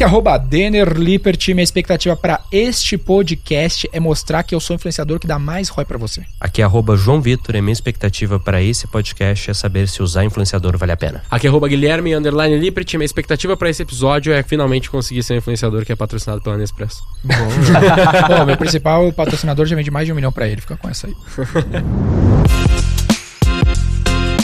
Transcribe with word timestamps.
Aqui 0.00 0.04
é 0.04 0.06
arroba 0.06 0.38
Denner 0.38 0.94
Lippert. 0.96 1.46
Minha 1.48 1.62
expectativa 1.62 2.16
para 2.16 2.40
este 2.50 2.96
podcast 2.96 3.86
é 3.92 4.00
mostrar 4.00 4.42
que 4.42 4.54
eu 4.54 4.58
sou 4.58 4.74
o 4.74 4.76
influenciador 4.78 5.20
que 5.20 5.26
dá 5.26 5.38
mais 5.38 5.68
ROI 5.68 5.84
para 5.84 5.98
você. 5.98 6.24
Aqui 6.40 6.62
é 6.62 6.64
arroba 6.64 6.96
João 6.96 7.20
Vitor 7.20 7.54
e 7.54 7.60
minha 7.60 7.74
expectativa 7.74 8.40
para 8.40 8.62
esse 8.62 8.86
podcast 8.86 9.50
é 9.50 9.52
saber 9.52 9.86
se 9.88 10.02
usar 10.02 10.24
influenciador 10.24 10.78
vale 10.78 10.92
a 10.92 10.96
pena. 10.96 11.22
Aqui 11.30 11.46
é 11.46 11.50
arroba 11.50 11.68
Guilherme 11.68 12.14
Underline 12.14 12.58
Lippert. 12.58 12.94
Minha 12.94 13.04
expectativa 13.04 13.54
para 13.58 13.68
esse 13.68 13.82
episódio 13.82 14.32
é 14.32 14.42
finalmente 14.42 14.88
conseguir 14.88 15.22
ser 15.22 15.34
um 15.34 15.36
influenciador 15.36 15.84
que 15.84 15.92
é 15.92 15.96
patrocinado 15.96 16.40
pela 16.40 16.56
Nespresso. 16.56 17.02
Bom, 17.22 17.34
Bom 18.38 18.46
meu 18.46 18.56
principal 18.56 19.12
patrocinador 19.12 19.66
já 19.66 19.76
vende 19.76 19.90
mais 19.90 20.06
de 20.06 20.12
um 20.12 20.16
milhão 20.16 20.32
para 20.32 20.48
ele. 20.48 20.62
Fica 20.62 20.78
com 20.78 20.88
essa 20.88 21.08
aí. 21.08 21.14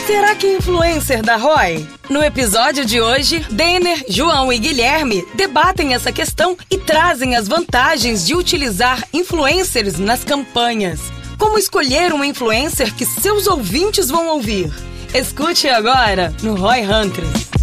Será 0.07 0.37
que 0.37 0.47
influencer 0.47 1.21
da 1.21 1.37
Roy? 1.37 1.85
No 2.09 2.23
episódio 2.23 2.85
de 2.85 3.01
hoje, 3.01 3.41
Denner, 3.51 4.05
João 4.09 4.53
e 4.53 4.59
Guilherme 4.59 5.27
debatem 5.35 5.95
essa 5.95 6.13
questão 6.13 6.57
e 6.71 6.79
trazem 6.79 7.35
as 7.35 7.49
vantagens 7.49 8.25
de 8.25 8.33
utilizar 8.33 9.03
influencers 9.13 9.99
nas 9.99 10.23
campanhas. 10.23 11.01
Como 11.37 11.59
escolher 11.59 12.13
um 12.13 12.23
influencer 12.23 12.95
que 12.95 13.05
seus 13.05 13.49
ouvintes 13.49 14.09
vão 14.09 14.29
ouvir? 14.29 14.73
Escute 15.13 15.69
agora 15.69 16.33
no 16.41 16.55
Roy 16.55 16.83
Hunters. 16.83 17.56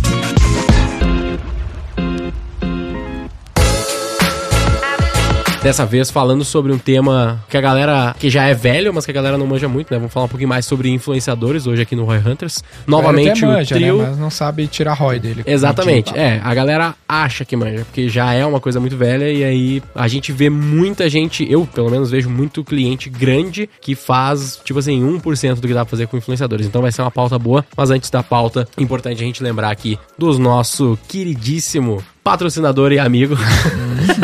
Dessa 5.63 5.85
vez 5.85 6.11
falando 6.11 6.43
sobre 6.43 6.73
um 6.73 6.77
tema 6.77 7.41
que 7.47 7.55
a 7.55 7.61
galera, 7.61 8.13
que 8.19 8.29
já 8.29 8.43
é 8.43 8.53
velho, 8.53 8.93
mas 8.93 9.05
que 9.05 9.11
a 9.11 9.13
galera 9.13 9.37
não 9.37 9.47
manja 9.47 9.65
muito, 9.65 9.93
né? 9.93 9.97
Vamos 9.97 10.11
falar 10.11 10.25
um 10.25 10.29
pouquinho 10.29 10.49
mais 10.49 10.65
sobre 10.65 10.89
influenciadores 10.89 11.65
hoje 11.65 11.81
aqui 11.81 11.95
no 11.95 12.03
Roy 12.03 12.17
Hunters. 12.17 12.61
Novamente 12.85 13.45
manja, 13.45 13.73
o 13.73 13.77
trio... 13.79 13.97
Né? 13.99 14.07
Mas 14.09 14.17
não 14.17 14.29
sabe 14.29 14.67
tirar 14.67 14.93
ROI 14.93 15.21
dele. 15.21 15.41
Exatamente, 15.45 16.13
é. 16.17 16.41
A 16.43 16.53
galera 16.53 16.95
acha 17.07 17.45
que 17.45 17.55
manja, 17.55 17.85
porque 17.85 18.09
já 18.09 18.33
é 18.33 18.45
uma 18.45 18.59
coisa 18.59 18.77
muito 18.81 18.97
velha 18.97 19.31
e 19.31 19.41
aí 19.41 19.83
a 19.95 20.05
gente 20.09 20.33
vê 20.33 20.49
muita 20.49 21.07
gente, 21.07 21.49
eu 21.49 21.65
pelo 21.65 21.89
menos 21.89 22.11
vejo 22.11 22.29
muito 22.29 22.61
cliente 22.61 23.09
grande 23.09 23.69
que 23.79 23.95
faz, 23.95 24.59
tipo 24.65 24.79
assim, 24.79 25.01
1% 25.01 25.61
do 25.61 25.67
que 25.69 25.73
dá 25.73 25.85
pra 25.85 25.91
fazer 25.91 26.07
com 26.07 26.17
influenciadores. 26.17 26.67
Então 26.67 26.81
vai 26.81 26.91
ser 26.91 27.03
uma 27.03 27.11
pauta 27.11 27.39
boa, 27.39 27.65
mas 27.77 27.89
antes 27.89 28.09
da 28.09 28.21
pauta, 28.21 28.67
importante 28.77 29.23
a 29.23 29.25
gente 29.25 29.41
lembrar 29.41 29.71
aqui 29.71 29.97
dos 30.17 30.37
nosso 30.37 30.99
queridíssimo 31.07 32.03
patrocinador 32.23 32.91
e 32.91 32.99
amigo. 32.99 33.35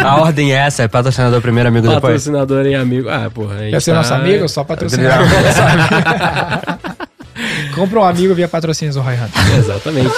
A 0.03 0.17
ordem 0.17 0.53
é 0.53 0.57
essa, 0.57 0.83
é 0.83 0.87
patrocinador 0.87 1.41
primeiro, 1.41 1.69
amigo 1.69 1.87
depois. 1.87 2.01
Patrocinador 2.01 2.65
e 2.65 2.75
amigo. 2.75 3.09
Ah, 3.09 3.29
porra. 3.33 3.57
Quer 3.69 3.81
ser 3.81 3.91
tá... 3.91 3.97
nosso 3.97 4.13
amigo? 4.13 4.47
Só 4.47 4.63
patrocinador. 4.63 5.27
Compra 7.75 7.99
um 7.99 8.03
amigo 8.03 8.33
via 8.33 8.47
patrocínios 8.47 8.95
do 8.95 9.01
Roy 9.01 9.15
Hunter. 9.15 9.57
Exatamente. 9.57 10.13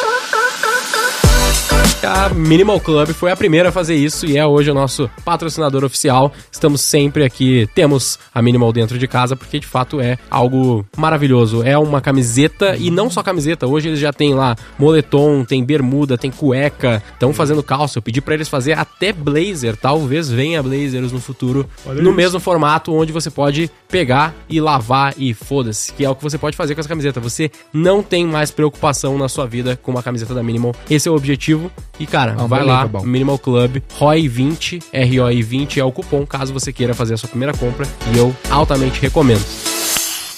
A 2.04 2.30
Minimal 2.30 2.80
Club 2.80 3.10
foi 3.10 3.32
a 3.32 3.38
primeira 3.38 3.70
a 3.70 3.72
fazer 3.72 3.94
isso 3.94 4.26
e 4.26 4.36
é 4.36 4.44
hoje 4.46 4.72
o 4.72 4.74
nosso 4.74 5.08
patrocinador 5.24 5.84
oficial. 5.84 6.34
Estamos 6.52 6.82
sempre 6.82 7.24
aqui, 7.24 7.70
temos 7.76 8.18
a 8.34 8.42
Minimal 8.42 8.74
dentro 8.74 8.98
de 8.98 9.08
casa 9.08 9.36
porque 9.36 9.60
de 9.60 9.68
fato 9.68 10.02
é 10.02 10.18
algo 10.28 10.84
maravilhoso. 10.98 11.62
É 11.62 11.78
uma 11.78 12.02
camiseta 12.02 12.76
e 12.76 12.90
não 12.90 13.08
só 13.08 13.22
camiseta, 13.22 13.68
hoje 13.68 13.90
eles 13.90 14.00
já 14.00 14.12
tem 14.12 14.34
lá 14.34 14.56
moletom, 14.80 15.46
tem 15.46 15.64
bermuda, 15.64 16.18
tem 16.18 16.32
cueca, 16.32 17.04
estão 17.14 17.32
fazendo 17.34 17.62
calça. 17.62 18.00
Eu 18.00 18.02
pedi 18.02 18.20
para 18.20 18.34
eles 18.34 18.50
fazer 18.50 18.74
até 18.74 19.14
blazer, 19.14 19.78
talvez 19.78 20.28
venha 20.28 20.64
blazers 20.64 21.12
no 21.12 21.20
futuro, 21.20 21.70
Olha 21.86 22.02
no 22.02 22.10
isso. 22.10 22.18
mesmo 22.18 22.40
formato 22.40 22.92
onde 22.92 23.12
você 23.14 23.30
pode 23.30 23.70
pegar 23.88 24.34
e 24.50 24.60
lavar 24.60 25.14
e 25.18 25.36
foda-se, 25.36 25.94
que 25.94 26.04
é 26.04 26.10
o 26.10 26.16
que 26.16 26.24
você 26.24 26.40
pode 26.40 26.58
fazer 26.58 26.74
com 26.74 26.80
essa 26.80 26.90
camiseta. 26.90 27.20
Você 27.20 27.52
não 27.72 28.02
tem 28.02 28.26
mais 28.26 28.50
preocupação 28.50 29.20
na 29.20 29.30
sua 29.30 29.46
vida 29.46 29.80
com 29.84 29.92
uma 29.92 30.02
camiseta 30.02 30.34
da 30.34 30.42
Minimal. 30.42 30.74
Esse 30.90 31.08
é 31.08 31.12
o 31.12 31.16
objetivo 31.16 31.72
e, 32.02 32.08
cara, 32.08 32.36
ah, 32.36 32.48
vai 32.48 32.64
lá, 32.64 32.88
bom. 32.88 33.04
Minimal 33.04 33.38
Club, 33.38 33.78
ROI20, 34.00 34.82
ROI20 34.92 35.78
é 35.78 35.84
o 35.84 35.92
cupom, 35.92 36.26
caso 36.26 36.52
você 36.52 36.74
queira 36.74 36.96
fazer 36.96 37.14
a 37.14 37.18
sua 37.18 37.30
primeira 37.30 37.54
compra. 37.54 37.86
E 38.12 38.18
eu 38.18 38.36
altamente 38.50 39.00
recomendo. 39.00 39.46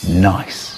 Nice. 0.04 0.74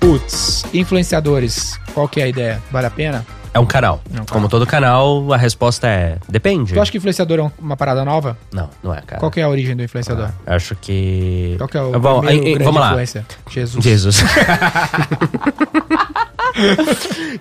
Putz, 0.00 0.64
influenciadores, 0.72 1.78
qual 1.92 2.08
que 2.08 2.20
é 2.20 2.24
a 2.24 2.28
ideia? 2.28 2.62
Vale 2.72 2.86
a 2.86 2.90
pena? 2.90 3.26
É 3.54 3.58
um 3.60 3.66
canal. 3.66 4.00
É 4.12 4.20
um 4.20 4.24
Como 4.24 4.48
todo 4.48 4.66
canal, 4.66 5.32
a 5.32 5.36
resposta 5.36 5.86
é 5.86 6.18
depende. 6.28 6.74
Tu 6.74 6.80
acha 6.80 6.90
que 6.90 6.98
influenciador 6.98 7.38
é 7.38 7.52
uma 7.56 7.76
parada 7.76 8.04
nova? 8.04 8.36
Não, 8.52 8.68
não 8.82 8.92
é, 8.92 9.00
cara. 9.00 9.20
Qual 9.20 9.30
que 9.30 9.38
é 9.38 9.44
a 9.44 9.48
origem 9.48 9.76
do 9.76 9.82
influenciador? 9.84 10.30
Ah, 10.44 10.56
acho 10.56 10.74
que. 10.74 11.54
Qual 11.56 11.68
que 11.68 11.78
é 11.78 11.80
o 11.80 11.92
Bom, 12.00 12.20
vamos 12.20 12.80
lá. 12.80 12.88
Influência? 12.88 13.24
Jesus. 13.48 13.84
Jesus. 13.84 14.24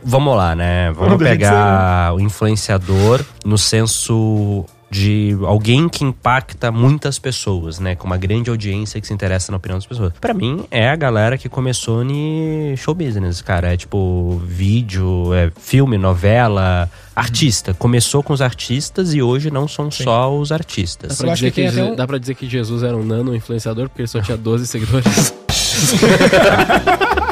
vamos 0.05 0.37
lá, 0.37 0.55
né? 0.55 0.91
Vamos 0.91 1.17
pegar 1.17 2.13
o 2.13 2.19
influenciador 2.19 3.25
no 3.43 3.57
senso 3.57 4.63
de 4.93 5.35
alguém 5.41 5.89
que 5.89 6.03
impacta 6.03 6.71
muitas 6.71 7.17
pessoas, 7.17 7.79
né? 7.79 7.95
Com 7.95 8.05
uma 8.05 8.15
grande 8.15 8.51
audiência 8.51 9.01
que 9.01 9.07
se 9.07 9.13
interessa 9.13 9.51
na 9.51 9.57
opinião 9.57 9.79
das 9.79 9.87
pessoas. 9.87 10.13
Para 10.21 10.35
mim, 10.35 10.65
é 10.69 10.87
a 10.87 10.95
galera 10.95 11.35
que 11.35 11.49
começou 11.49 12.03
no 12.03 12.77
show 12.77 12.93
business, 12.93 13.41
cara. 13.41 13.73
É 13.73 13.77
tipo 13.77 14.39
vídeo, 14.45 15.33
é 15.33 15.51
filme, 15.59 15.97
novela, 15.97 16.87
artista. 17.15 17.73
Começou 17.73 18.21
com 18.21 18.33
os 18.33 18.41
artistas 18.41 19.15
e 19.15 19.21
hoje 19.21 19.49
não 19.49 19.67
são 19.67 19.89
Sim. 19.89 20.03
só 20.03 20.31
os 20.31 20.51
artistas. 20.51 21.17
Dá 21.17 21.25
pra, 21.25 21.33
dizer 21.33 21.51
que, 21.51 21.71
que 21.71 21.81
um... 21.81 21.95
dá 21.95 22.05
pra 22.05 22.19
dizer 22.19 22.35
que 22.35 22.47
Jesus 22.47 22.83
era 22.83 22.95
um 22.95 23.03
nano 23.03 23.35
influenciador 23.35 23.89
porque 23.89 24.03
ele 24.03 24.07
só 24.07 24.21
tinha 24.21 24.37
12 24.37 24.67
seguidores. 24.67 25.33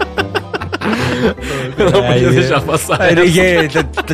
Eu 1.78 1.92
não 1.92 2.04
podia 2.04 2.32
deixar 2.32 2.62
passar. 2.62 3.02
Aí, 3.02 3.16
ninguém, 3.16 3.68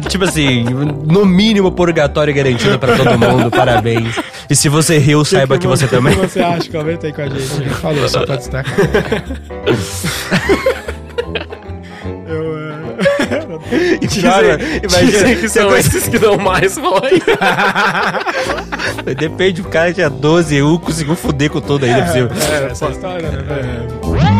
tipo 0.07 0.23
assim, 0.23 0.63
no 0.63 1.25
mínimo 1.25 1.71
purgatório 1.71 2.33
garantido 2.33 2.77
pra 2.77 2.95
todo 2.95 3.17
mundo. 3.17 3.49
Parabéns. 3.49 4.15
E 4.49 4.55
se 4.55 4.69
você 4.69 4.97
riu, 4.97 5.23
saiba 5.25 5.55
que, 5.55 5.61
que 5.61 5.67
você 5.67 5.87
também. 5.87 6.13
O 6.13 6.21
que 6.21 6.27
você 6.27 6.41
acha? 6.41 6.69
Comenta 6.71 7.07
aí 7.07 7.13
com 7.13 7.21
a 7.21 7.27
gente. 7.27 7.41
A 7.41 7.55
gente 7.55 7.69
falou 7.69 8.09
só 8.09 8.25
pra 8.25 8.35
destacar. 8.35 8.75
Eu. 12.27 12.67
Cara, 14.21 14.57
imagina 14.83 15.35
que 15.35 15.49
são 15.49 15.69
coisa... 15.69 15.87
esses 15.87 16.07
que 16.07 16.17
dão 16.17 16.37
mais 16.37 16.77
ROI. 16.77 17.21
Depende, 19.17 19.61
o 19.61 19.65
cara 19.65 19.93
tinha 19.93 20.09
12 20.09 20.55
e 20.55 20.63
um 20.63 20.77
conseguiu 20.77 21.15
foder 21.15 21.49
com 21.49 21.61
todo 21.61 21.83
ainda. 21.83 21.99
É, 21.99 22.63
é, 22.63 22.71
essa 22.71 22.89
história, 22.89 23.29
né? 23.29 23.45
É. 23.93 23.96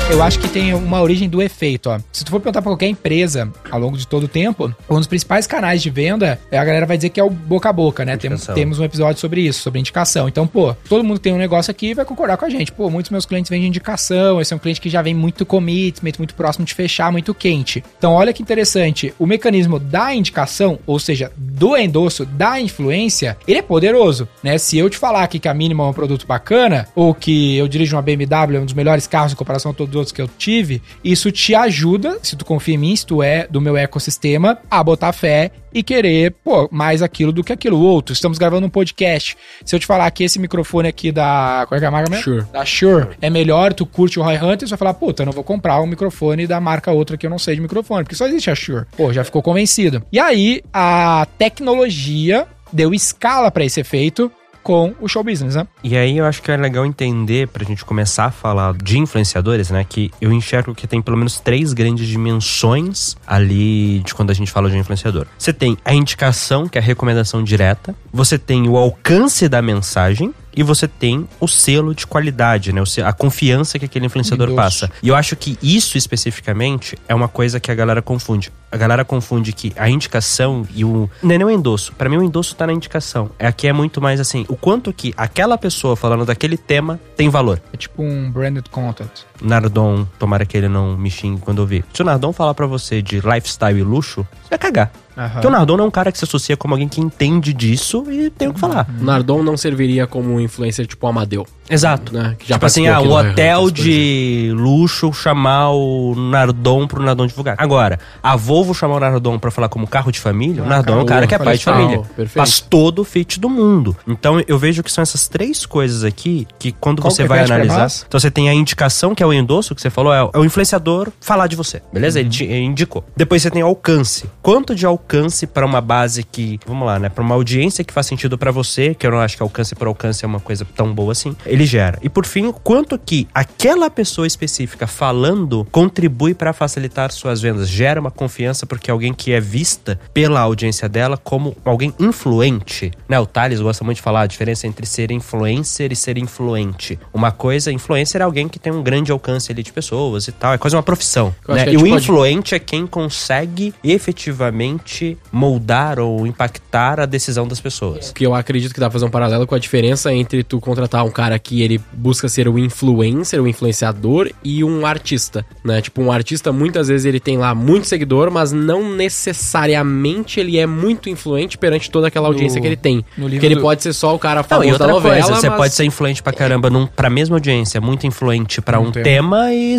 Eu 0.10 0.24
acho 0.24 0.40
que 0.40 0.48
tem 0.48 0.74
uma 0.74 1.02
origem 1.02 1.28
do 1.28 1.42
efeito, 1.42 1.90
ó. 1.90 2.00
Se 2.14 2.24
tu 2.24 2.32
for 2.32 2.40
perguntar 2.40 2.62
pra 2.62 2.72
qualquer 2.72 2.88
empresa 2.88 3.52
ao 3.70 3.80
longo 3.80 3.98
de 3.98 4.08
todo 4.08 4.24
o 4.24 4.28
tempo, 4.28 4.74
um 4.90 4.96
dos 4.96 5.06
principais 5.06 5.46
canais 5.46 5.82
de 5.82 5.90
venda, 5.90 6.40
a 6.50 6.64
galera 6.64 6.86
vai 6.86 6.98
dizer 6.98 7.10
que 7.10 7.20
é 7.20 7.24
o 7.24 7.30
boca 7.30 7.70
a 7.70 7.74
boca, 7.74 8.06
né? 8.06 8.16
Temos, 8.16 8.48
temos 8.48 8.80
um 8.80 8.84
episódio 8.86 9.20
sobre 9.20 9.42
isso, 9.42 9.62
sobre 9.62 9.80
indicação. 9.80 10.28
Então, 10.28 10.48
pô, 10.48 10.74
todo 10.88 11.04
mundo 11.04 11.20
tem 11.20 11.34
um 11.34 11.38
negócio 11.38 11.72
aqui 11.72 11.88
e 11.88 11.94
vai 11.94 12.06
concordar 12.06 12.38
com 12.38 12.46
a 12.46 12.50
gente. 12.50 12.72
Pô, 12.72 12.90
muitos 12.90 13.12
meus 13.12 13.26
clientes 13.26 13.50
vendem 13.50 13.68
indicação, 13.68 14.40
esse 14.40 14.54
é 14.54 14.56
um 14.56 14.60
cliente 14.60 14.80
que 14.80 14.90
já 14.90 15.02
vem 15.02 15.14
muito 15.14 15.46
commitment, 15.46 16.14
muito 16.18 16.36
próximo 16.36 16.66
de 16.66 16.74
fechar, 16.74 17.12
muito 17.12 17.34
quente. 17.34 17.84
Então, 17.98 18.14
olha 18.14 18.32
que 18.32 18.42
interessante 18.42 19.14
o 19.20 19.26
mecanismo 19.26 19.78
da 19.78 20.16
indicação, 20.16 20.80
ou 20.88 21.00
seja, 21.00 21.32
do 21.36 21.76
endosso, 21.76 22.26
da 22.26 22.60
influência, 22.62 23.38
ele 23.48 23.60
é 23.60 23.62
poderoso, 23.62 24.28
né? 24.42 24.58
Se 24.58 24.78
eu 24.78 24.90
te 24.90 24.98
falar 24.98 25.24
aqui 25.24 25.38
que 25.38 25.48
a 25.48 25.54
Mínima 25.54 25.84
é 25.84 25.88
um 25.88 25.94
produto 25.94 26.26
bacana, 26.26 26.88
ou 26.96 27.14
que 27.14 27.58
eu 27.58 27.68
dirijo 27.68 27.96
uma 27.96 28.02
BMW, 28.02 28.56
é 28.56 28.60
um 28.60 28.66
dos 28.66 28.74
melhores 28.74 29.06
carros 29.06 29.34
em 29.34 29.36
comparação 29.36 29.72
a 29.72 29.74
todos 29.88 29.96
os 29.96 29.96
outros 29.96 30.12
que 30.12 30.22
eu 30.22 30.30
tive, 30.38 30.82
isso 31.04 31.32
te 31.32 31.56
ajuda, 31.56 32.20
se 32.22 32.36
tu 32.36 32.46
confia 32.46 32.76
em 32.76 32.78
mim, 32.78 32.96
se 32.96 33.06
tu 33.06 33.24
é 33.24 33.48
do 33.48 33.60
meu 33.60 33.76
ecossistema, 33.76 34.58
a 34.70 34.84
botar 34.84 35.12
fé 35.14 35.52
e 35.74 35.84
querer, 35.84 36.34
pô, 36.44 36.68
mais 36.72 37.02
aquilo 37.02 37.32
do 37.32 37.44
que 37.44 37.54
aquilo 37.54 37.80
outro. 37.80 38.14
Estamos 38.14 38.38
gravando 38.38 38.66
um 38.66 38.70
podcast. 38.70 39.38
Se 39.64 39.76
eu 39.76 39.80
te 39.80 39.86
falar 39.86 40.10
que 40.12 40.24
esse 40.24 40.40
microfone 40.40 40.88
aqui 40.88 41.12
da. 41.12 41.66
Qual 41.68 41.80
é, 41.80 41.84
é 41.84 41.88
a 41.88 41.92
marca 41.92 42.10
mesmo? 42.10 42.24
Sure. 42.24 42.46
Da 42.52 42.66
Shure 42.66 43.10
é 43.22 43.30
melhor, 43.30 43.74
tu 43.74 43.86
curte 43.86 44.20
o 44.20 44.24
Roy 44.24 44.38
Hunter, 44.38 44.68
você 44.68 44.72
vai 44.72 44.78
falar, 44.78 44.94
puta, 44.94 45.24
eu 45.24 45.26
não 45.26 45.34
vou 45.34 45.44
comprar 45.44 45.82
um 45.82 45.88
microfone 45.88 46.48
da 46.48 46.60
marca 46.60 46.92
outra 46.92 47.18
que 47.18 47.26
eu 47.26 47.30
não 47.30 47.40
sei 47.40 47.56
de 47.56 47.62
microfone, 47.62 48.04
porque 48.04 48.16
só 48.16 48.28
existe 48.28 48.50
a 48.50 48.56
Shure. 48.56 48.86
Pô, 48.96 49.14
já 49.14 49.24
ficou 49.24 49.42
convencido. 49.42 50.04
E 50.12 50.20
aí, 50.20 50.62
a 50.74 51.28
tecnologia 51.38 52.48
deu 52.72 52.94
escala 52.94 53.50
para 53.52 53.64
esse 53.64 53.80
efeito 53.80 54.32
com 54.68 54.94
o 55.00 55.08
show 55.08 55.24
business, 55.24 55.56
né? 55.56 55.66
E 55.82 55.96
aí 55.96 56.18
eu 56.18 56.26
acho 56.26 56.42
que 56.42 56.52
é 56.52 56.58
legal 56.58 56.86
entender, 56.86 57.48
pra 57.48 57.64
gente 57.64 57.86
começar 57.86 58.26
a 58.26 58.32
falar 58.32 58.74
de 58.74 59.00
influenciadores, 59.00 59.70
né? 59.70 59.86
Que 59.88 60.12
eu 60.20 60.30
enxergo 60.34 60.76
que 60.76 60.86
tem 60.86 61.02
pelo 61.02 61.16
menos 61.16 61.40
três 61.40 61.72
grandes 61.72 62.06
dimensões 62.06 63.16
ali 63.26 64.00
de 64.00 64.14
quando 64.14 64.30
a 64.30 64.34
gente 64.34 64.52
fala 64.52 64.70
de 64.70 64.78
influenciador. 64.78 65.26
Você 65.40 65.54
tem 65.54 65.78
a 65.86 65.94
indicação, 65.94 66.68
que 66.68 66.78
é 66.78 66.82
a 66.82 66.84
recomendação 66.84 67.42
direta. 67.42 67.96
Você 68.12 68.38
tem 68.38 68.68
o 68.68 68.76
alcance 68.76 69.48
da 69.48 69.62
mensagem, 69.62 70.34
e 70.58 70.64
você 70.64 70.88
tem 70.88 71.28
o 71.40 71.48
selo 71.48 71.94
de 71.94 72.08
qualidade, 72.08 72.74
né? 72.74 72.82
A 73.06 73.14
confiança 73.14 73.78
que 73.78 73.86
aquele 73.86 74.08
influenciador 74.08 74.54
passa. 74.56 74.92
E 75.04 75.08
eu 75.08 75.16
acho 75.16 75.36
que 75.36 75.58
isso 75.62 75.98
especificamente 75.98 76.98
é 77.08 77.14
uma 77.14 77.28
coisa 77.28 77.60
que 77.60 77.72
a 77.72 77.76
galera 77.76 78.02
confunde. 78.02 78.52
A 78.72 78.76
galera 78.76 79.06
confunde 79.06 79.54
que 79.54 79.72
a 79.78 79.88
indicação 79.88 80.68
e 80.74 80.84
o. 80.84 81.10
Não 81.22 81.36
é 81.36 81.38
nem 81.38 81.48
o 81.48 81.50
endosso. 81.52 81.94
Para 81.94 82.10
mim, 82.10 82.18
o 82.18 82.24
endosso 82.24 82.56
tá 82.56 82.66
na 82.66 82.74
indicação. 82.74 83.30
É 83.38 83.46
aqui 83.48 83.68
é 83.68 83.72
muito 83.72 84.02
mais 84.02 84.20
assim, 84.20 84.46
o 84.50 84.58
quanto 84.58 84.92
que 84.92 85.14
aquela 85.16 85.58
pessoa 85.58 85.96
falando 85.96 86.26
daquele 86.26 86.58
tema 86.58 87.00
tem 87.16 87.30
valor. 87.30 87.62
É 87.72 87.78
tipo 87.78 88.02
um 88.02 88.30
branded 88.32 88.68
content. 88.70 89.12
Nardon, 89.42 90.06
tomara 90.18 90.46
que 90.46 90.58
ele 90.58 90.68
não 90.68 90.98
me 90.98 91.12
xingue 91.12 91.40
quando 91.40 91.60
eu 91.60 91.64
ouvir. 91.64 91.86
Se 91.94 92.02
o 92.02 92.06
Nardon 92.06 92.34
falar 92.34 92.56
para 92.56 92.66
você 92.66 93.02
de 93.02 93.22
lifestyle 93.22 93.80
e 93.80 93.84
luxo, 93.84 94.28
você 94.42 94.50
vai 94.50 94.60
cagar. 94.60 94.92
Uhum. 95.18 95.30
Porque 95.30 95.48
o 95.48 95.50
Nardon 95.50 95.78
não 95.78 95.86
é 95.86 95.88
um 95.88 95.92
cara 95.92 96.12
que 96.12 96.18
se 96.18 96.24
associa 96.24 96.56
como 96.56 96.74
alguém 96.74 96.88
que 96.88 97.02
entende 97.02 97.54
disso 97.54 98.06
e 98.10 98.30
tem 98.30 98.48
o 98.48 98.54
que 98.54 98.60
falar. 98.60 98.88
Uhum. 98.88 99.06
Nardon 99.06 99.44
não 99.44 99.58
serviria 99.58 100.06
como 100.06 100.36
um 100.36 100.40
influencer 100.40 100.86
tipo 100.86 101.08
Amadeu. 101.08 101.46
Exato. 101.70 102.14
Né? 102.14 102.36
Que 102.38 102.48
já 102.48 102.56
tipo 102.56 102.66
assim, 102.66 102.88
ah, 102.88 103.02
um 103.02 103.12
hotel 103.12 103.70
de 103.70 104.52
luxo 104.54 105.12
chamar 105.12 105.72
o 105.72 106.16
Nardon 106.16 106.88
pro 106.88 107.02
Nardon 107.02 107.28
divulgar. 107.28 107.56
Agora, 107.58 108.00
a 108.22 108.36
Volvo 108.36 108.74
chamar 108.74 108.96
o 108.96 109.00
Nardon 109.00 109.40
pra 109.40 109.52
falar 109.52 109.68
como 109.68 109.88
carro 109.88 110.12
de 110.12 110.20
família, 110.20 110.62
ah, 110.62 110.66
o 110.66 110.70
Nardon 110.70 111.00
é 111.00 111.02
um 111.02 111.06
cara 111.06 111.28
que 111.28 111.36
é 111.36 111.40
pai 111.40 111.58
de 111.58 111.64
família. 111.64 112.00
Perfeito. 112.16 112.34
Faz 112.34 112.60
todo 112.60 113.00
o 113.00 113.04
fit 113.04 113.40
do 113.40 113.50
mundo. 113.50 113.96
Então 114.08 114.42
eu 114.48 114.58
vejo 114.58 114.84
que 114.84 114.92
são 114.92 115.02
essas 115.02 115.28
três 115.28 115.66
coisas 115.66 116.04
aqui 116.04 116.48
que 116.60 116.72
quando 116.72 117.02
Qual 117.02 117.12
você 117.12 117.26
vai 117.26 117.44
analisar. 117.44 117.90
Então 118.08 118.20
você 118.20 118.32
tem 118.32 118.50
a 118.50 118.54
indicação, 118.54 119.14
que 119.16 119.24
é 119.24 119.26
o 119.26 119.34
endosso, 119.34 119.76
que 119.76 119.82
você 119.82 119.90
falou, 119.90 120.14
é, 120.14 120.30
é 120.34 120.38
o 120.38 120.46
influenciador 120.46 121.10
falar 121.20 121.48
de 121.48 121.56
você. 121.56 121.82
Beleza? 121.92 122.20
Uhum. 122.20 122.26
Ele 122.26 122.30
te 122.30 122.46
indicou. 122.46 123.04
Depois 123.16 123.42
você 123.42 123.52
tem 123.52 123.64
o 123.64 123.68
alcance. 123.68 124.30
Quanto 124.42 124.74
de 124.76 124.86
alcance 124.86 125.07
para 125.54 125.66
uma 125.66 125.82
base 125.82 126.24
que, 126.24 126.60
vamos 126.66 126.86
lá, 126.86 127.00
né? 127.00 127.10
Pra 127.10 127.24
uma 127.24 127.36
audiência 127.36 127.84
que 127.84 127.94
faz 127.94 128.06
sentido 128.06 128.38
para 128.38 128.52
você, 128.52 128.94
que 128.94 129.06
eu 129.06 129.12
não 129.12 129.20
acho 129.20 129.38
que 129.38 129.44
alcance 129.44 129.74
por 129.76 129.88
alcance 129.88 130.24
é 130.24 130.28
uma 130.28 130.40
coisa 130.40 130.66
tão 130.76 130.94
boa 130.94 131.12
assim 131.12 131.36
ele 131.46 131.66
gera. 131.66 131.98
E 132.02 132.10
por 132.10 132.26
fim, 132.26 132.52
quanto 132.52 132.98
que 132.98 133.28
aquela 133.34 133.90
pessoa 133.90 134.28
específica 134.28 134.88
falando 134.88 135.68
contribui 135.72 136.34
para 136.34 136.54
facilitar 136.54 137.12
suas 137.12 137.42
vendas, 137.42 137.68
gera 137.68 138.00
uma 138.00 138.12
confiança 138.12 138.66
porque 138.66 138.92
alguém 138.92 139.14
que 139.14 139.32
é 139.32 139.40
vista 139.40 140.00
pela 140.14 140.42
audiência 140.42 140.88
dela 140.90 141.18
como 141.18 141.56
alguém 141.64 141.94
influente, 142.00 142.92
né? 143.08 143.20
O 143.20 143.26
Thales 143.26 143.60
gosta 143.60 143.84
muito 143.84 143.98
de 143.98 144.02
falar 144.02 144.22
a 144.22 144.28
diferença 144.28 144.68
entre 144.68 144.86
ser 144.86 145.12
influencer 145.12 145.92
e 145.92 145.96
ser 145.96 146.18
influente. 146.18 147.00
Uma 147.14 147.32
coisa, 147.32 147.72
influencer 147.72 148.22
é 148.22 148.24
alguém 148.24 148.48
que 148.48 148.60
tem 148.60 148.72
um 148.72 148.84
grande 148.84 149.12
alcance 149.12 149.52
ali 149.52 149.64
de 149.64 149.72
pessoas 149.72 150.28
e 150.28 150.32
tal, 150.32 150.54
é 150.54 150.58
quase 150.58 150.76
uma 150.76 150.84
profissão, 150.84 151.34
né? 151.48 151.72
E 151.72 151.78
o 151.78 151.88
influente 151.88 152.52
pode... 152.52 152.56
é 152.56 152.60
quem 152.60 152.86
consegue 152.86 153.74
efetivamente 153.84 154.97
moldar 155.32 156.00
ou 156.00 156.26
impactar 156.26 157.00
a 157.00 157.06
decisão 157.06 157.48
das 157.48 157.60
pessoas. 157.60 158.12
Que 158.12 158.26
eu 158.26 158.34
acredito 158.34 158.74
que 158.74 158.80
dá 158.80 158.88
pra 158.88 158.94
fazer 158.94 159.06
um 159.06 159.10
paralelo 159.10 159.46
com 159.46 159.56
a 159.56 159.60
diferença 159.60 160.14
entre 160.14 160.44
tu 160.44 160.60
contratar 160.60 161.06
um 161.06 161.12
cara 161.12 161.38
que 161.40 161.62
ele 161.62 161.80
busca 161.94 162.28
ser 162.30 162.48
o 162.48 162.58
influencer, 162.58 163.42
o 163.42 163.48
influenciador 163.48 164.32
e 164.44 164.64
um 164.64 164.86
artista, 164.86 165.46
né? 165.64 165.82
Tipo, 165.82 166.02
um 166.02 166.12
artista 166.12 166.52
muitas 166.52 166.88
vezes 166.88 167.06
ele 167.06 167.20
tem 167.20 167.38
lá 167.38 167.54
muito 167.54 167.88
seguidor, 167.88 168.32
mas 168.32 168.52
não 168.52 168.94
necessariamente 168.94 170.40
ele 170.40 170.58
é 170.58 170.66
muito 170.66 171.10
influente 171.10 171.58
perante 171.58 171.90
toda 171.90 172.08
aquela 172.08 172.28
audiência 172.28 172.58
no, 172.58 172.62
que 172.62 172.68
ele 172.68 172.76
tem. 172.76 173.06
Que 173.16 173.46
ele 173.46 173.56
do... 173.56 173.62
pode 173.62 173.84
ser 173.84 173.94
só 173.94 174.16
o 174.16 174.20
cara 174.20 174.44
famoso 174.44 174.72
não, 174.72 174.78
da 174.78 174.88
novela, 174.88 175.22
coisa, 175.22 175.42
você 175.42 175.52
pode 175.52 175.74
ser 175.74 175.86
influente 175.86 176.22
pra 176.24 176.34
caramba 176.34 176.70
num, 176.70 176.88
pra 176.88 177.10
mesma 177.10 177.36
audiência, 177.36 177.80
muito 177.82 178.08
influente 178.08 178.62
para 178.62 178.80
um, 178.80 178.88
um 178.88 178.92
tema. 178.92 179.06
tema 179.06 179.54
e 179.54 179.78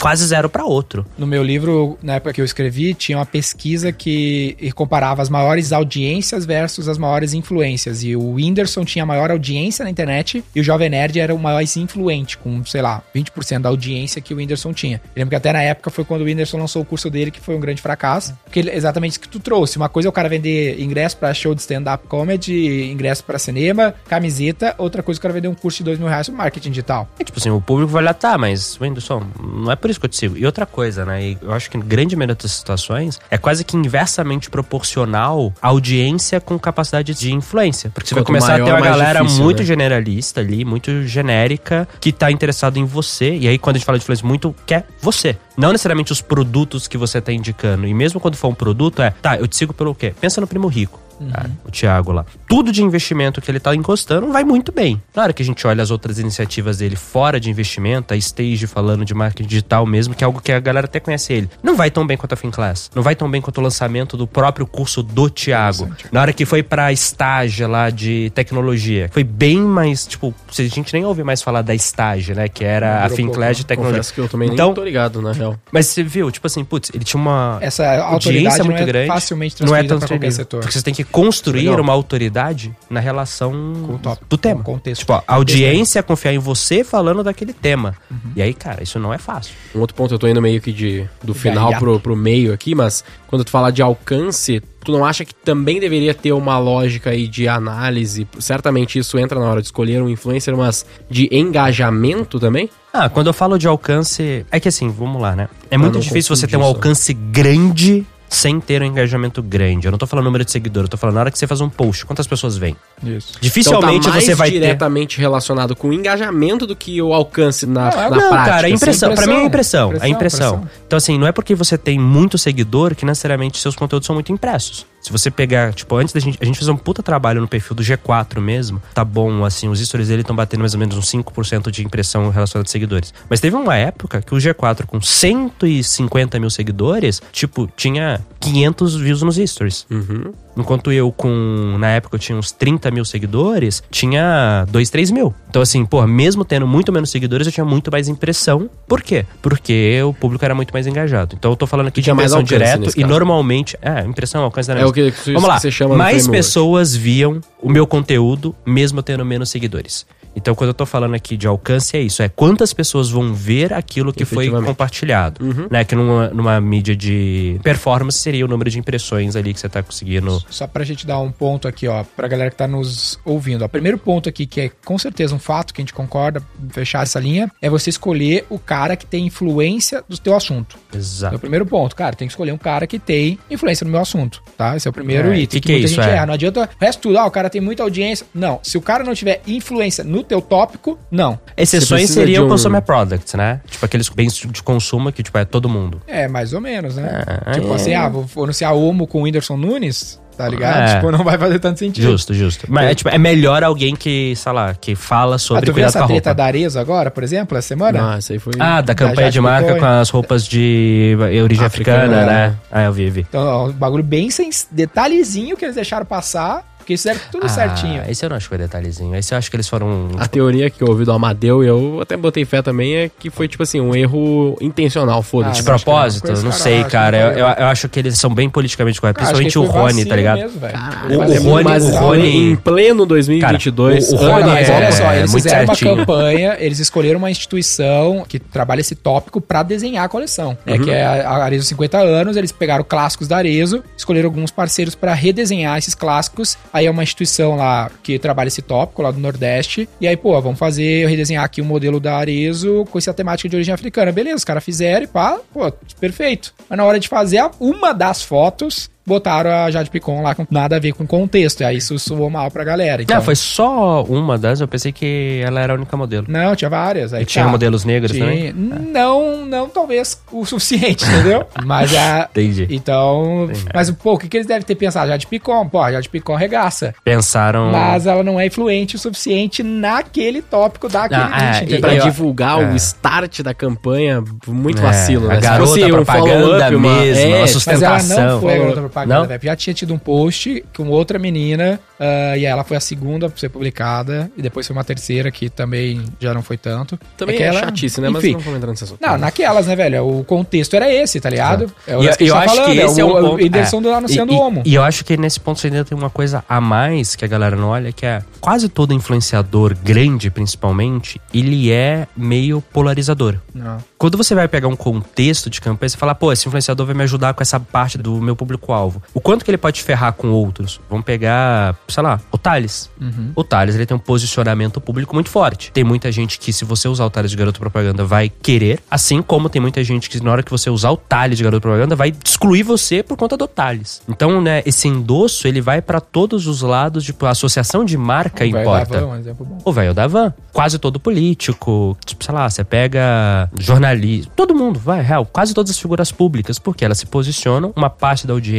quase 0.00 0.26
zero 0.26 0.48
para 0.48 0.64
outro. 0.64 1.06
No 1.16 1.26
meu 1.26 1.42
livro, 1.42 1.98
na 2.02 2.14
época 2.14 2.32
que 2.32 2.40
eu 2.40 2.44
escrevi, 2.44 2.94
tinha 2.94 3.18
uma 3.18 3.26
pesquisa 3.26 3.92
que 3.92 4.56
comparava 4.74 5.22
as 5.22 5.28
maiores 5.28 5.72
audiências 5.72 6.44
versus 6.44 6.88
as 6.88 6.98
maiores 6.98 7.32
influências. 7.34 8.02
E 8.02 8.14
o 8.14 8.32
Whindersson 8.34 8.84
tinha 8.84 9.02
a 9.02 9.06
maior 9.06 9.30
audiência 9.30 9.84
na 9.84 9.90
internet 9.90 10.44
e 10.54 10.60
o 10.60 10.64
Jovem 10.64 10.90
Nerd 10.90 11.18
era 11.18 11.34
o 11.34 11.38
mais 11.38 11.76
influente, 11.76 12.36
com, 12.38 12.64
sei 12.64 12.82
lá, 12.82 13.02
20% 13.14 13.60
da 13.60 13.68
audiência 13.68 14.20
que 14.20 14.34
o 14.34 14.36
Whindersson 14.36 14.72
tinha. 14.72 15.00
Eu 15.04 15.20
lembro 15.20 15.30
que 15.30 15.36
até 15.36 15.52
na 15.52 15.62
época 15.62 15.90
foi 15.90 16.04
quando 16.04 16.22
o 16.22 16.24
Whindersson 16.24 16.58
lançou 16.58 16.82
o 16.82 16.84
curso 16.84 17.10
dele, 17.10 17.30
que 17.30 17.40
foi 17.40 17.56
um 17.56 17.60
grande 17.60 17.80
fracasso. 17.80 18.36
Porque 18.44 18.60
exatamente 18.60 19.12
isso 19.12 19.20
que 19.20 19.28
tu 19.28 19.40
trouxe. 19.40 19.76
Uma 19.76 19.88
coisa 19.88 20.08
é 20.08 20.10
o 20.10 20.12
cara 20.12 20.28
vender 20.28 20.80
ingresso 20.80 21.16
para 21.16 21.32
show 21.32 21.54
de 21.54 21.60
stand-up 21.60 22.06
comedy, 22.06 22.90
ingresso 22.90 23.24
para 23.24 23.38
cinema, 23.38 23.94
camiseta. 24.08 24.74
Outra 24.78 25.02
coisa 25.02 25.18
é 25.18 25.20
o 25.20 25.22
cara 25.22 25.34
vender 25.34 25.48
um 25.48 25.54
curso 25.54 25.78
de 25.78 25.84
dois 25.84 25.98
mil 25.98 26.08
reais 26.08 26.26
sobre 26.26 26.38
marketing 26.38 26.70
digital. 26.70 27.08
É 27.18 27.24
tipo 27.24 27.38
assim, 27.38 27.50
o 27.50 27.60
público 27.60 27.90
vai 27.90 28.02
lá, 28.02 28.12
tá, 28.12 28.36
mas, 28.36 28.78
Whindersson, 28.80 29.22
não 29.40 29.70
é 29.70 29.76
por 29.86 29.90
isso 29.90 30.00
que 30.00 30.06
eu 30.06 30.10
te 30.10 30.16
sigo. 30.16 30.36
E 30.36 30.44
outra 30.44 30.66
coisa, 30.66 31.04
né? 31.04 31.22
E 31.22 31.38
eu 31.40 31.52
acho 31.52 31.70
que 31.70 31.76
em 31.76 31.80
grande 31.80 32.16
maioria 32.16 32.34
das 32.34 32.50
situações 32.50 33.20
é 33.30 33.38
quase 33.38 33.64
que 33.64 33.76
inversamente 33.76 34.50
proporcional 34.50 35.52
a 35.62 35.68
audiência 35.68 36.40
com 36.40 36.58
capacidade 36.58 37.14
de 37.14 37.32
influência. 37.32 37.90
Porque 37.90 38.08
você 38.08 38.14
Quanto 38.14 38.32
vai 38.32 38.40
começar 38.40 38.52
maior, 38.52 38.62
a 38.62 38.66
ter 38.66 38.72
uma 38.72 38.80
galera 38.80 39.20
difícil, 39.20 39.44
muito 39.44 39.60
né? 39.60 39.64
generalista 39.64 40.40
ali, 40.40 40.64
muito 40.64 41.06
genérica 41.06 41.88
que 42.00 42.12
tá 42.12 42.32
interessado 42.32 42.78
em 42.78 42.84
você. 42.84 43.36
E 43.36 43.46
aí, 43.46 43.58
quando 43.58 43.76
a 43.76 43.78
gente 43.78 43.86
fala 43.86 43.98
de 43.98 44.02
influência, 44.02 44.26
muito 44.26 44.54
quer 44.66 44.86
você. 45.00 45.36
Não 45.56 45.70
necessariamente 45.70 46.10
os 46.10 46.20
produtos 46.20 46.88
que 46.88 46.98
você 46.98 47.20
tá 47.20 47.32
indicando. 47.32 47.86
E 47.86 47.94
mesmo 47.94 48.18
quando 48.18 48.36
for 48.36 48.48
um 48.48 48.54
produto, 48.54 49.02
é, 49.02 49.10
tá, 49.10 49.36
eu 49.36 49.46
te 49.46 49.56
sigo 49.56 49.72
pelo 49.72 49.94
quê? 49.94 50.12
Pensa 50.20 50.40
no 50.40 50.46
primo 50.46 50.66
rico. 50.66 51.05
Uhum. 51.20 51.30
Cara, 51.30 51.50
o 51.64 51.70
Thiago 51.70 52.12
lá. 52.12 52.24
Tudo 52.48 52.70
de 52.70 52.82
investimento 52.82 53.40
que 53.40 53.50
ele 53.50 53.60
tá 53.60 53.74
encostando 53.74 54.32
vai 54.32 54.44
muito 54.44 54.72
bem. 54.72 55.00
Na 55.14 55.22
hora 55.22 55.32
que 55.32 55.42
a 55.42 55.46
gente 55.46 55.66
olha 55.66 55.82
as 55.82 55.90
outras 55.90 56.18
iniciativas 56.18 56.78
dele 56.78 56.96
fora 56.96 57.40
de 57.40 57.50
investimento, 57.50 58.14
a 58.14 58.16
Stage 58.16 58.66
falando 58.66 59.04
de 59.04 59.14
marketing 59.14 59.48
digital 59.48 59.86
mesmo, 59.86 60.14
que 60.14 60.22
é 60.22 60.26
algo 60.26 60.40
que 60.40 60.52
a 60.52 60.60
galera 60.60 60.86
até 60.86 61.00
conhece 61.00 61.32
ele, 61.32 61.50
não 61.62 61.76
vai 61.76 61.90
tão 61.90 62.06
bem 62.06 62.16
quanto 62.16 62.32
a 62.32 62.36
Finclass. 62.36 62.90
Não 62.94 63.02
vai 63.02 63.14
tão 63.14 63.30
bem 63.30 63.40
quanto 63.40 63.58
o 63.58 63.60
lançamento 63.60 64.16
do 64.16 64.26
próprio 64.26 64.66
curso 64.66 65.02
do 65.02 65.28
Thiago. 65.30 65.90
Na 66.12 66.20
hora 66.20 66.32
que 66.32 66.44
foi 66.44 66.62
pra 66.62 66.92
estágio 66.92 67.68
lá 67.68 67.90
de 67.90 68.30
tecnologia, 68.34 69.08
foi 69.12 69.24
bem 69.24 69.60
mais, 69.60 70.06
tipo, 70.06 70.34
a 70.48 70.62
gente 70.62 70.92
nem 70.92 71.04
ouve 71.04 71.22
mais 71.22 71.42
falar 71.42 71.62
da 71.62 71.74
estágio, 71.74 72.34
né? 72.34 72.48
Que 72.48 72.64
era 72.64 73.04
a 73.04 73.08
Finclass 73.08 73.56
de 73.56 73.66
tecnologia. 73.66 73.98
Confesso 73.98 74.14
que 74.14 74.20
eu 74.20 74.28
também 74.28 74.50
então, 74.52 74.66
nem 74.66 74.74
tô 74.74 74.84
ligado, 74.84 75.22
na 75.22 75.32
real. 75.32 75.56
Mas 75.72 75.86
você 75.86 76.02
viu, 76.02 76.30
tipo 76.30 76.46
assim, 76.46 76.64
putz, 76.64 76.90
ele 76.94 77.04
tinha 77.04 77.20
uma 77.20 77.58
Essa 77.60 78.02
audiência 78.02 78.62
muito 78.64 78.82
é 78.82 78.84
grande. 78.84 79.08
facilmente 79.08 79.62
não 79.64 79.74
é 79.74 79.82
tão 79.82 79.98
pra 79.98 80.08
qualquer 80.08 80.30
setor. 80.32 80.60
Porque 80.60 80.72
você 80.72 80.82
tem 80.82 80.94
que 80.94 81.05
construir 81.10 81.68
Legal. 81.68 81.80
uma 81.80 81.92
autoridade 81.92 82.74
na 82.88 83.00
relação 83.00 83.98
top, 84.02 84.22
do 84.28 84.38
tema. 84.38 84.62
contexto. 84.62 85.00
Tipo, 85.00 85.14
a 85.14 85.24
audiência 85.26 86.02
confiar 86.02 86.32
em 86.32 86.38
você 86.38 86.84
falando 86.84 87.22
daquele 87.22 87.52
tema. 87.52 87.94
Uhum. 88.10 88.32
E 88.36 88.42
aí, 88.42 88.54
cara, 88.54 88.82
isso 88.82 88.98
não 88.98 89.12
é 89.12 89.18
fácil. 89.18 89.54
Um 89.74 89.80
outro 89.80 89.96
ponto, 89.96 90.14
eu 90.14 90.18
tô 90.18 90.28
indo 90.28 90.40
meio 90.40 90.60
que 90.60 90.72
de, 90.72 91.08
do 91.22 91.34
final 91.34 91.72
pro, 91.78 91.98
pro 92.00 92.16
meio 92.16 92.52
aqui, 92.52 92.74
mas 92.74 93.04
quando 93.26 93.44
tu 93.44 93.50
fala 93.50 93.70
de 93.70 93.82
alcance, 93.82 94.62
tu 94.84 94.92
não 94.92 95.04
acha 95.04 95.24
que 95.24 95.34
também 95.34 95.80
deveria 95.80 96.14
ter 96.14 96.32
uma 96.32 96.58
lógica 96.58 97.10
aí 97.10 97.26
de 97.26 97.48
análise? 97.48 98.26
Certamente 98.38 98.98
isso 98.98 99.18
entra 99.18 99.40
na 99.40 99.46
hora 99.46 99.60
de 99.60 99.66
escolher 99.66 100.00
um 100.02 100.08
influencer, 100.08 100.56
mas 100.56 100.86
de 101.10 101.28
engajamento 101.32 102.38
também? 102.38 102.70
Ah, 102.92 103.08
quando 103.08 103.26
eu 103.26 103.34
falo 103.34 103.58
de 103.58 103.66
alcance, 103.66 104.46
é 104.50 104.60
que 104.60 104.68
assim, 104.68 104.88
vamos 104.88 105.20
lá, 105.20 105.36
né? 105.36 105.48
É 105.70 105.76
muito 105.76 105.98
difícil 105.98 106.34
você 106.34 106.46
ter 106.46 106.56
um 106.56 106.62
alcance 106.62 107.12
grande 107.12 108.06
sem 108.28 108.60
ter 108.60 108.82
um 108.82 108.86
engajamento 108.86 109.42
grande. 109.42 109.86
Eu 109.86 109.90
não 109.90 109.98
tô 109.98 110.06
falando 110.06 110.24
número 110.24 110.44
de 110.44 110.50
seguidores, 110.50 110.86
eu 110.86 110.90
tô 110.90 110.96
falando 110.96 111.14
na 111.14 111.20
hora 111.22 111.30
que 111.30 111.38
você 111.38 111.46
faz 111.46 111.60
um 111.60 111.68
post, 111.68 112.04
quantas 112.04 112.26
pessoas 112.26 112.56
vêm? 112.56 112.76
Isso. 113.02 113.34
Dificilmente 113.40 114.08
então 114.08 114.12
tá 114.12 114.20
você 114.20 114.34
vai 114.34 114.50
diretamente 114.50 115.16
ter... 115.16 115.22
relacionado 115.22 115.74
com 115.74 115.88
o 115.88 115.92
engajamento 115.92 116.66
do 116.66 116.74
que 116.74 117.00
o 117.00 117.12
alcance 117.12 117.66
na, 117.66 117.90
não, 117.90 117.96
na 117.96 118.10
não, 118.10 118.28
prática. 118.28 118.44
cara, 118.44 118.66
a 118.66 118.70
impressão, 118.70 119.12
assim, 119.12 119.22
para 119.22 119.32
mim 119.32 119.40
é 119.40 119.42
a 119.42 119.46
impressão, 119.46 119.88
impressão, 119.88 120.06
a 120.06 120.08
impressão. 120.08 120.54
impressão. 120.56 120.80
Então 120.86 120.96
assim, 120.96 121.18
não 121.18 121.26
é 121.26 121.32
porque 121.32 121.54
você 121.54 121.78
tem 121.78 121.98
muito 121.98 122.36
seguidor 122.38 122.94
que 122.94 123.04
necessariamente 123.04 123.58
seus 123.58 123.76
conteúdos 123.76 124.06
são 124.06 124.14
muito 124.14 124.32
impressos. 124.32 124.86
Se 125.06 125.12
você 125.12 125.30
pegar, 125.30 125.72
tipo, 125.72 125.94
antes 125.94 126.12
da 126.12 126.18
gente. 126.18 126.36
A 126.40 126.44
gente 126.44 126.58
fez 126.58 126.68
um 126.68 126.76
puta 126.76 127.00
trabalho 127.00 127.40
no 127.40 127.46
perfil 127.46 127.76
do 127.76 127.82
G4 127.84 128.40
mesmo. 128.40 128.82
Tá 128.92 129.04
bom, 129.04 129.44
assim, 129.44 129.68
os 129.68 129.78
stories 129.78 130.08
dele 130.08 130.22
estão 130.22 130.34
batendo 130.34 130.58
mais 130.62 130.74
ou 130.74 130.80
menos 130.80 130.96
uns 130.96 131.08
5% 131.08 131.70
de 131.70 131.84
impressão 131.86 132.28
relacionada 132.28 132.68
a 132.68 132.72
seguidores. 132.72 133.14
Mas 133.30 133.38
teve 133.38 133.54
uma 133.54 133.76
época 133.76 134.20
que 134.20 134.34
o 134.34 134.36
G4, 134.36 134.84
com 134.84 135.00
150 135.00 136.40
mil 136.40 136.50
seguidores, 136.50 137.22
tipo, 137.30 137.70
tinha 137.76 138.20
500 138.40 138.96
views 138.96 139.22
nos 139.22 139.36
stories. 139.36 139.86
Uhum. 139.88 140.32
Enquanto 140.56 140.90
eu, 140.90 141.12
com. 141.12 141.76
Na 141.78 141.90
época 141.90 142.16
eu 142.16 142.20
tinha 142.20 142.36
uns 142.36 142.52
30 142.52 142.90
mil 142.90 143.04
seguidores, 143.04 143.82
tinha 143.90 144.64
2, 144.70 144.90
3 144.90 145.10
mil. 145.10 145.34
Então, 145.48 145.60
assim, 145.62 145.84
pô, 145.84 146.06
mesmo 146.06 146.44
tendo 146.44 146.66
muito 146.66 146.92
menos 146.92 147.10
seguidores, 147.10 147.46
eu 147.46 147.52
tinha 147.52 147.64
muito 147.64 147.90
mais 147.90 148.08
impressão. 148.08 148.70
Por 148.88 149.02
quê? 149.02 149.26
Porque 149.42 150.00
o 150.02 150.12
público 150.12 150.44
era 150.44 150.54
muito 150.54 150.72
mais 150.72 150.86
engajado. 150.86 151.36
Então 151.38 151.50
eu 151.50 151.56
tô 151.56 151.66
falando 151.66 151.88
aqui 151.88 152.00
de 152.00 152.10
impressão 152.10 152.42
direto 152.42 152.90
e 152.96 153.04
normalmente. 153.04 153.76
É, 153.82 154.00
impressão, 154.00 154.42
alcance 154.44 154.68
da 154.68 154.78
É 154.78 154.86
o 154.86 154.92
que, 154.92 155.10
que 155.10 155.32
Vamos 155.32 155.48
lá. 155.48 155.58
você 155.58 155.70
chama 155.70 155.96
Mais 155.96 156.26
pessoas 156.26 156.94
viam 156.94 157.40
o 157.60 157.70
meu 157.70 157.86
conteúdo, 157.86 158.54
mesmo 158.64 159.02
tendo 159.02 159.24
menos 159.24 159.50
seguidores. 159.50 160.06
Então, 160.36 160.54
quando 160.54 160.68
eu 160.68 160.74
tô 160.74 160.84
falando 160.84 161.14
aqui 161.14 161.36
de 161.36 161.46
alcance, 161.46 161.96
é 161.96 162.00
isso. 162.00 162.22
É 162.22 162.28
quantas 162.28 162.74
pessoas 162.74 163.08
vão 163.08 163.32
ver 163.32 163.72
aquilo 163.72 164.12
que 164.12 164.24
foi 164.24 164.50
compartilhado. 164.50 165.42
Uhum. 165.44 165.66
Né? 165.70 165.82
Que 165.82 165.94
numa, 165.94 166.28
numa 166.28 166.60
mídia 166.60 166.94
de 166.94 167.58
performance 167.62 168.18
seria 168.18 168.44
o 168.44 168.48
número 168.48 168.68
de 168.70 168.78
impressões 168.78 169.34
ali 169.34 169.54
que 169.54 169.60
você 169.60 169.68
tá 169.68 169.82
conseguindo. 169.82 170.42
Só 170.50 170.66
pra 170.66 170.84
gente 170.84 171.06
dar 171.06 171.18
um 171.20 171.32
ponto 171.32 171.66
aqui, 171.66 171.88
ó, 171.88 172.04
pra 172.14 172.28
galera 172.28 172.50
que 172.50 172.56
tá 172.56 172.68
nos 172.68 173.18
ouvindo. 173.24 173.64
O 173.64 173.68
primeiro 173.68 173.96
ponto 173.98 174.28
aqui, 174.28 174.46
que 174.46 174.60
é 174.60 174.70
com 174.84 174.98
certeza 174.98 175.34
um 175.34 175.38
fato 175.38 175.72
que 175.72 175.80
a 175.80 175.82
gente 175.82 175.94
concorda, 175.94 176.42
fechar 176.70 177.02
essa 177.02 177.18
linha, 177.18 177.50
é 177.62 177.70
você 177.70 177.88
escolher 177.90 178.44
o 178.50 178.58
cara 178.58 178.94
que 178.94 179.06
tem 179.06 179.26
influência 179.26 180.04
do 180.08 180.18
teu 180.18 180.36
assunto. 180.36 180.76
Exato. 180.94 181.34
É 181.34 181.36
o 181.36 181.40
primeiro 181.40 181.64
ponto. 181.64 181.96
Cara, 181.96 182.14
tem 182.14 182.28
que 182.28 182.32
escolher 182.32 182.52
um 182.52 182.58
cara 182.58 182.86
que 182.86 182.98
tem 182.98 183.38
influência 183.50 183.84
no 183.84 183.90
meu 183.90 184.00
assunto, 184.00 184.42
tá? 184.56 184.76
Esse 184.76 184.86
é 184.86 184.90
o 184.90 184.92
primeiro 184.92 185.28
É, 185.32 185.38
item. 185.38 185.60
que 185.60 185.66
que 185.66 185.72
é 185.72 185.74
muita 185.76 185.86
isso, 185.86 185.94
gente 185.96 186.10
é? 186.10 186.14
erra. 186.14 186.26
Não 186.26 186.34
adianta 186.34 186.62
o 186.64 186.84
resto 186.84 187.00
tudo, 187.00 187.18
ah, 187.18 187.26
o 187.26 187.30
cara 187.30 187.48
tem 187.48 187.60
muita 187.60 187.82
audiência. 187.82 188.26
Não, 188.34 188.60
se 188.62 188.76
o 188.76 188.82
cara 188.82 189.02
não 189.02 189.14
tiver 189.14 189.40
influência 189.46 190.04
no 190.04 190.25
teu 190.26 190.40
tópico, 190.42 190.98
não. 191.10 191.38
Exceções 191.56 192.10
seriam 192.10 192.42
de 192.44 192.46
um- 192.46 192.50
consumer 192.50 192.82
products, 192.82 193.34
né? 193.34 193.60
Tipo 193.68 193.84
aqueles 193.86 194.08
bens 194.08 194.34
de 194.34 194.62
consumo 194.62 195.10
que, 195.12 195.22
tipo, 195.22 195.36
é 195.38 195.44
todo 195.44 195.68
mundo. 195.68 196.00
É, 196.06 196.28
mais 196.28 196.52
ou 196.52 196.60
menos, 196.60 196.96
né? 196.96 197.24
É, 197.46 197.52
tipo 197.52 197.70
é. 197.70 197.74
assim, 197.74 197.94
ah, 197.94 198.08
vou 198.08 198.44
anunciar 198.44 198.74
Homo 198.74 199.06
com 199.06 199.20
o 199.20 199.22
Whindersson 199.22 199.56
Nunes, 199.56 200.20
tá 200.36 200.48
ligado? 200.48 200.88
É. 200.90 200.94
Tipo, 200.96 201.10
não 201.10 201.24
vai 201.24 201.38
fazer 201.38 201.58
tanto 201.58 201.78
sentido. 201.78 202.02
Justo, 202.04 202.34
justo. 202.34 202.66
Mas 202.68 202.90
é, 202.90 202.94
tipo, 202.94 203.08
é 203.08 203.16
melhor 203.18 203.62
alguém 203.64 203.94
que, 203.96 204.34
sei 204.36 204.52
lá, 204.52 204.74
que 204.74 204.94
fala 204.94 205.36
Ah, 205.36 205.38
sobre 205.38 205.62
tu 205.62 205.66
viu 205.66 205.74
cuidado 205.74 205.92
com 205.92 205.98
essa 205.98 206.04
a 206.04 206.08
treta 206.08 206.30
roupa. 206.30 206.34
da 206.34 206.44
Arezzo 206.44 206.78
agora, 206.78 207.10
por 207.10 207.22
exemplo, 207.24 207.56
essa 207.56 207.68
semana? 207.68 208.14
Ah, 208.14 208.18
isso 208.18 208.32
aí 208.32 208.38
foi. 208.38 208.52
Ah, 208.58 208.80
da 208.80 208.88
Da 208.88 208.94
campanha 208.94 209.28
de 209.30 209.36
Jade 209.36 209.40
marca 209.40 209.68
Picon. 209.74 209.80
com 209.80 209.86
as 209.86 210.10
roupas 210.10 210.46
de 210.46 211.16
origem 211.42 211.64
Africana, 211.64 212.02
africana, 212.04 212.22
é. 212.22 212.26
né? 212.48 212.56
Ah, 212.70 212.82
eu 212.82 212.92
vi, 212.92 213.08
vi. 213.10 213.20
Então, 213.28 213.42
ó, 213.46 213.66
um 213.68 213.72
bagulho 213.72 214.04
bem 214.04 214.30
sem 214.30 214.50
detalhezinho 214.70 215.56
que 215.56 215.64
eles 215.64 215.74
deixaram 215.74 216.04
passar, 216.06 216.64
porque 216.86 216.94
isso 216.94 217.08
era 217.08 217.18
tudo 217.32 217.46
Ah, 217.46 217.48
certinho. 217.48 218.00
Esse 218.08 218.24
eu 218.24 218.28
não 218.30 218.36
acho 218.36 218.44
que 218.46 218.50
foi 218.50 218.58
detalhezinho. 218.58 219.12
Esse 219.16 219.34
eu 219.34 219.38
acho 219.38 219.50
que 219.50 219.56
eles 219.56 219.68
foram. 219.68 220.08
A 220.18 220.28
teoria 220.28 220.70
que 220.70 220.80
eu 220.82 220.86
ouvi 220.86 221.04
do 221.04 221.10
Amadeu, 221.10 221.64
e 221.64 221.66
eu 221.66 221.98
até 222.00 222.16
botei 222.16 222.44
fé 222.44 222.62
também, 222.62 222.94
é 222.94 223.10
que 223.18 223.28
foi, 223.28 223.48
tipo 223.48 223.64
assim, 223.64 223.80
um 223.80 223.92
erro 223.94 224.56
intencional, 224.60 225.18
Ah, 225.18 225.22
foda-se. 225.22 225.62
De 225.62 225.68
acho 225.68 225.78
que 225.78 225.84
propósito, 225.84 226.28
não. 226.28 226.36
Com 226.36 226.42
não 226.42 226.52
sei, 226.52 226.84
cara, 226.84 227.16
Eu, 227.16 227.30
eu, 227.30 227.46
eu 227.46 227.66
acho 227.66 227.88
que 227.88 227.98
eles 227.98 228.16
são 228.16 228.32
bem 228.32 228.48
politicamente 228.48 229.00
corretos. 229.00 229.20
Ah, 229.28 229.32
Principalmente 229.32 229.58
o 229.58 229.64
Rony, 229.64 230.04
tá 230.04 230.14
ligado? 230.14 230.38
mesmo. 230.38 230.58
O- 230.58 231.18
Mas 231.18 231.30
o 231.30 231.34
é 231.34 231.38
Rony- 231.38 231.64
mais 231.64 231.84
o. 231.84 231.90
Rony- 231.96 232.50
Em 232.52 232.56
pleno 232.56 233.04
2022. 233.04 234.08
Cara, 234.10 234.16
o- 234.16 234.22
o 234.22 234.24
Olha, 234.24 234.34
Rony 234.44 234.54
mas 234.54 234.68
é- 234.68 234.72
olha 234.76 234.92
só, 234.92 235.10
é 235.12 235.18
eles 235.18 235.30
muito 235.32 235.42
fizeram 235.42 235.66
certinho. 235.66 235.90
uma 235.92 235.96
campanha, 236.06 236.56
eles 236.60 236.78
escolheram 236.78 237.18
uma 237.18 237.30
instituição 237.32 238.24
que 238.28 238.38
trabalha 238.38 238.80
esse 238.80 238.94
tópico 238.94 239.40
pra 239.40 239.64
desenhar 239.64 240.04
a 240.04 240.08
coleção, 240.08 240.56
né? 240.64 240.78
Que 240.78 240.90
é 240.90 241.04
a 241.04 241.26
a 241.36 241.44
Arezzo 241.44 241.64
50 241.66 241.98
anos, 241.98 242.36
eles 242.36 242.52
pegaram 242.52 242.84
clássicos 242.84 243.26
da 243.26 243.36
Arezzo, 243.38 243.82
escolheram 243.96 244.28
alguns 244.28 244.50
parceiros 244.52 244.94
pra 244.94 245.12
redesenhar 245.14 245.76
esses 245.78 245.94
clássicos. 245.94 246.56
Aí 246.76 246.84
é 246.84 246.90
uma 246.90 247.02
instituição 247.02 247.56
lá 247.56 247.90
que 248.02 248.18
trabalha 248.18 248.48
esse 248.48 248.60
tópico 248.60 249.00
lá 249.00 249.10
do 249.10 249.18
Nordeste. 249.18 249.88
E 249.98 250.06
aí, 250.06 250.14
pô, 250.14 250.38
vamos 250.42 250.58
fazer, 250.58 251.08
redesenhar 251.08 251.42
aqui 251.42 251.62
o 251.62 251.64
modelo 251.64 251.98
da 251.98 252.18
Arezzo 252.18 252.84
com 252.90 252.98
essa 252.98 253.14
temática 253.14 253.48
de 253.48 253.56
origem 253.56 253.72
africana. 253.72 254.12
Beleza, 254.12 254.36
os 254.36 254.44
caras 254.44 254.62
fizeram 254.62 255.04
e 255.04 255.06
pá, 255.06 255.40
pô, 255.54 255.72
perfeito. 255.98 256.52
Mas 256.68 256.76
na 256.76 256.84
hora 256.84 257.00
de 257.00 257.08
fazer 257.08 257.42
uma 257.58 257.94
das 257.94 258.22
fotos, 258.22 258.90
botaram 259.06 259.50
a 259.50 259.70
Jade 259.70 259.88
Picon 259.90 260.20
lá 260.22 260.34
com 260.34 260.46
nada 260.50 260.76
a 260.76 260.78
ver 260.78 260.92
com 260.92 261.04
o 261.04 261.06
contexto. 261.06 261.60
E 261.60 261.64
aí 261.64 261.76
isso 261.76 261.98
soou 261.98 262.28
mal 262.28 262.50
pra 262.50 262.64
galera. 262.64 263.02
Então, 263.02 263.16
Não, 263.16 263.22
foi 263.22 263.36
só 263.36 264.02
uma 264.04 264.36
das. 264.36 264.60
Eu 264.60 264.68
pensei 264.68 264.92
que 264.92 265.40
ela 265.44 265.60
era 265.60 265.72
a 265.72 265.76
única 265.76 265.96
modelo. 265.96 266.26
Não, 266.28 266.54
tinha 266.56 266.68
várias. 266.68 267.12
Aí 267.14 267.22
E 267.22 267.26
tinha 267.26 267.44
tá. 267.44 267.50
modelos 267.50 267.84
negros 267.84 268.12
Tinha- 268.12 268.24
também? 268.24 268.52
Não, 268.52 269.44
não 269.46 269.68
talvez 269.68 270.20
o 270.32 270.44
suficiente, 270.44 271.04
entendeu? 271.04 271.46
Mas 271.64 271.94
a. 271.94 272.28
Entendi. 272.30 272.66
Então. 272.70 273.48
Mas, 273.74 273.90
pô, 273.90 274.14
o 274.14 274.18
que, 274.18 274.28
que 274.28 274.36
eles 274.38 274.46
devem 274.46 274.62
ter 274.64 274.74
pensado? 274.74 275.08
Já 275.08 275.16
de 275.16 275.26
Picon, 275.26 275.68
pô, 275.68 275.88
já 275.90 276.00
de 276.00 276.08
Picon 276.08 276.34
regaça. 276.34 276.94
Pensaram. 277.04 277.70
Mas 277.70 278.06
ela 278.06 278.22
não 278.22 278.40
é 278.40 278.46
influente 278.46 278.96
o 278.96 278.98
suficiente 278.98 279.62
naquele 279.62 280.42
tópico 280.42 280.88
daquele 280.88 281.20
Ah, 281.22 281.60
é, 281.60 281.64
e? 281.74 281.78
Pra 281.78 281.94
Eu- 281.94 282.04
divulgar 282.04 282.60
é. 282.62 282.72
o 282.72 282.76
start 282.76 283.40
da 283.42 283.54
campanha, 283.54 284.22
muito 284.46 284.78
É, 284.78 284.82
vacilo, 284.82 285.26
a 285.26 285.34
né? 285.34 285.34
Se 285.36 285.40
garota 285.42 285.86
um 285.86 285.90
propaganda 285.90 286.76
uma- 286.76 287.00
mesmo, 287.00 287.22
é, 287.22 287.26
uma 287.28 287.38
Mas 287.40 287.50
sustentação. 287.50 288.18
ela 288.18 288.32
não 288.32 288.40
foi 288.40 288.54
a 288.54 288.58
garota 288.58 288.80
Não? 289.04 289.06
propaganda, 289.06 289.26
velho. 289.26 289.42
Já 289.42 289.56
tinha 289.56 289.74
tido 289.74 289.92
um 289.94 289.98
post 289.98 290.64
com 290.76 290.88
outra 290.88 291.18
menina, 291.18 291.80
ah, 291.98 292.36
e 292.36 292.44
ela 292.44 292.64
foi 292.64 292.76
a 292.76 292.80
segunda 292.80 293.26
a 293.26 293.30
ser 293.34 293.48
publicada, 293.48 294.30
e 294.36 294.42
depois 294.42 294.66
foi 294.66 294.74
uma 294.74 294.84
terceira 294.84 295.30
que 295.30 295.48
também 295.48 296.04
já 296.20 296.32
não 296.32 296.42
foi 296.42 296.56
tanto. 296.56 296.98
Também 297.16 297.36
que 297.36 297.42
é, 297.42 297.46
ela- 297.46 297.60
chatice, 297.60 298.00
né? 298.00 298.08
Mas 298.08 298.24
Enfim. 298.24 298.34
não 298.34 298.40
vamos 298.40 298.56
entrar 298.58 298.70
nesse 298.70 298.84
assunto. 298.84 299.00
Não, 299.00 299.18
naquelas, 299.18 299.66
né, 299.66 299.76
velho? 299.76 300.06
O 300.06 300.24
contexto 300.24 300.74
era 300.74 300.92
esse, 300.92 301.20
tá 301.20 301.30
ligado? 301.30 301.70
É 301.86 301.96
o 301.96 302.02
E 302.02 302.06
eu, 302.06 302.34
tá 302.34 302.38
acho 302.40 302.54
que 302.54 302.56
falando, 302.56 302.80
esse 302.80 303.00
é, 303.00 303.04
um 303.04 303.08
o, 303.08 303.14
ponto. 303.14 303.26
O 303.26 303.34
Whindersson 303.34 303.82
é. 303.82 303.94
anunciando 303.94 304.32
e, 304.32 304.36
o 304.36 304.38
Homo. 304.38 304.62
E, 304.64 304.74
eu 304.74 304.82
acho 304.82 305.04
que 305.04 305.16
nesse 305.16 305.40
ponto 305.40 305.64
ainda 305.66 305.84
tem 305.84 305.96
uma 305.96 306.10
coisa 306.10 306.44
a 306.48 306.60
mais 306.60 307.16
que 307.16 307.24
a 307.24 307.28
galera 307.28 307.56
não 307.56 307.68
olha, 307.68 307.92
que 307.92 308.06
é 308.06 308.22
quase 308.40 308.68
todo 308.68 308.92
influenciador 308.92 309.74
grande, 309.82 310.30
principalmente, 310.30 311.20
ele 311.32 311.72
é 311.72 312.06
meio 312.16 312.60
polarizador. 312.60 313.36
Não. 313.54 313.78
Quando 313.98 314.16
você 314.16 314.34
vai 314.34 314.46
pegar 314.46 314.68
um 314.68 314.76
contexto 314.76 315.48
de 315.48 315.60
campanha, 315.60 315.88
você 315.88 315.96
fala, 315.96 316.14
pô, 316.14 316.32
esse 316.32 316.46
influenciador 316.46 316.86
vai 316.86 316.94
me 316.94 317.02
ajudar 317.02 317.34
com 317.34 317.42
essa 317.42 317.58
parte 317.58 317.98
do 317.98 318.20
meu 318.20 318.36
público-alvo. 318.36 318.85
O 319.14 319.20
quanto 319.20 319.44
que 319.44 319.50
ele 319.50 319.58
pode 319.58 319.82
ferrar 319.82 320.12
com 320.12 320.30
outros? 320.30 320.80
Vamos 320.88 321.04
pegar, 321.04 321.76
sei 321.88 322.02
lá, 322.02 322.20
o 322.30 322.38
Thales. 322.38 322.90
Uhum. 323.00 323.32
O 323.34 323.44
Thales, 323.44 323.74
ele 323.74 323.86
tem 323.86 323.96
um 323.96 324.00
posicionamento 324.00 324.80
público 324.80 325.14
muito 325.14 325.30
forte. 325.30 325.70
Tem 325.72 325.84
muita 325.84 326.10
gente 326.12 326.38
que, 326.38 326.52
se 326.52 326.64
você 326.64 326.88
usar 326.88 327.04
o 327.06 327.10
Thales 327.10 327.30
de 327.30 327.36
garoto 327.36 327.60
propaganda, 327.60 328.04
vai 328.04 328.28
querer. 328.28 328.80
Assim 328.90 329.22
como 329.22 329.48
tem 329.48 329.60
muita 329.60 329.82
gente 329.84 330.08
que, 330.08 330.22
na 330.22 330.30
hora 330.30 330.42
que 330.42 330.50
você 330.50 330.70
usar 330.70 330.90
o 330.90 330.96
Thales 330.96 331.38
de 331.38 331.44
garoto 331.44 331.62
propaganda, 331.62 331.96
vai 331.96 332.12
excluir 332.24 332.62
você 332.62 333.02
por 333.02 333.16
conta 333.16 333.36
do 333.36 333.46
Thales. 333.46 334.02
Então, 334.08 334.40
né, 334.40 334.62
esse 334.66 334.88
endosso, 334.88 335.46
ele 335.48 335.60
vai 335.60 335.80
pra 335.82 336.00
todos 336.00 336.46
os 336.46 336.62
lados, 336.62 337.04
tipo, 337.04 337.26
a 337.26 337.30
associação 337.30 337.84
de 337.84 337.96
marca 337.96 338.46
Vai 338.48 338.60
importa. 338.60 338.94
dar 338.94 339.00
van, 339.00 339.06
um 339.06 339.16
exemplo 339.16 339.46
bom. 339.46 339.58
O 339.64 339.72
velho 339.72 339.94
da 339.94 340.06
van. 340.06 340.32
Quase 340.52 340.78
todo 340.78 340.98
político. 340.98 341.96
Tipo, 342.04 342.24
sei 342.24 342.34
lá, 342.34 342.48
você 342.48 342.64
pega 342.64 343.50
jornalista. 343.58 344.32
Todo 344.34 344.54
mundo, 344.54 344.78
vai, 344.78 345.02
real. 345.02 345.26
Quase 345.26 345.52
todas 345.54 345.70
as 345.70 345.78
figuras 345.78 346.10
públicas, 346.10 346.58
porque 346.58 346.84
elas 346.84 346.98
se 346.98 347.06
posicionam. 347.06 347.72
Uma 347.76 347.90
parte 347.90 348.26
da 348.26 348.32
audiência 348.32 348.56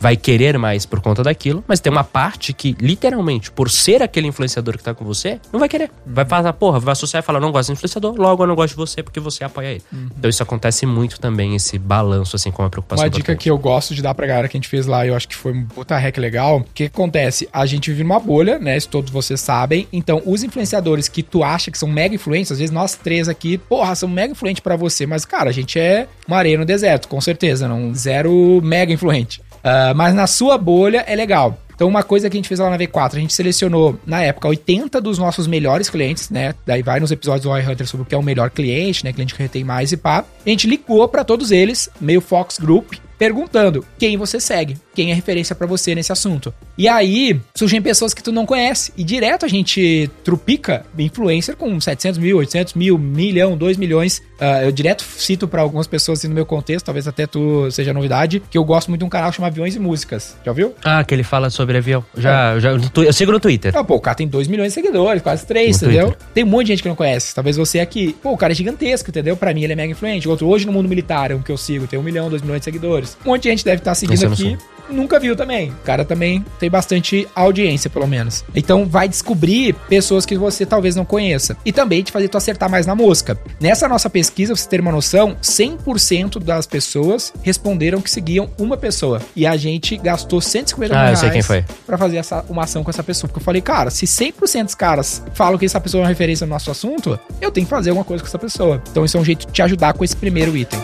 vai 0.00 0.16
querer 0.16 0.58
mais 0.58 0.86
por 0.86 1.00
conta 1.00 1.22
daquilo, 1.22 1.64
mas 1.66 1.80
tem 1.80 1.90
uma 1.90 2.04
parte 2.04 2.52
que, 2.52 2.76
literalmente, 2.80 3.50
por 3.50 3.70
ser 3.70 4.02
aquele 4.02 4.26
influenciador 4.26 4.76
que 4.76 4.82
tá 4.82 4.94
com 4.94 5.04
você, 5.04 5.40
não 5.52 5.60
vai 5.60 5.68
querer. 5.68 5.90
Vai 6.06 6.24
falar, 6.24 6.52
porra, 6.52 6.80
vai 6.80 6.92
associar 6.92 7.22
e 7.22 7.26
falar, 7.26 7.40
não 7.40 7.52
gosto 7.52 7.68
do 7.68 7.72
influenciador, 7.74 8.14
logo 8.16 8.42
eu 8.42 8.46
não 8.46 8.54
gosto 8.54 8.70
de 8.70 8.76
você 8.76 9.02
porque 9.02 9.20
você 9.20 9.44
apoia 9.44 9.68
ele. 9.72 9.82
Então 10.16 10.28
isso 10.28 10.42
acontece 10.42 10.86
muito 10.86 11.20
também, 11.20 11.54
esse 11.54 11.78
balanço, 11.78 12.36
assim, 12.36 12.50
com 12.50 12.62
a 12.62 12.70
preocupação. 12.70 13.04
Uma 13.04 13.10
dica 13.10 13.34
que 13.36 13.50
eu 13.50 13.58
gosto 13.58 13.94
de 13.94 14.02
dar 14.02 14.14
pra 14.14 14.26
galera 14.26 14.48
que 14.48 14.56
a 14.56 14.58
gente 14.58 14.68
fez 14.68 14.86
lá, 14.86 15.06
eu 15.06 15.14
acho 15.14 15.28
que 15.28 15.36
foi 15.36 15.52
um 15.52 15.66
puta 15.66 15.96
hack 15.96 16.16
legal. 16.18 16.58
O 16.58 16.64
que 16.74 16.84
acontece? 16.84 17.48
A 17.52 17.66
gente 17.66 17.90
vive 17.90 18.02
numa 18.02 18.18
bolha, 18.18 18.58
né? 18.58 18.76
Isso 18.76 18.88
todos 18.88 19.10
vocês 19.10 19.40
sabem. 19.40 19.86
Então, 19.92 20.22
os 20.24 20.42
influenciadores 20.42 21.08
que 21.08 21.22
tu 21.22 21.42
acha 21.42 21.70
que 21.70 21.78
são 21.78 21.88
mega 21.88 22.14
influentes, 22.14 22.52
às 22.52 22.58
vezes 22.58 22.72
nós 22.72 22.94
três 22.94 23.28
aqui, 23.28 23.58
porra, 23.58 23.94
são 23.94 24.08
mega 24.08 24.32
influentes 24.32 24.60
pra 24.60 24.76
você, 24.76 25.06
mas, 25.06 25.24
cara, 25.24 25.50
a 25.50 25.52
gente 25.52 25.78
é 25.78 26.06
uma 26.26 26.36
areia 26.36 26.58
no 26.58 26.64
deserto, 26.64 27.08
com 27.08 27.20
certeza, 27.20 27.68
não 27.68 27.94
zero 27.94 28.60
mega 28.62 28.92
influente. 28.92 29.40
Ah, 29.62 29.92
mas 29.94 30.14
na 30.14 30.26
sua 30.26 30.56
bolha 30.58 31.04
é 31.06 31.14
legal. 31.14 31.58
Então, 31.74 31.86
uma 31.86 32.02
coisa 32.02 32.28
que 32.28 32.36
a 32.36 32.38
gente 32.38 32.48
fez 32.48 32.58
lá 32.58 32.68
na 32.68 32.76
V4, 32.76 33.14
a 33.14 33.20
gente 33.20 33.32
selecionou, 33.32 33.96
na 34.04 34.20
época, 34.20 34.48
80 34.48 35.00
dos 35.00 35.16
nossos 35.16 35.46
melhores 35.46 35.88
clientes, 35.88 36.28
né? 36.28 36.52
Daí 36.66 36.82
vai 36.82 36.98
nos 36.98 37.12
episódios 37.12 37.44
do 37.44 37.56
iHunter 37.56 37.86
sobre 37.86 38.02
o 38.02 38.04
que 38.04 38.16
é 38.16 38.18
o 38.18 38.22
melhor 38.22 38.50
cliente, 38.50 39.04
né? 39.04 39.12
Cliente 39.12 39.32
que 39.32 39.40
retém 39.40 39.62
mais 39.62 39.92
e 39.92 39.96
pá. 39.96 40.24
A 40.44 40.48
gente 40.48 40.66
ligou 40.66 41.06
pra 41.06 41.22
todos 41.22 41.52
eles, 41.52 41.88
meio 42.00 42.20
Fox 42.20 42.58
Group, 42.58 42.94
perguntando 43.18 43.84
quem 43.98 44.16
você 44.16 44.40
segue, 44.40 44.76
quem 44.94 45.10
é 45.10 45.14
referência 45.14 45.54
pra 45.54 45.66
você 45.66 45.94
nesse 45.94 46.12
assunto. 46.12 46.52
E 46.76 46.86
aí, 46.86 47.40
surgem 47.54 47.82
pessoas 47.82 48.14
que 48.14 48.22
tu 48.22 48.30
não 48.30 48.46
conhece. 48.46 48.92
E 48.96 49.02
direto 49.02 49.44
a 49.44 49.48
gente 49.48 50.08
trupica 50.22 50.86
influencer 50.96 51.56
com 51.56 51.80
700 51.80 52.18
mil, 52.18 52.36
800 52.38 52.74
mil, 52.74 52.96
milhão, 52.96 53.56
2 53.56 53.76
milhões. 53.76 54.22
Ah, 54.40 54.62
eu 54.62 54.70
direto 54.70 55.02
cito 55.02 55.48
pra 55.48 55.60
algumas 55.60 55.86
pessoas 55.88 56.20
assim, 56.20 56.28
no 56.28 56.34
meu 56.34 56.46
contexto, 56.46 56.86
talvez 56.86 57.08
até 57.08 57.26
tu 57.26 57.68
seja 57.70 57.92
novidade, 57.92 58.40
que 58.48 58.56
eu 58.56 58.64
gosto 58.64 58.88
muito 58.88 59.00
de 59.00 59.04
um 59.04 59.08
canal 59.08 59.30
que 59.30 59.36
chama 59.36 59.48
Aviões 59.48 59.74
e 59.74 59.80
Músicas. 59.80 60.36
Já 60.44 60.52
ouviu? 60.52 60.74
Ah, 60.84 61.02
que 61.02 61.12
ele 61.12 61.24
fala 61.24 61.50
sobre 61.50 61.76
avião. 61.78 62.04
Já, 62.16 62.58
já, 62.60 62.70
eu 62.70 63.12
sigo 63.12 63.32
no 63.32 63.40
Twitter. 63.40 63.76
Ah, 63.76 63.82
pô, 63.82 63.96
o 63.96 64.00
cara 64.00 64.14
tem 64.14 64.28
2 64.28 64.46
milhões 64.46 64.68
de 64.68 64.74
seguidores, 64.74 65.22
quase 65.22 65.44
3, 65.46 65.80
No 65.82 65.88
entendeu? 65.88 66.06
Twitter. 66.08 66.26
Tem 66.34 66.44
um 66.44 66.46
monte 66.46 66.66
de 66.66 66.72
gente 66.72 66.82
que 66.82 66.88
não 66.88 66.96
conhece. 66.96 67.34
Talvez 67.34 67.56
você 67.56 67.80
aqui. 67.80 68.14
Pô, 68.22 68.32
o 68.32 68.36
cara 68.36 68.52
é 68.52 68.56
gigantesco, 68.56 69.10
entendeu? 69.10 69.36
Pra 69.36 69.52
mim 69.52 69.64
ele 69.64 69.72
é 69.72 69.76
mega 69.76 69.90
influente. 69.90 70.28
Outro, 70.28 70.46
hoje 70.46 70.66
no 70.66 70.72
mundo 70.72 70.88
militar, 70.88 71.30
é 71.30 71.34
um 71.34 71.42
que 71.42 71.50
eu 71.50 71.56
sigo, 71.56 71.86
tem 71.86 71.98
1 71.98 72.02
milhão, 72.02 72.30
2 72.30 72.42
milhões 72.42 72.60
de 72.60 72.64
seguidores. 72.64 73.07
Um 73.24 73.30
monte 73.30 73.44
de 73.44 73.48
gente 73.50 73.64
deve 73.64 73.78
estar 73.78 73.94
seguindo 73.94 74.14
Esse 74.14 74.26
aqui. 74.26 74.58
Nunca 74.90 75.20
viu 75.20 75.36
também. 75.36 75.68
O 75.68 75.84
cara 75.84 76.02
também 76.02 76.42
tem 76.58 76.70
bastante 76.70 77.28
audiência, 77.34 77.90
pelo 77.90 78.06
menos. 78.06 78.42
Então 78.54 78.86
vai 78.86 79.06
descobrir 79.06 79.74
pessoas 79.86 80.24
que 80.24 80.34
você 80.38 80.64
talvez 80.64 80.96
não 80.96 81.04
conheça. 81.04 81.54
E 81.62 81.70
também 81.70 82.02
te 82.02 82.10
fazer 82.10 82.26
tu 82.28 82.38
acertar 82.38 82.70
mais 82.70 82.86
na 82.86 82.94
mosca. 82.94 83.38
Nessa 83.60 83.86
nossa 83.86 84.08
pesquisa, 84.08 84.54
pra 84.54 84.62
você 84.62 84.66
ter 84.66 84.80
uma 84.80 84.90
noção, 84.90 85.36
100% 85.42 86.38
das 86.42 86.66
pessoas 86.66 87.34
responderam 87.42 88.00
que 88.00 88.10
seguiam 88.10 88.48
uma 88.58 88.78
pessoa. 88.78 89.20
E 89.36 89.46
a 89.46 89.58
gente 89.58 89.94
gastou 89.98 90.40
150 90.40 90.94
Ah, 90.98 91.02
mil 91.02 91.10
eu 91.10 91.16
sei 91.16 91.28
reais 91.28 91.32
quem 91.34 91.42
foi. 91.42 91.64
pra 91.86 91.98
fazer 91.98 92.16
essa, 92.16 92.42
uma 92.48 92.64
ação 92.64 92.82
com 92.82 92.88
essa 92.88 93.02
pessoa. 93.02 93.28
Porque 93.28 93.40
eu 93.40 93.44
falei, 93.44 93.60
cara, 93.60 93.90
se 93.90 94.06
100% 94.06 94.64
dos 94.64 94.74
caras 94.74 95.22
falam 95.34 95.58
que 95.58 95.66
essa 95.66 95.78
pessoa 95.78 96.00
é 96.00 96.02
uma 96.04 96.08
referência 96.08 96.46
no 96.46 96.52
nosso 96.54 96.70
assunto, 96.70 97.18
eu 97.42 97.50
tenho 97.50 97.66
que 97.66 97.70
fazer 97.70 97.90
alguma 97.90 98.06
coisa 98.06 98.22
com 98.22 98.28
essa 98.28 98.38
pessoa. 98.38 98.82
Então 98.90 99.04
isso 99.04 99.18
é 99.18 99.20
um 99.20 99.24
jeito 99.24 99.46
de 99.46 99.52
te 99.52 99.60
ajudar 99.60 99.92
com 99.92 100.02
esse 100.02 100.16
primeiro 100.16 100.56
item. 100.56 100.80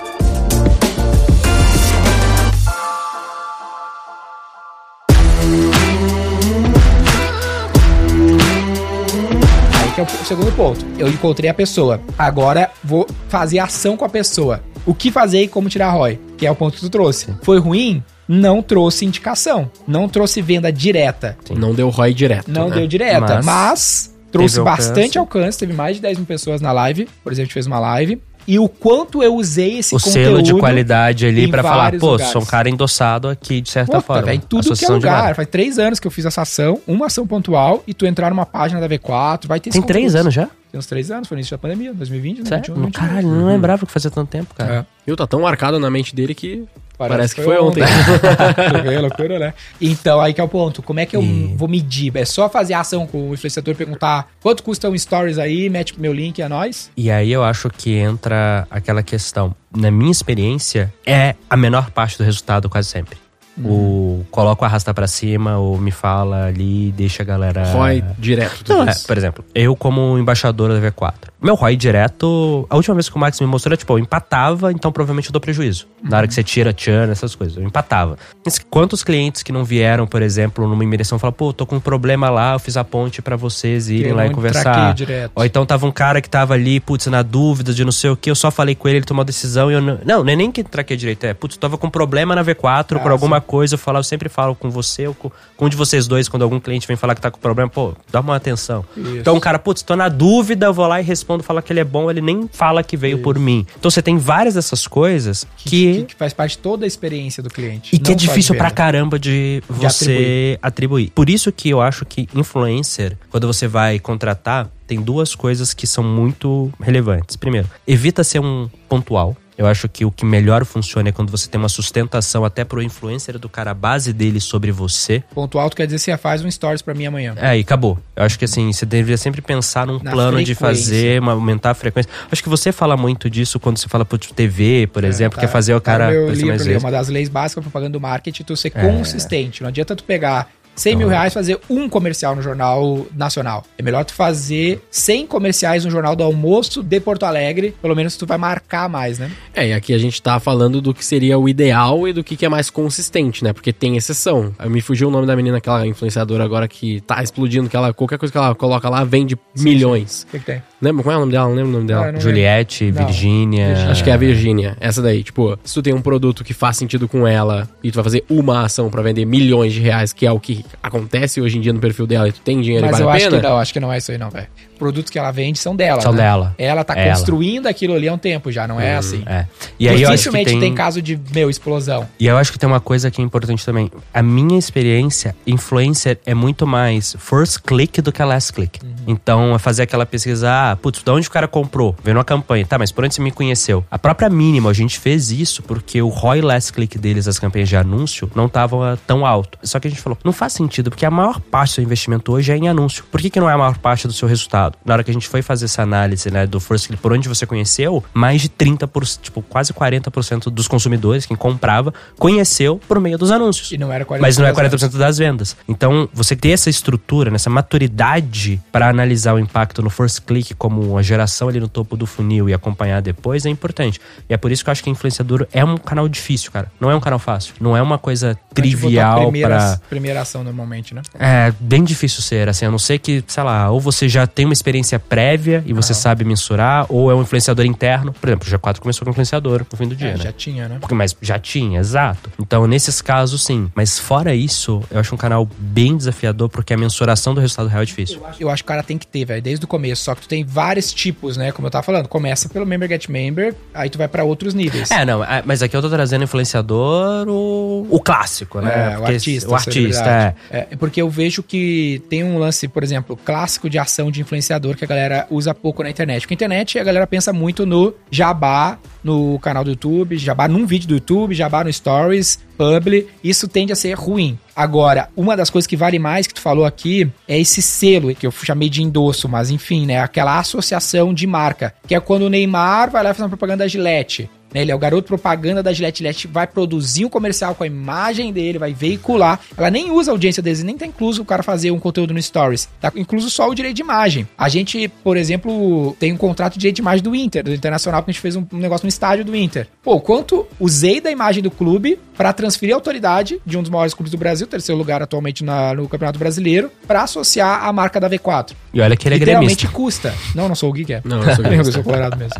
Que 9.94 10.00
é 10.00 10.04
o 10.04 10.08
segundo 10.24 10.50
ponto. 10.56 10.84
Eu 10.98 11.08
encontrei 11.08 11.48
a 11.48 11.54
pessoa. 11.54 12.00
Agora 12.18 12.70
vou 12.82 13.06
fazer 13.28 13.60
ação 13.60 13.96
com 13.96 14.04
a 14.04 14.08
pessoa. 14.08 14.60
O 14.84 14.92
que 14.92 15.10
fazer 15.10 15.42
e 15.42 15.48
como 15.48 15.68
tirar 15.68 15.90
ROI, 15.90 16.18
que 16.36 16.46
é 16.46 16.50
o 16.50 16.54
ponto 16.54 16.74
que 16.74 16.80
tu 16.80 16.90
trouxe. 16.90 17.32
Foi 17.42 17.58
ruim? 17.58 18.02
Não 18.26 18.60
trouxe 18.60 19.04
indicação. 19.04 19.70
Não 19.86 20.08
trouxe 20.08 20.42
venda 20.42 20.72
direta. 20.72 21.38
Sim. 21.44 21.54
Não 21.54 21.72
deu 21.72 21.90
ROI 21.90 22.12
direto. 22.12 22.50
Não 22.50 22.68
né? 22.68 22.76
deu 22.76 22.86
direta, 22.88 23.36
mas, 23.36 23.46
mas 23.46 24.14
trouxe 24.32 24.60
bastante 24.60 25.16
alcance. 25.16 25.58
Teve 25.58 25.72
mais 25.72 25.96
de 25.96 26.02
10 26.02 26.18
mil 26.18 26.26
pessoas 26.26 26.60
na 26.60 26.72
live. 26.72 27.08
Por 27.22 27.32
exemplo, 27.32 27.44
a 27.44 27.46
gente 27.46 27.54
fez 27.54 27.66
uma 27.66 27.78
live 27.78 28.20
e 28.46 28.58
o 28.58 28.68
quanto 28.68 29.22
eu 29.22 29.34
usei 29.34 29.78
esse 29.78 29.94
o 29.94 29.98
conteúdo. 29.98 30.18
O 30.18 30.24
selo 30.24 30.42
de 30.42 30.54
qualidade 30.54 31.26
ali 31.26 31.48
para 31.48 31.62
falar, 31.62 31.98
pô, 31.98 32.12
lugares. 32.12 32.32
sou 32.32 32.42
um 32.42 32.44
cara 32.44 32.68
endossado 32.68 33.28
aqui, 33.28 33.60
de 33.60 33.70
certa 33.70 33.92
Puta, 33.92 34.06
forma. 34.06 34.22
Véio, 34.22 34.42
tudo 34.48 34.76
que 34.76 34.84
é 34.84 34.88
lugar. 34.88 35.34
Faz 35.34 35.48
três 35.48 35.78
anos 35.78 35.98
que 35.98 36.06
eu 36.06 36.10
fiz 36.10 36.24
essa 36.24 36.42
ação, 36.42 36.80
uma 36.86 37.06
ação 37.06 37.26
pontual, 37.26 37.82
e 37.86 37.94
tu 37.94 38.06
entrar 38.06 38.30
numa 38.30 38.46
página 38.46 38.80
da 38.80 38.88
V4, 38.88 39.46
vai 39.46 39.60
ter 39.60 39.70
Tem 39.70 39.82
três 39.82 40.14
anos 40.14 40.32
já? 40.34 40.48
Tem 40.70 40.78
uns 40.78 40.86
três 40.86 41.10
anos, 41.10 41.28
foi 41.28 41.36
no 41.36 41.40
início 41.40 41.56
da 41.56 41.60
pandemia, 41.60 41.94
2020, 41.94 42.38
né? 42.38 42.44
Sério? 42.46 42.74
2021, 42.74 42.90
Caralho, 42.90 43.28
não 43.28 43.46
lembrava 43.46 43.86
que 43.86 43.92
fazia 43.92 44.10
tanto 44.10 44.28
tempo, 44.28 44.54
cara. 44.54 44.74
É. 44.74 44.84
Viu, 45.06 45.16
tá 45.16 45.26
tão 45.26 45.40
marcado 45.40 45.78
na 45.78 45.88
mente 45.88 46.14
dele 46.14 46.34
que 46.34 46.64
Parece, 46.96 47.16
Parece 47.16 47.34
que 47.34 47.42
foi, 47.42 47.58
ontem. 47.58 47.82
ontem. 47.82 48.98
loucura, 49.02 49.38
né? 49.38 49.54
Então, 49.80 50.20
aí 50.20 50.32
que 50.32 50.40
é 50.40 50.44
o 50.44 50.48
ponto. 50.48 50.82
Como 50.82 51.00
é 51.00 51.06
que 51.06 51.16
eu 51.16 51.22
e... 51.22 51.54
vou 51.56 51.68
medir? 51.68 52.16
É 52.16 52.24
só 52.24 52.48
fazer 52.48 52.74
a 52.74 52.80
ação 52.80 53.06
com 53.06 53.30
o 53.30 53.34
influenciador, 53.34 53.74
perguntar 53.74 54.28
quanto 54.40 54.62
custa 54.62 54.88
um 54.88 54.96
stories 54.96 55.38
aí, 55.38 55.68
mete 55.68 55.92
pro 55.92 56.02
meu 56.02 56.12
link, 56.12 56.40
é 56.40 56.48
nós? 56.48 56.90
E 56.96 57.10
aí 57.10 57.32
eu 57.32 57.42
acho 57.42 57.68
que 57.70 57.94
entra 57.94 58.66
aquela 58.70 59.02
questão. 59.02 59.54
Na 59.76 59.90
minha 59.90 60.12
experiência, 60.12 60.92
é 61.04 61.34
a 61.50 61.56
menor 61.56 61.90
parte 61.90 62.16
do 62.16 62.22
resultado 62.22 62.68
quase 62.68 62.88
sempre. 62.88 63.23
O 63.62 64.24
coloca 64.30 64.62
o 64.62 64.64
arrasta 64.64 64.92
para 64.92 65.06
cima, 65.06 65.58
ou 65.58 65.78
me 65.78 65.90
fala 65.90 66.46
ali, 66.46 66.92
deixa 66.92 67.22
a 67.22 67.26
galera. 67.26 67.64
ROI 67.72 68.04
direto. 68.18 68.64
Não, 68.68 68.88
é, 68.88 68.94
por 69.06 69.16
exemplo, 69.16 69.44
eu 69.54 69.76
como 69.76 70.18
embaixador 70.18 70.70
da 70.72 70.90
V4. 70.90 71.14
Meu 71.40 71.54
ROI 71.54 71.76
direto, 71.76 72.66
a 72.68 72.76
última 72.76 72.94
vez 72.94 73.08
que 73.08 73.16
o 73.16 73.18
Max 73.18 73.38
me 73.38 73.46
mostrou, 73.46 73.76
tipo, 73.76 73.92
eu 73.92 73.98
empatava, 73.98 74.72
então 74.72 74.90
provavelmente 74.90 75.28
eu 75.28 75.32
dou 75.32 75.40
prejuízo. 75.40 75.86
Uhum. 76.02 76.10
Na 76.10 76.16
hora 76.16 76.26
que 76.26 76.34
você 76.34 76.42
tira 76.42 76.74
churn, 76.76 77.12
essas 77.12 77.34
coisas. 77.34 77.56
Eu 77.56 77.62
empatava. 77.62 78.16
Mas 78.44 78.58
quantos 78.58 79.04
clientes 79.04 79.42
que 79.42 79.52
não 79.52 79.64
vieram, 79.64 80.06
por 80.06 80.22
exemplo, 80.22 80.66
numa 80.66 80.82
imersão, 80.82 81.18
falaram, 81.18 81.36
pô, 81.36 81.52
tô 81.52 81.66
com 81.66 81.76
um 81.76 81.80
problema 81.80 82.30
lá, 82.30 82.54
eu 82.54 82.58
fiz 82.58 82.76
a 82.76 82.82
ponte 82.82 83.22
para 83.22 83.36
vocês 83.36 83.88
irem 83.88 84.12
lá 84.12 84.26
e 84.26 84.30
conversar. 84.30 84.96
Ou 85.34 85.44
então 85.44 85.64
tava 85.64 85.86
um 85.86 85.92
cara 85.92 86.20
que 86.20 86.28
tava 86.28 86.54
ali, 86.54 86.80
putz, 86.80 87.06
na 87.06 87.22
dúvida 87.22 87.72
de 87.72 87.84
não 87.84 87.92
sei 87.92 88.10
o 88.10 88.16
que, 88.16 88.30
eu 88.30 88.34
só 88.34 88.50
falei 88.50 88.74
com 88.74 88.88
ele, 88.88 88.98
ele 88.98 89.04
tomou 89.04 89.20
a 89.20 89.24
decisão 89.24 89.70
e 89.70 89.74
eu 89.74 89.82
não. 89.82 89.98
Não, 90.04 90.24
nem 90.24 90.36
nem 90.36 90.50
que 90.50 90.64
traquei 90.64 90.96
direito, 90.96 91.24
é, 91.24 91.34
putz, 91.34 91.56
tava 91.56 91.78
com 91.78 91.88
problema 91.88 92.34
na 92.34 92.44
V4 92.44 92.96
ah, 92.96 92.98
por 92.98 93.10
alguma 93.10 93.40
coisa, 93.44 93.74
eu 93.74 93.78
falo, 93.78 93.98
eu 93.98 94.02
sempre 94.02 94.28
falo 94.28 94.54
com 94.54 94.70
você 94.70 95.06
ou 95.06 95.14
com, 95.14 95.30
com 95.56 95.66
um 95.66 95.68
de 95.68 95.76
vocês 95.76 96.06
dois, 96.06 96.28
quando 96.28 96.42
algum 96.42 96.58
cliente 96.58 96.86
vem 96.86 96.96
falar 96.96 97.14
que 97.14 97.20
tá 97.20 97.30
com 97.30 97.38
problema, 97.38 97.70
pô, 97.70 97.94
dá 98.10 98.20
uma 98.20 98.36
atenção. 98.36 98.84
Isso. 98.96 99.18
Então 99.18 99.36
o 99.36 99.40
cara, 99.40 99.58
putz, 99.58 99.82
tô 99.82 99.94
na 99.94 100.08
dúvida, 100.08 100.66
eu 100.66 100.74
vou 100.74 100.86
lá 100.86 101.00
e 101.00 101.04
respondo, 101.04 101.42
fala 101.42 101.62
que 101.62 101.72
ele 101.72 101.80
é 101.80 101.84
bom, 101.84 102.10
ele 102.10 102.20
nem 102.20 102.48
fala 102.52 102.82
que 102.82 102.96
veio 102.96 103.16
Isso. 103.16 103.22
por 103.22 103.38
mim. 103.38 103.66
Então 103.78 103.90
você 103.90 104.02
tem 104.02 104.18
várias 104.18 104.54
dessas 104.54 104.86
coisas 104.86 105.46
que. 105.56 105.74
Que, 105.74 106.02
que 106.04 106.14
faz 106.14 106.32
parte 106.32 106.52
de 106.52 106.58
toda 106.58 106.84
a 106.84 106.88
experiência 106.88 107.42
do 107.42 107.50
cliente. 107.50 107.94
E 107.94 107.98
que 107.98 108.12
é 108.12 108.14
difícil 108.14 108.54
pra 108.54 108.70
caramba 108.70 109.18
de, 109.18 109.62
de 109.68 109.76
você 109.76 110.58
atribuir. 110.62 111.04
atribuir. 111.04 111.10
Por 111.10 111.28
isso 111.28 111.52
que 111.52 111.68
eu 111.68 111.80
acho 111.80 112.04
que 112.04 112.28
influencer, 112.34 113.16
quando 113.30 113.46
você 113.46 113.68
vai 113.68 113.98
contratar, 113.98 114.70
tem 114.86 115.00
duas 115.00 115.34
coisas 115.34 115.72
que 115.72 115.86
são 115.86 116.04
muito 116.04 116.70
relevantes. 116.80 117.36
Primeiro, 117.36 117.68
evita 117.86 118.22
ser 118.22 118.40
um 118.40 118.68
pontual. 118.88 119.36
Eu 119.56 119.66
acho 119.66 119.88
que 119.88 120.04
o 120.04 120.10
que 120.10 120.24
melhor 120.24 120.64
funciona 120.64 121.08
é 121.08 121.12
quando 121.12 121.30
você 121.30 121.48
tem 121.48 121.58
uma 121.58 121.68
sustentação 121.68 122.44
até 122.44 122.64
pro 122.64 122.82
influencer 122.82 123.38
do 123.38 123.48
cara, 123.48 123.70
a 123.70 123.74
base 123.74 124.12
dele 124.12 124.40
sobre 124.40 124.72
você. 124.72 125.22
Ponto 125.32 125.58
alto 125.58 125.76
quer 125.76 125.86
dizer 125.86 125.98
você 125.98 126.16
faz 126.16 126.44
um 126.44 126.50
stories 126.50 126.82
para 126.82 126.94
mim 126.94 127.06
amanhã. 127.06 127.34
É, 127.36 127.56
e 127.56 127.60
acabou. 127.60 127.98
Eu 128.16 128.24
acho 128.24 128.38
que 128.38 128.44
assim, 128.44 128.72
você 128.72 128.84
deveria 128.84 129.16
sempre 129.16 129.40
pensar 129.40 129.86
num 129.86 130.00
Na 130.02 130.10
plano 130.10 130.36
frequência. 130.36 130.54
de 130.54 130.58
fazer, 130.58 131.22
aumentar 131.22 131.70
a 131.70 131.74
frequência. 131.74 132.10
Acho 132.30 132.42
que 132.42 132.48
você 132.48 132.72
fala 132.72 132.96
muito 132.96 133.30
disso 133.30 133.60
quando 133.60 133.78
você 133.78 133.88
fala 133.88 134.04
pro 134.04 134.18
TV, 134.18 134.88
por 134.92 135.04
é, 135.04 135.08
exemplo, 135.08 135.36
tá, 135.36 135.46
quer 135.46 135.52
fazer 135.52 135.74
o 135.74 135.80
tá 135.80 135.92
cara. 135.92 136.06
Tá 136.06 136.10
meu 136.10 136.30
livro, 136.30 136.48
mais 136.48 136.82
uma 136.82 136.90
das 136.90 137.08
leis 137.08 137.28
básicas 137.28 137.62
da 137.62 137.70
propaganda 137.70 137.92
do 137.92 138.00
marketing, 138.00 138.42
tu 138.42 138.56
ser 138.56 138.72
é. 138.74 138.80
consistente. 138.80 139.62
Não 139.62 139.68
adianta 139.68 139.94
tu 139.94 140.04
pegar 140.04 140.48
100 140.74 140.96
mil 140.96 141.08
reais 141.08 141.32
fazer 141.32 141.58
um 141.68 141.88
comercial 141.88 142.34
no 142.34 142.42
Jornal 142.42 143.06
Nacional. 143.14 143.64
É 143.78 143.82
melhor 143.82 144.04
tu 144.04 144.14
fazer 144.14 144.82
100 144.90 145.26
comerciais 145.26 145.84
no 145.84 145.90
Jornal 145.90 146.16
do 146.16 146.22
Almoço 146.22 146.82
de 146.82 147.00
Porto 147.00 147.24
Alegre, 147.24 147.74
pelo 147.80 147.94
menos 147.94 148.16
tu 148.16 148.26
vai 148.26 148.38
marcar 148.38 148.88
mais, 148.88 149.18
né? 149.18 149.30
É, 149.54 149.68
e 149.68 149.72
aqui 149.72 149.94
a 149.94 149.98
gente 149.98 150.20
tá 150.20 150.38
falando 150.40 150.80
do 150.80 150.92
que 150.92 151.04
seria 151.04 151.38
o 151.38 151.48
ideal 151.48 152.06
e 152.08 152.12
do 152.12 152.24
que, 152.24 152.44
é 152.44 152.48
mais 152.48 152.68
consistente, 152.68 153.42
né? 153.42 153.52
Porque 153.52 153.72
tem 153.72 153.96
exceção. 153.96 154.52
Me 154.68 154.80
fugiu 154.80 155.08
o 155.08 155.10
nome 155.10 155.26
da 155.26 155.34
menina, 155.34 155.58
aquela 155.58 155.86
influenciadora 155.86 156.44
agora 156.44 156.68
que 156.68 157.00
tá 157.02 157.22
explodindo, 157.22 157.70
que 157.70 157.76
ela, 157.76 157.94
qualquer 157.94 158.18
coisa 158.18 158.30
que 158.30 158.36
ela 158.36 158.54
coloca 158.54 158.88
lá 158.88 159.02
vende 159.04 159.38
sim, 159.54 159.64
milhões. 159.64 160.24
O 160.24 160.32
que, 160.32 160.38
que 160.40 160.44
tem? 160.44 160.62
Lembra 160.84 161.02
qual 161.02 161.14
é 161.14 161.16
o 161.16 161.20
nome 161.20 161.32
dela? 161.32 161.48
Não 161.48 161.54
lembro 161.54 161.70
o 161.70 161.72
nome 161.72 161.86
dela. 161.86 162.12
Não, 162.12 162.20
Juliette, 162.20 162.90
Virgínia. 162.90 163.90
Acho 163.90 164.04
que 164.04 164.10
é 164.10 164.12
a 164.12 164.16
Virgínia. 164.18 164.76
Essa 164.78 165.00
daí, 165.00 165.22
tipo, 165.22 165.58
se 165.64 165.72
tu 165.72 165.82
tem 165.82 165.94
um 165.94 166.02
produto 166.02 166.44
que 166.44 166.52
faz 166.52 166.76
sentido 166.76 167.08
com 167.08 167.26
ela 167.26 167.66
e 167.82 167.90
tu 167.90 167.94
vai 167.94 168.04
fazer 168.04 168.22
uma 168.28 168.64
ação 168.64 168.90
para 168.90 169.00
vender 169.00 169.24
milhões 169.24 169.72
de 169.72 169.80
reais, 169.80 170.12
que 170.12 170.26
é 170.26 170.30
o 170.30 170.38
que 170.38 170.64
acontece 170.82 171.40
hoje 171.40 171.56
em 171.56 171.60
dia 171.62 171.72
no 171.72 171.80
perfil 171.80 172.06
dela 172.06 172.28
e 172.28 172.32
tu 172.32 172.40
tem 172.42 172.60
dinheiro 172.60 172.84
Mas 172.84 173.00
e 173.00 173.02
vale 173.02 173.22
eu 173.22 173.28
a 173.28 173.30
pena. 173.30 173.36
Acho 173.36 173.40
que 173.40 173.48
não, 173.48 173.58
acho 173.58 173.72
que 173.72 173.80
não 173.80 173.92
é 173.92 173.98
isso 173.98 174.12
aí 174.12 174.18
não, 174.18 174.30
velho. 174.30 174.46
Produtos 174.78 175.10
que 175.10 175.18
ela 175.18 175.30
vende 175.30 175.58
são 175.58 175.74
dela. 175.74 176.00
São 176.00 176.12
né? 176.12 176.18
dela. 176.18 176.54
Ela 176.58 176.84
tá 176.84 176.94
ela. 176.94 177.14
construindo 177.14 177.66
aquilo 177.66 177.94
ali 177.94 178.08
há 178.08 178.12
um 178.12 178.18
tempo 178.18 178.50
já, 178.50 178.66
não 178.66 178.80
é 178.80 178.96
hum, 178.96 178.98
assim. 178.98 179.22
É. 179.26 179.46
E 179.78 179.88
aí 179.88 179.98
Dificilmente 179.98 180.50
tem... 180.50 180.60
tem... 180.60 180.74
caso 180.74 181.00
de, 181.00 181.18
meu, 181.32 181.48
explosão. 181.48 182.06
E 182.18 182.26
eu 182.26 182.36
acho 182.36 182.52
que 182.52 182.58
tem 182.58 182.68
uma 182.68 182.80
coisa 182.80 183.10
que 183.10 183.20
é 183.20 183.24
importante 183.24 183.64
também. 183.64 183.90
A 184.12 184.22
minha 184.22 184.58
experiência, 184.58 185.34
influencer 185.46 186.18
é 186.26 186.34
muito 186.34 186.66
mais 186.66 187.16
first 187.18 187.60
click 187.64 188.00
do 188.00 188.12
que 188.12 188.22
last 188.22 188.52
click. 188.52 188.80
Uhum. 188.84 188.94
Então, 189.06 189.54
é 189.54 189.58
fazer 189.58 189.82
aquela 189.82 190.06
pesquisa, 190.06 190.48
ah, 190.50 190.76
putz, 190.76 191.02
de 191.02 191.10
onde 191.10 191.28
o 191.28 191.30
cara 191.30 191.46
comprou? 191.46 191.94
Vendo 192.02 192.16
uma 192.16 192.24
campanha. 192.24 192.66
Tá, 192.66 192.78
mas 192.78 192.90
por 192.90 193.04
onde 193.04 193.14
você 193.14 193.22
me 193.22 193.30
conheceu? 193.30 193.84
A 193.90 193.98
própria 193.98 194.28
mínima, 194.28 194.70
a 194.70 194.72
gente 194.72 194.98
fez 194.98 195.30
isso 195.30 195.62
porque 195.62 196.00
o 196.00 196.08
ROI 196.08 196.40
last 196.40 196.72
click 196.72 196.98
deles, 196.98 197.28
as 197.28 197.38
campanhas 197.38 197.68
de 197.68 197.76
anúncio, 197.76 198.30
não 198.34 198.48
tava 198.48 198.98
tão 199.06 199.26
alto. 199.26 199.58
Só 199.62 199.78
que 199.78 199.88
a 199.88 199.90
gente 199.90 200.02
falou, 200.02 200.18
não 200.24 200.32
faz 200.32 200.52
sentido, 200.52 200.90
porque 200.90 201.06
a 201.06 201.10
maior 201.10 201.40
parte 201.40 201.70
do 201.70 201.74
seu 201.74 201.84
investimento 201.84 202.32
hoje 202.32 202.52
é 202.52 202.56
em 202.56 202.68
anúncio. 202.68 203.04
Por 203.10 203.20
que, 203.20 203.30
que 203.30 203.40
não 203.40 203.48
é 203.48 203.52
a 203.52 203.58
maior 203.58 203.78
parte 203.78 204.06
do 204.06 204.12
seu 204.12 204.28
resultado? 204.28 204.73
Na 204.84 204.94
hora 204.94 205.04
que 205.04 205.10
a 205.10 205.14
gente 205.14 205.28
foi 205.28 205.42
fazer 205.42 205.66
essa 205.66 205.82
análise, 205.82 206.30
né, 206.30 206.46
do 206.46 206.60
first 206.60 206.86
click, 206.86 207.02
por 207.02 207.12
onde 207.12 207.28
você 207.28 207.46
conheceu, 207.46 208.02
mais 208.12 208.42
de 208.42 208.48
30%, 208.48 209.20
tipo, 209.20 209.42
quase 209.42 209.72
40% 209.72 210.50
dos 210.50 210.68
consumidores, 210.68 211.26
quem 211.26 211.36
comprava, 211.36 211.92
conheceu 212.18 212.80
por 212.88 213.00
meio 213.00 213.18
dos 213.18 213.30
anúncios. 213.30 213.72
E 213.72 213.78
não 213.78 213.92
era 213.92 214.04
40% 214.04 214.20
Mas 214.20 214.38
não 214.38 214.46
é 214.46 214.52
40% 214.52 214.96
das 214.96 215.18
vendas. 215.18 215.56
Então, 215.68 216.08
você 216.12 216.36
ter 216.36 216.50
essa 216.50 216.70
estrutura, 216.70 217.30
nessa 217.30 217.50
maturidade 217.50 218.60
para 218.72 218.88
analisar 218.88 219.34
o 219.34 219.38
impacto 219.38 219.82
no 219.82 219.90
first 219.90 220.20
click 220.20 220.54
como 220.54 220.80
uma 220.82 221.02
geração 221.02 221.48
ali 221.48 221.60
no 221.60 221.68
topo 221.68 221.96
do 221.96 222.06
funil 222.06 222.48
e 222.48 222.54
acompanhar 222.54 223.02
depois 223.02 223.44
é 223.46 223.50
importante. 223.50 224.00
E 224.28 224.34
é 224.34 224.36
por 224.36 224.50
isso 224.50 224.64
que 224.64 224.70
eu 224.70 224.72
acho 224.72 224.82
que 224.82 224.90
influenciador 224.90 225.46
é 225.52 225.64
um 225.64 225.76
canal 225.76 226.08
difícil, 226.08 226.50
cara. 226.50 226.70
Não 226.80 226.90
é 226.90 226.94
um 226.94 227.00
canal 227.00 227.18
fácil. 227.18 227.54
Não 227.60 227.76
é 227.76 227.82
uma 227.82 227.98
coisa 227.98 228.38
trivial 228.52 229.30
para 229.32 229.80
primeira 229.88 230.20
ação 230.22 230.42
normalmente, 230.42 230.94
né? 230.94 231.02
É 231.18 231.52
bem 231.60 231.84
difícil 231.84 232.22
ser, 232.22 232.48
assim, 232.48 232.64
a 232.64 232.70
não 232.70 232.78
ser 232.78 232.98
que, 232.98 233.22
sei 233.26 233.42
lá, 233.42 233.70
ou 233.70 233.80
você 233.80 234.08
já 234.08 234.26
tem 234.26 234.44
uma 234.44 234.53
experiência 234.54 234.98
prévia 234.98 235.62
e 235.66 235.72
você 235.72 235.92
ah. 235.92 235.96
sabe 235.96 236.24
mensurar, 236.24 236.86
ou 236.88 237.10
é 237.10 237.14
um 237.14 237.22
influenciador 237.22 237.64
interno. 237.64 238.12
Por 238.12 238.28
exemplo, 238.28 238.48
o 238.48 238.50
G4 238.50 238.78
começou 238.78 239.04
com 239.04 239.10
influenciador 239.10 239.66
no 239.70 239.78
fim 239.78 239.88
do 239.88 239.96
dia, 239.96 240.08
é, 240.08 240.16
né? 240.16 240.24
Já 240.24 240.32
tinha, 240.32 240.68
né? 240.68 240.78
Porque, 240.80 240.94
mas 240.94 241.16
já 241.20 241.38
tinha, 241.38 241.80
exato. 241.80 242.30
Então, 242.40 242.66
nesses 242.66 243.02
casos, 243.02 243.44
sim. 243.44 243.70
Mas 243.74 243.98
fora 243.98 244.34
isso, 244.34 244.82
eu 244.90 245.00
acho 245.00 245.14
um 245.14 245.18
canal 245.18 245.48
bem 245.58 245.96
desafiador 245.96 246.48
porque 246.48 246.72
a 246.72 246.76
mensuração 246.76 247.34
do 247.34 247.40
resultado 247.40 247.68
real 247.68 247.82
é 247.82 247.86
difícil. 247.86 248.18
Eu 248.18 248.26
acho, 248.26 248.42
eu 248.42 248.50
acho 248.50 248.62
que 248.62 248.66
o 248.66 248.68
cara 248.68 248.82
tem 248.82 248.98
que 248.98 249.06
ter, 249.06 249.24
velho, 249.24 249.42
desde 249.42 249.64
o 249.64 249.68
começo. 249.68 250.04
Só 250.04 250.14
que 250.14 250.22
tu 250.22 250.28
tem 250.28 250.44
vários 250.44 250.92
tipos, 250.92 251.36
né? 251.36 251.52
Como 251.52 251.66
eu 251.66 251.70
tava 251.70 251.82
falando. 251.82 252.08
Começa 252.08 252.48
pelo 252.48 252.66
Member 252.66 252.88
Get 252.88 253.08
Member, 253.08 253.54
aí 253.72 253.90
tu 253.90 253.98
vai 253.98 254.08
para 254.08 254.24
outros 254.24 254.54
níveis. 254.54 254.90
É, 254.90 255.04
não, 255.04 255.24
é, 255.24 255.42
mas 255.44 255.62
aqui 255.62 255.76
eu 255.76 255.82
tô 255.82 255.90
trazendo 255.90 256.24
influenciador, 256.24 257.28
o, 257.28 257.86
o 257.90 258.00
clássico, 258.00 258.60
né? 258.60 258.94
É, 258.94 258.98
o 258.98 259.04
artista. 259.04 259.50
O 259.50 259.54
artista, 259.54 260.34
é. 260.50 260.58
é. 260.58 260.76
Porque 260.76 261.00
eu 261.00 261.10
vejo 261.10 261.42
que 261.42 262.02
tem 262.08 262.22
um 262.22 262.38
lance, 262.38 262.68
por 262.68 262.82
exemplo, 262.82 263.16
clássico 263.16 263.68
de 263.68 263.78
ação 263.78 264.10
de 264.10 264.20
influenciador 264.20 264.43
que 264.76 264.84
a 264.84 264.88
galera 264.88 265.26
usa 265.30 265.54
pouco 265.54 265.82
na 265.82 265.90
internet. 265.90 266.22
Porque 266.22 266.34
a 266.34 266.36
internet 266.36 266.78
a 266.78 266.84
galera 266.84 267.06
pensa 267.06 267.32
muito 267.32 267.64
no 267.64 267.94
jabá 268.10 268.78
no 269.02 269.38
canal 269.38 269.62
do 269.62 269.70
YouTube, 269.70 270.16
jabá 270.16 270.48
num 270.48 270.66
vídeo 270.66 270.88
do 270.88 270.94
YouTube, 270.94 271.34
jabá 271.34 271.62
no 271.62 271.72
Stories, 271.72 272.38
Publi, 272.56 273.06
isso 273.22 273.46
tende 273.46 273.72
a 273.72 273.76
ser 273.76 273.94
ruim. 273.94 274.38
Agora, 274.56 275.08
uma 275.16 275.36
das 275.36 275.50
coisas 275.50 275.66
que 275.66 275.76
vale 275.76 275.98
mais 275.98 276.26
que 276.26 276.34
tu 276.34 276.40
falou 276.40 276.64
aqui 276.64 277.10
é 277.28 277.38
esse 277.38 277.60
selo, 277.60 278.14
que 278.14 278.26
eu 278.26 278.30
chamei 278.30 278.70
de 278.70 278.82
endosso, 278.82 279.28
mas 279.28 279.50
enfim, 279.50 279.84
né? 279.84 279.98
Aquela 279.98 280.38
associação 280.38 281.12
de 281.12 281.26
marca, 281.26 281.74
que 281.86 281.94
é 281.94 282.00
quando 282.00 282.22
o 282.22 282.30
Neymar 282.30 282.90
vai 282.90 283.02
lá 283.02 283.12
fazer 283.12 283.24
uma 283.24 283.28
propaganda 283.28 283.64
da 283.64 283.68
Gillette 283.68 284.30
né? 284.54 284.62
Ele 284.62 284.70
é 284.70 284.74
o 284.74 284.78
garoto 284.78 285.08
propaganda 285.08 285.62
da 285.62 285.72
Gillette. 285.72 285.98
Gillette 285.98 286.28
vai 286.28 286.46
produzir 286.46 287.04
um 287.04 287.08
comercial 287.08 287.54
com 287.54 287.64
a 287.64 287.66
imagem 287.66 288.32
dele, 288.32 288.58
vai 288.58 288.72
veicular. 288.72 289.40
Ela 289.56 289.70
nem 289.70 289.90
usa 289.90 290.10
a 290.10 290.14
audiência 290.14 290.42
deles, 290.42 290.62
nem 290.62 290.78
tá 290.78 290.86
incluso 290.86 291.22
o 291.22 291.24
cara 291.24 291.42
fazer 291.42 291.72
um 291.72 291.78
conteúdo 291.80 292.14
no 292.14 292.22
Stories. 292.22 292.68
Tá 292.80 292.92
incluso 292.94 293.28
só 293.28 293.48
o 293.48 293.54
direito 293.54 293.76
de 293.76 293.82
imagem. 293.82 294.28
A 294.38 294.48
gente, 294.48 294.88
por 295.02 295.16
exemplo, 295.16 295.96
tem 295.98 296.12
um 296.12 296.16
contrato 296.16 296.54
de 296.54 296.60
direito 296.60 296.76
de 296.76 296.82
imagem 296.82 297.02
do 297.02 297.14
Inter, 297.14 297.42
do 297.42 297.52
Internacional, 297.52 298.02
que 298.02 298.10
a 298.10 298.12
gente 298.12 298.22
fez 298.22 298.36
um, 298.36 298.46
negócio 298.52 298.84
no 298.84 298.88
estádio 298.88 299.24
do 299.24 299.34
Inter. 299.34 299.66
Pô, 299.82 300.00
quanto 300.00 300.46
usei 300.60 301.00
da 301.00 301.10
imagem 301.10 301.42
do 301.42 301.50
clube 301.50 301.98
para 302.16 302.32
transferir 302.32 302.74
a 302.74 302.76
autoridade 302.76 303.40
de 303.44 303.58
um 303.58 303.62
dos 303.62 303.70
maiores 303.70 303.92
clubes 303.92 304.12
do 304.12 304.18
Brasil, 304.18 304.46
terceiro 304.46 304.78
lugar 304.78 305.02
atualmente 305.02 305.42
na, 305.42 305.74
no 305.74 305.88
Campeonato 305.88 306.18
Brasileiro, 306.18 306.70
para 306.86 307.02
associar 307.02 307.64
a 307.64 307.72
marca 307.72 307.98
da 307.98 308.08
V4. 308.08 308.52
E 308.72 308.80
olha 308.80 308.96
que 308.96 309.08
ele 309.08 309.16
é 309.16 309.18
gremista. 309.18 309.68
custa. 309.68 310.14
Não, 310.34 310.48
não 310.48 310.54
sou 310.54 310.70
o 310.70 310.72
Gui, 310.72 310.84
que 310.84 310.94
é. 310.94 311.02
Não, 311.04 311.22
eu 311.22 311.34
sou 311.34 311.44
eu 311.46 311.64
sou 311.64 311.82
colorado 311.82 312.16
mesmo. 312.16 312.34